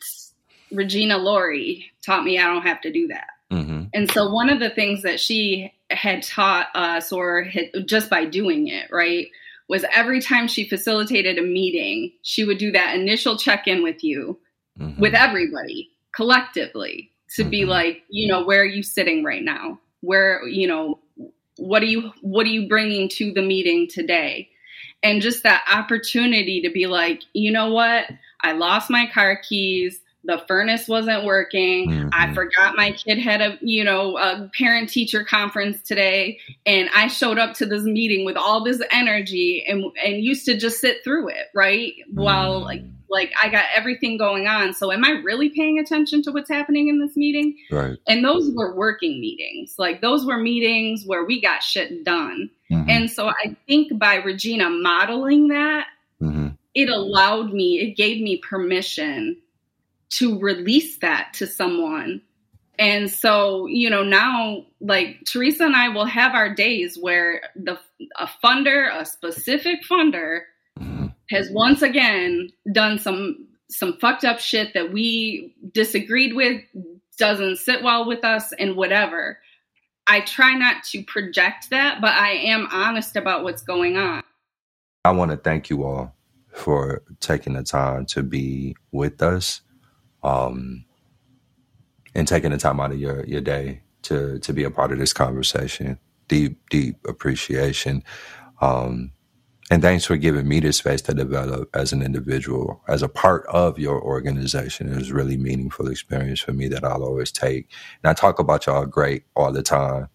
Regina 0.71 1.19
Laurie 1.19 1.91
taught 2.05 2.25
me 2.25 2.39
I 2.39 2.47
don't 2.47 2.63
have 2.63 2.81
to 2.83 2.93
do 2.93 3.09
that. 3.09 3.27
Mm-hmm. 3.51 3.85
And 3.93 4.11
so 4.13 4.31
one 4.31 4.49
of 4.49 4.61
the 4.61 4.71
things 4.71 5.03
that 5.03 5.19
she 5.19 5.73
had 5.91 6.23
taught 6.23 6.69
us, 6.75 7.11
or 7.11 7.43
had, 7.43 7.71
just 7.87 8.09
by 8.09 8.25
doing 8.25 8.69
it, 8.69 8.91
right, 8.93 9.29
was 9.69 9.85
every 9.95 10.21
time 10.21 10.47
she 10.47 10.69
facilitated 10.69 11.39
a 11.39 11.43
meeting, 11.43 12.13
she 12.23 12.45
would 12.45 12.59
do 12.59 12.71
that 12.73 12.95
initial 12.95 13.37
check 13.37 13.67
in 13.67 13.83
with 13.83 14.05
you, 14.05 14.39
Mm-hmm. 14.81 15.01
with 15.01 15.15
everybody 15.15 15.91
collectively, 16.13 17.11
to 17.37 17.45
be 17.45 17.61
Mhm. 17.63 17.69
like, 17.69 18.03
you 18.09 18.27
know, 18.29 18.45
where 18.45 18.61
are 18.63 18.65
you 18.65 18.83
sitting 18.83 19.23
right 19.23 19.43
now? 19.45 19.79
Where, 20.01 20.47
you 20.49 20.67
know, 20.67 20.99
what 21.57 21.83
are 21.83 21.87
you 21.87 22.13
what 22.23 22.47
are 22.47 22.51
you 22.51 22.67
bringing 22.69 23.09
to 23.11 23.33
the 23.33 23.43
meeting 23.43 23.87
today? 23.89 24.49
And 25.03 25.21
just 25.23 25.43
that 25.43 25.63
opportunity 25.73 26.61
to 26.63 26.71
be 26.71 26.87
like, 26.87 27.23
you 27.35 27.51
know 27.53 27.73
what? 27.73 28.07
I 28.43 28.53
lost 28.53 28.91
my 28.91 29.07
car 29.13 29.37
keys. 29.37 30.01
the 30.23 30.37
furnace 30.47 30.87
wasn't 30.87 31.25
working. 31.25 31.91
Mm-hmm. 31.91 32.09
I 32.13 32.35
forgot 32.35 32.77
my 32.77 32.93
kid 32.93 33.19
had 33.19 33.41
a, 33.41 33.59
you 33.63 33.83
know, 33.85 34.19
a 34.19 34.51
parent 34.57 34.91
teacher 34.91 35.25
conference 35.25 35.81
today 35.81 36.39
and 36.67 36.91
I 36.95 37.09
showed 37.09 37.39
up 37.39 37.55
to 37.55 37.65
this 37.67 37.85
meeting 37.85 38.27
with 38.27 38.37
all 38.37 38.63
this 38.63 38.83
energy 38.93 39.65
and 39.67 39.85
and 40.05 40.23
used 40.23 40.45
to 40.45 40.59
just 40.59 40.79
sit 40.81 41.03
through 41.05 41.29
it, 41.29 41.47
right? 41.55 41.95
Mm-hmm. 42.11 42.21
While 42.21 42.61
like 42.61 42.83
like 43.11 43.33
I 43.41 43.49
got 43.49 43.65
everything 43.75 44.17
going 44.17 44.47
on. 44.47 44.73
So 44.73 44.93
am 44.93 45.05
I 45.05 45.11
really 45.23 45.51
paying 45.51 45.79
attention 45.79 46.23
to 46.23 46.33
what's 46.33 46.49
happening 46.49 46.89
in 46.89 47.01
this 47.01 47.17
meeting? 47.17 47.57
Right. 47.71 47.99
And 48.07 48.25
those 48.25 48.51
were 48.55 48.75
working 48.75 49.21
meetings. 49.21 49.75
Like 49.79 50.01
those 50.01 50.25
were 50.25 50.39
meetings 50.39 51.05
where 51.05 51.25
we 51.25 51.41
got 51.41 51.63
shit 51.63 52.05
done. 52.05 52.51
Mm-hmm. 52.71 52.89
And 52.89 53.11
so 53.11 53.29
I 53.29 53.57
think 53.67 53.99
by 53.99 54.17
Regina 54.17 54.71
modeling 54.71 55.49
that, 55.49 55.87
mm-hmm. 56.23 56.49
it 56.75 56.89
allowed 56.89 57.53
me, 57.53 57.81
it 57.81 57.97
gave 57.97 58.23
me 58.23 58.39
permission 58.39 59.37
to 60.11 60.39
release 60.39 60.99
that 60.99 61.35
to 61.35 61.47
someone. 61.47 62.23
And 62.79 63.11
so, 63.11 63.67
you 63.67 63.91
know, 63.91 64.03
now 64.03 64.65
like 64.81 65.25
Teresa 65.27 65.65
and 65.65 65.77
I 65.77 65.91
will 65.91 66.07
have 66.07 66.35
our 66.35 66.55
days 66.55 66.97
where 66.99 67.43
the 67.55 67.79
a 68.17 68.27
funder, 68.43 68.89
a 68.91 69.05
specific 69.05 69.81
funder. 69.91 70.43
Has 71.31 71.49
once 71.51 71.83
again 71.83 72.51
done 72.73 72.99
some 72.99 73.47
some 73.69 73.97
fucked 73.99 74.25
up 74.25 74.41
shit 74.41 74.75
that 74.75 74.93
we 74.93 75.55
disagreed 75.73 76.35
with, 76.35 76.61
doesn't 77.19 77.57
sit 77.57 77.85
well 77.85 78.05
with 78.05 78.25
us 78.25 78.53
and 78.59 78.75
whatever. 78.75 79.39
I 80.09 80.21
try 80.23 80.55
not 80.55 80.83
to 80.91 81.05
project 81.05 81.71
that, 81.71 82.01
but 82.01 82.11
I 82.11 82.33
am 82.33 82.67
honest 82.73 83.15
about 83.15 83.45
what's 83.45 83.63
going 83.63 83.97
on. 83.97 84.25
I 85.05 85.13
want 85.13 85.31
to 85.31 85.37
thank 85.37 85.71
you 85.71 85.85
all 85.85 86.17
for 86.53 87.03
taking 87.21 87.53
the 87.53 87.63
time 87.63 88.07
to 88.07 88.25
be 88.25 88.75
with 88.91 89.23
us 89.23 89.61
um, 90.25 90.85
and 92.13 92.27
taking 92.27 92.51
the 92.51 92.59
time 92.59 92.81
out 92.81 92.91
of 92.91 92.99
your, 92.99 93.25
your 93.25 93.41
day 93.41 93.83
to, 94.03 94.41
to 94.41 94.53
be 94.53 94.65
a 94.65 94.71
part 94.71 94.91
of 94.91 94.99
this 94.99 95.13
conversation. 95.13 95.97
Deep, 96.27 96.59
deep 96.71 96.97
appreciation. 97.07 98.03
Um, 98.61 99.13
and 99.71 99.83
thanks 99.83 100.05
for 100.05 100.17
giving 100.17 100.49
me 100.49 100.61
the 100.61 100.73
space 100.73 101.01
to 101.03 101.15
develop 101.15 101.71
as 101.75 101.93
an 101.93 102.03
individual, 102.03 102.83
as 102.89 103.03
a 103.03 103.09
part 103.09 103.47
of 103.47 103.79
your 103.79 104.03
organization. 104.03 104.93
It 104.93 104.97
was 104.97 105.11
a 105.11 105.15
really 105.15 105.37
meaningful 105.37 105.89
experience 105.89 106.41
for 106.41 106.53
me 106.53 106.69
that 106.69 106.85
I'll 106.85 107.05
always 107.05 107.31
take. 107.31 107.71
And 108.03 108.11
I 108.11 108.15
talk 108.15 108.41
about 108.41 108.67
y'all 108.67 108.85
great 108.85 109.25
all 109.37 109.53
the 109.53 109.63
time 109.63 110.09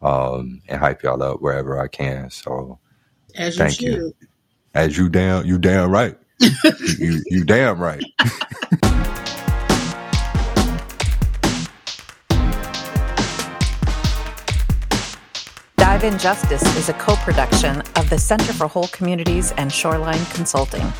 um, 0.00 0.62
and 0.68 0.80
hype 0.80 1.02
y'all 1.02 1.22
up 1.22 1.42
wherever 1.42 1.78
I 1.78 1.88
can. 1.88 2.30
So 2.30 2.78
as 3.36 3.58
thank 3.58 3.80
you. 3.80 3.92
you. 3.92 4.14
As 4.74 4.98
you 4.98 5.08
damn, 5.08 5.44
you 5.46 5.58
damn 5.58 5.90
right. 5.90 6.16
you, 6.98 7.22
you 7.28 7.44
damn 7.44 7.80
right. 7.80 8.04
Dive 15.94 16.12
In 16.12 16.18
Justice 16.18 16.76
is 16.76 16.88
a 16.88 16.92
co 16.94 17.14
production 17.14 17.80
of 17.94 18.10
the 18.10 18.18
Center 18.18 18.52
for 18.52 18.66
Whole 18.66 18.88
Communities 18.88 19.52
and 19.52 19.72
Shoreline 19.72 20.24
Consulting. 20.32 20.92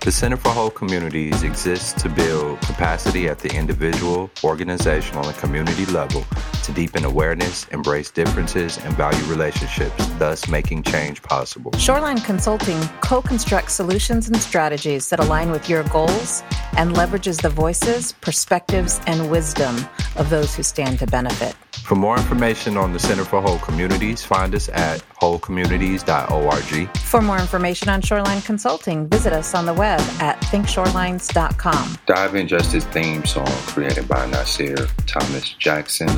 The 0.00 0.12
Center 0.12 0.36
for 0.36 0.50
Whole 0.50 0.68
Communities 0.68 1.42
exists 1.42 1.94
to 2.02 2.10
build 2.10 2.60
capacity 2.60 3.30
at 3.30 3.38
the 3.38 3.48
individual, 3.56 4.30
organizational, 4.44 5.26
and 5.26 5.34
community 5.38 5.86
level 5.86 6.26
to 6.64 6.72
deepen 6.72 7.06
awareness, 7.06 7.66
embrace 7.68 8.10
differences, 8.10 8.76
and 8.84 8.94
value 8.94 9.24
relationships, 9.24 10.06
thus 10.18 10.46
making 10.48 10.82
change 10.82 11.22
possible. 11.22 11.72
Shoreline 11.78 12.20
Consulting 12.20 12.78
co 13.00 13.22
constructs 13.22 13.72
solutions 13.72 14.28
and 14.28 14.36
strategies 14.36 15.08
that 15.08 15.18
align 15.18 15.50
with 15.50 15.70
your 15.70 15.82
goals 15.84 16.42
and 16.76 16.94
leverages 16.94 17.40
the 17.40 17.48
voices, 17.48 18.12
perspectives, 18.20 19.00
and 19.06 19.30
wisdom 19.30 19.74
of 20.16 20.28
those 20.28 20.54
who 20.54 20.62
stand 20.62 20.98
to 20.98 21.06
benefit. 21.06 21.56
For 21.72 21.96
more 21.96 22.16
information 22.16 22.76
on 22.76 22.92
the 22.92 22.98
Center 22.98 23.24
for 23.24 23.40
Whole 23.42 23.58
Communities, 23.58 24.22
find 24.22 24.54
us 24.54 24.68
at 24.68 25.02
wholecommunities.org. 25.20 26.96
For 26.98 27.20
more 27.20 27.38
information 27.38 27.88
on 27.88 28.00
Shoreline 28.00 28.42
Consulting, 28.42 29.08
visit 29.08 29.32
us 29.32 29.54
on 29.54 29.66
the 29.66 29.74
web 29.74 30.00
at 30.20 30.40
thinkshorelines.com. 30.42 31.98
Dive 32.06 32.34
In 32.34 32.46
Justice 32.46 32.84
theme 32.86 33.24
song 33.24 33.46
created 33.66 34.06
by 34.08 34.24
Nasir 34.30 34.76
Thomas 35.06 35.50
Jackson. 35.54 36.08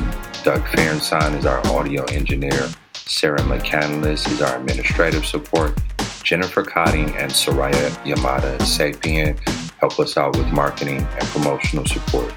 Doug 0.43 0.61
Fahrenstein 0.65 1.37
is 1.37 1.45
our 1.45 1.65
audio 1.67 2.03
engineer. 2.05 2.69
Sarah 2.93 3.39
McCandless 3.39 4.29
is 4.31 4.41
our 4.41 4.57
administrative 4.57 5.25
support. 5.25 5.77
Jennifer 6.23 6.63
Cotting 6.63 7.15
and 7.17 7.31
Soraya 7.31 7.89
Yamada 8.03 8.57
Sapien 8.59 9.37
help 9.79 9.99
us 9.99 10.17
out 10.17 10.35
with 10.37 10.47
marketing 10.47 11.01
and 11.19 11.27
promotional 11.29 11.85
support. 11.85 12.33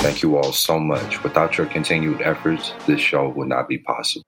Thank 0.00 0.22
you 0.22 0.38
all 0.38 0.52
so 0.52 0.80
much. 0.80 1.22
Without 1.22 1.58
your 1.58 1.66
continued 1.66 2.22
efforts, 2.22 2.72
this 2.86 3.02
show 3.02 3.28
would 3.28 3.48
not 3.48 3.68
be 3.68 3.76
possible. 3.76 4.24